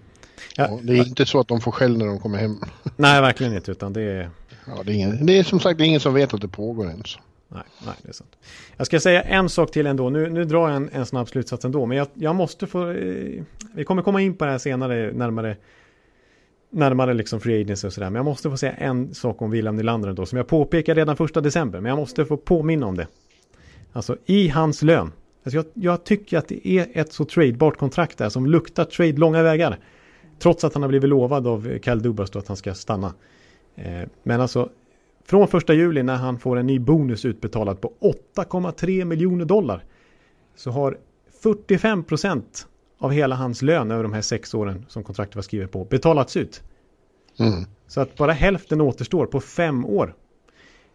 Ja, 0.55 0.79
det 0.83 0.93
är 0.93 1.07
inte 1.07 1.25
så 1.25 1.39
att 1.39 1.47
de 1.47 1.61
får 1.61 1.71
skäll 1.71 1.97
när 1.97 2.05
de 2.05 2.19
kommer 2.19 2.37
hem. 2.37 2.55
Nej, 2.95 3.21
verkligen 3.21 3.53
inte. 3.55 3.71
Utan 3.71 3.93
det 3.93 4.01
är... 4.01 4.29
Ja, 4.67 4.83
det, 4.85 4.91
är 4.91 4.95
ingen, 4.95 5.25
det 5.25 5.37
är 5.37 5.43
som 5.43 5.59
sagt 5.59 5.77
det 5.77 5.83
är 5.83 5.87
ingen 5.87 5.99
som 5.99 6.13
vet 6.13 6.33
att 6.33 6.41
det 6.41 6.47
pågår 6.47 6.87
ens. 6.89 7.17
Nej, 7.49 7.63
nej, 7.85 7.95
det 8.01 8.09
är 8.09 8.13
sant. 8.13 8.37
Jag 8.77 8.87
ska 8.87 8.99
säga 8.99 9.21
en 9.21 9.49
sak 9.49 9.71
till 9.71 9.87
ändå. 9.87 10.09
Nu, 10.09 10.29
nu 10.29 10.45
drar 10.45 10.67
jag 10.67 10.75
en, 10.75 10.89
en 10.93 11.05
snabb 11.05 11.29
slutsats 11.29 11.65
ändå. 11.65 11.85
Men 11.85 11.97
jag, 11.97 12.07
jag 12.13 12.35
måste 12.35 12.67
få... 12.67 12.91
Eh, 12.91 13.43
vi 13.73 13.83
kommer 13.85 14.01
komma 14.01 14.21
in 14.21 14.35
på 14.35 14.45
det 14.45 14.51
här 14.51 14.57
senare, 14.57 15.11
närmare, 15.11 15.57
närmare 16.69 17.13
liksom 17.13 17.39
free 17.39 17.61
agency 17.61 17.87
och 17.87 17.93
sådär. 17.93 18.09
Men 18.09 18.15
jag 18.15 18.25
måste 18.25 18.49
få 18.49 18.57
säga 18.57 18.71
en 18.71 19.13
sak 19.13 19.41
om 19.41 19.51
William 19.51 19.75
Nylander 19.75 20.09
ändå. 20.09 20.25
Som 20.25 20.37
jag 20.37 20.47
påpekade 20.47 21.01
redan 21.01 21.17
första 21.17 21.41
december. 21.41 21.79
Men 21.79 21.89
jag 21.89 21.97
måste 21.97 22.25
få 22.25 22.37
påminna 22.37 22.85
om 22.85 22.97
det. 22.97 23.07
Alltså 23.93 24.17
i 24.25 24.47
hans 24.47 24.81
lön. 24.81 25.11
Alltså 25.43 25.57
jag, 25.57 25.65
jag 25.73 26.03
tycker 26.03 26.37
att 26.37 26.47
det 26.47 26.67
är 26.67 26.87
ett 26.93 27.13
så 27.13 27.25
tradebart 27.25 27.77
kontrakt 27.77 28.17
där 28.17 28.29
som 28.29 28.45
luktar 28.45 28.85
trade 28.85 29.17
långa 29.17 29.43
vägar. 29.43 29.79
Trots 30.39 30.63
att 30.63 30.73
han 30.73 30.83
har 30.83 30.89
blivit 30.89 31.09
lovad 31.09 31.47
av 31.47 31.79
Kyle 31.83 32.01
Dubas 32.01 32.29
då 32.29 32.39
att 32.39 32.47
han 32.47 32.57
ska 32.57 32.73
stanna. 32.73 33.13
Eh, 33.77 34.07
men 34.23 34.41
alltså 34.41 34.69
från 35.25 35.47
första 35.47 35.73
juli 35.73 36.03
när 36.03 36.15
han 36.15 36.39
får 36.39 36.57
en 36.57 36.67
ny 36.67 36.79
bonus 36.79 37.25
utbetalad 37.25 37.81
på 37.81 37.93
8,3 38.35 39.05
miljoner 39.05 39.45
dollar 39.45 39.83
så 40.55 40.71
har 40.71 40.97
45 41.41 42.03
procent 42.03 42.67
av 42.97 43.11
hela 43.11 43.35
hans 43.35 43.61
lön 43.61 43.91
över 43.91 44.03
de 44.03 44.13
här 44.13 44.21
sex 44.21 44.53
åren 44.53 44.85
som 44.89 45.03
kontraktet 45.03 45.35
var 45.35 45.43
skrivet 45.43 45.71
på 45.71 45.83
betalats 45.83 46.37
ut. 46.37 46.63
Mm. 47.39 47.63
Så 47.87 48.01
att 48.01 48.17
bara 48.17 48.31
hälften 48.31 48.81
återstår 48.81 49.25
på 49.25 49.39
fem 49.39 49.85
år. 49.85 50.15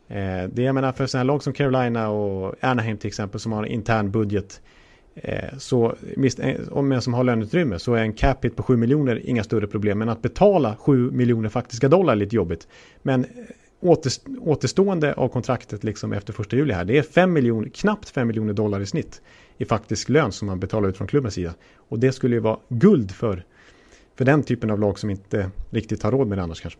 Eh, 0.08 0.44
det 0.52 0.62
jag 0.62 0.74
menar 0.74 0.92
för 0.92 1.06
sådana 1.06 1.20
här 1.20 1.26
lag 1.26 1.42
som 1.42 1.52
Carolina 1.52 2.08
och 2.08 2.54
Anaheim 2.60 2.98
till 2.98 3.08
exempel 3.08 3.40
som 3.40 3.52
har 3.52 3.62
en 3.62 3.70
intern 3.70 4.10
budget. 4.10 4.60
Eh, 5.14 5.58
så 5.58 5.94
eh, 6.38 6.68
om 6.70 6.88
men 6.88 7.02
som 7.02 7.14
har 7.14 7.24
löneutrymme 7.24 7.78
så 7.78 7.94
är 7.94 8.02
en 8.02 8.12
cap 8.12 8.44
hit 8.44 8.56
på 8.56 8.62
7 8.62 8.76
miljoner 8.76 9.28
inga 9.28 9.44
större 9.44 9.66
problem. 9.66 9.98
Men 9.98 10.08
att 10.08 10.22
betala 10.22 10.76
7 10.76 11.10
miljoner 11.10 11.48
faktiska 11.48 11.88
dollar 11.88 12.12
är 12.12 12.16
lite 12.16 12.36
jobbigt. 12.36 12.68
Men 13.02 13.24
eh, 13.24 13.30
återst- 13.80 14.38
återstående 14.40 15.14
av 15.14 15.28
kontraktet 15.28 15.84
liksom 15.84 16.12
efter 16.12 16.32
första 16.32 16.56
juli 16.56 16.74
här 16.74 16.84
det 16.84 16.98
är 16.98 17.02
5 17.02 17.32
miljoner, 17.32 17.68
knappt 17.68 18.08
5 18.08 18.26
miljoner 18.26 18.52
dollar 18.52 18.80
i 18.80 18.86
snitt 18.86 19.22
i 19.58 19.64
faktisk 19.64 20.08
lön 20.08 20.32
som 20.32 20.46
man 20.46 20.60
betalar 20.60 20.88
ut 20.88 20.96
från 20.96 21.06
klubbens 21.06 21.34
sida. 21.34 21.54
Och 21.76 21.98
det 21.98 22.12
skulle 22.12 22.34
ju 22.34 22.40
vara 22.40 22.58
guld 22.68 23.10
för, 23.10 23.44
för 24.16 24.24
den 24.24 24.42
typen 24.42 24.70
av 24.70 24.80
lag 24.80 24.98
som 24.98 25.10
inte 25.10 25.50
riktigt 25.70 26.02
har 26.02 26.12
råd 26.12 26.26
med 26.28 26.38
det 26.38 26.42
annars 26.42 26.60
kanske. 26.60 26.78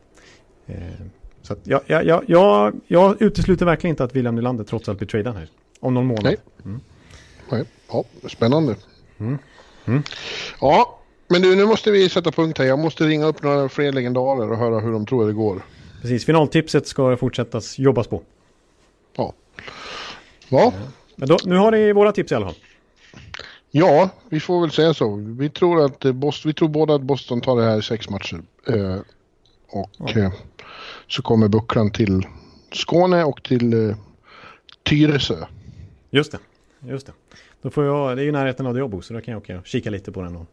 Så 1.42 1.56
jag, 1.62 1.80
jag, 1.86 2.24
jag, 2.28 2.74
jag, 2.86 3.22
utesluter 3.22 3.66
verkligen 3.66 3.92
inte 3.92 4.04
att 4.04 4.16
William 4.16 4.34
Nylander 4.34 4.64
trots 4.64 4.88
allt 4.88 4.98
blir 4.98 5.08
tradad 5.08 5.34
här. 5.34 5.48
Om 5.80 5.94
någon 5.94 6.06
månad. 6.06 6.24
Nej. 6.64 6.74
Nej. 7.51 7.64
Ja, 7.88 8.05
spännande. 8.28 8.76
Ja, 10.61 10.99
men 11.28 11.43
du 11.43 11.57
nu 11.57 11.66
måste 11.66 11.90
vi 11.90 12.09
sätta 12.09 12.30
punkt 12.30 12.59
här. 12.59 12.64
Jag 12.64 12.78
måste 12.78 13.05
ringa 13.05 13.26
upp 13.26 13.43
några 13.43 13.68
fler 13.68 13.93
legendarer 13.93 14.51
och 14.51 14.59
höra 14.59 14.80
hur 14.80 14.93
de 14.93 15.07
tror 15.07 15.26
det 15.26 15.32
går. 15.32 15.62
Precis, 16.03 16.24
finaltipset 16.26 16.86
ska 16.86 17.16
fortsättas 17.16 17.78
jobbas 17.78 18.07
på. 18.07 18.22
Ja. 19.16 19.32
Ja, 20.49 20.72
Men 21.16 21.28
då, 21.28 21.38
nu 21.45 21.57
har 21.57 21.70
ni 21.70 21.93
våra 21.93 22.12
tips 22.12 22.32
i 22.32 22.34
alla 22.34 22.47
fall. 22.47 22.55
ja 23.70 24.09
vi 24.28 24.40
får 24.40 24.61
väl 24.61 24.70
säga 24.70 24.95
så. 24.95 25.16
Vi 25.38 25.51
tror, 25.51 25.84
att 25.84 26.05
eh, 26.05 26.12
Boston, 26.12 26.49
vi 26.49 26.55
tror 26.55 26.68
båda 26.68 26.95
att 26.95 27.03
Boston 27.03 27.40
tar 27.40 27.57
det 27.57 27.64
här 27.64 27.78
i 27.78 27.82
sex 27.82 28.11
matcher. 28.11 28.43
Eh, 28.68 28.99
och 29.68 30.16
eh, 30.16 30.32
så 31.09 31.22
kommer 31.22 31.49
bucklan 31.49 31.90
till 31.90 32.26
Skåne 32.72 33.24
och 33.24 33.43
till 33.43 33.88
eh, 33.88 33.97
Tyresö. 34.82 35.36
Just 36.11 36.32
det, 36.32 36.38
just 36.86 37.06
det. 37.06 37.12
Då 37.62 37.70
får 37.70 37.84
jag, 37.84 38.16
det 38.16 38.22
är 38.22 38.24
ju 38.24 38.32
närheten 38.32 38.66
av 38.66 38.74
där 38.74 38.80
jag 38.80 38.90
bor 38.90 39.00
så 39.00 39.14
då 39.14 39.20
kan 39.20 39.32
jag 39.32 39.42
åka 39.42 39.58
och 39.58 39.66
kika 39.66 39.90
lite 39.90 40.12
på 40.12 40.22
den. 40.22 40.36
Och, 40.36 40.46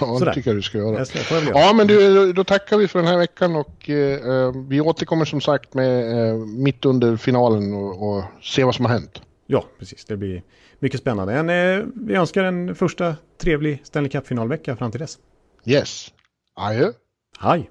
Ja, 0.00 0.06
Sådär. 0.18 0.26
det 0.26 0.34
tycker 0.34 0.50
jag 0.50 0.56
du 0.58 0.62
ska 0.62 0.78
göra. 0.78 0.98
det 0.98 1.14
jag. 1.30 1.56
Ja, 1.56 1.72
men 1.72 1.86
du, 1.86 2.14
då- 2.26 2.32
då 2.32 2.44
tackar 2.44 2.78
vi 2.78 2.88
för 2.88 2.98
den 2.98 3.08
här 3.08 3.18
veckan 3.18 3.56
och 3.56 3.90
eh, 3.90 4.28
eh, 4.28 4.52
vi 4.68 4.80
återkommer 4.80 5.24
som 5.24 5.40
sagt 5.40 5.74
med 5.74 6.28
eh, 6.30 6.36
mitt 6.38 6.84
under 6.84 7.16
finalen 7.16 7.72
och, 7.74 8.08
och 8.16 8.24
se 8.42 8.64
vad 8.64 8.74
som 8.74 8.84
har 8.84 8.92
hänt. 8.92 9.22
Ja, 9.46 9.64
precis. 9.78 10.04
Det 10.04 10.16
blir 10.16 10.42
mycket 10.78 11.00
spännande. 11.00 11.34
En, 11.34 11.50
eh, 11.50 11.84
vi 11.94 12.14
önskar 12.14 12.44
en 12.44 12.74
första 12.74 13.16
trevlig 13.38 13.80
Stanley 13.84 14.10
Cup-finalvecka 14.10 14.76
fram 14.76 14.90
till 14.90 15.00
dess. 15.00 15.18
Yes. 15.64 16.08
Adjö. 16.54 16.92
Hej! 17.40 17.70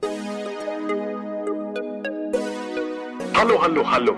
Hallå, 3.34 3.57
hallå, 3.61 3.84
hallå. 3.86 4.17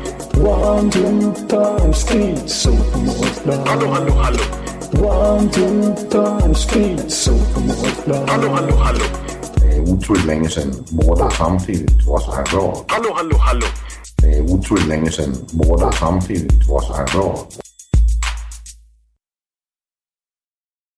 One, 0.37 0.89
two, 0.89 1.33
time, 1.47 1.93
speed, 1.93 2.49
so 2.49 2.71
Hallå, 3.65 3.87
hallå, 3.87 4.11
hallå. 4.13 4.39
One, 4.93 5.49
two, 5.51 5.95
time, 6.09 6.55
speed, 6.55 7.11
so 7.11 7.31
Hallå, 8.27 8.49
hallå, 8.49 8.75
hallå. 8.75 9.05
Det 9.55 9.75
är 9.75 9.81
otroligt 9.81 10.25
länge 10.25 10.49
sedan 10.49 10.73
båda 10.89 11.29
samtidigt 11.29 12.05
var 12.07 12.19
så 12.19 12.31
här 12.31 12.43
bra. 12.43 12.85
Hallå, 12.87 13.09
hallå, 13.15 13.37
hallå. 13.37 13.65
Det 14.17 14.27
är 14.37 14.41
otroligt 14.41 14.87
länge 14.87 15.11
sedan 15.11 15.35
båda 15.51 15.91
samtidigt 15.91 16.67
var 16.69 16.81
så 16.81 16.93
här 16.93 17.05
bra. 17.05 17.47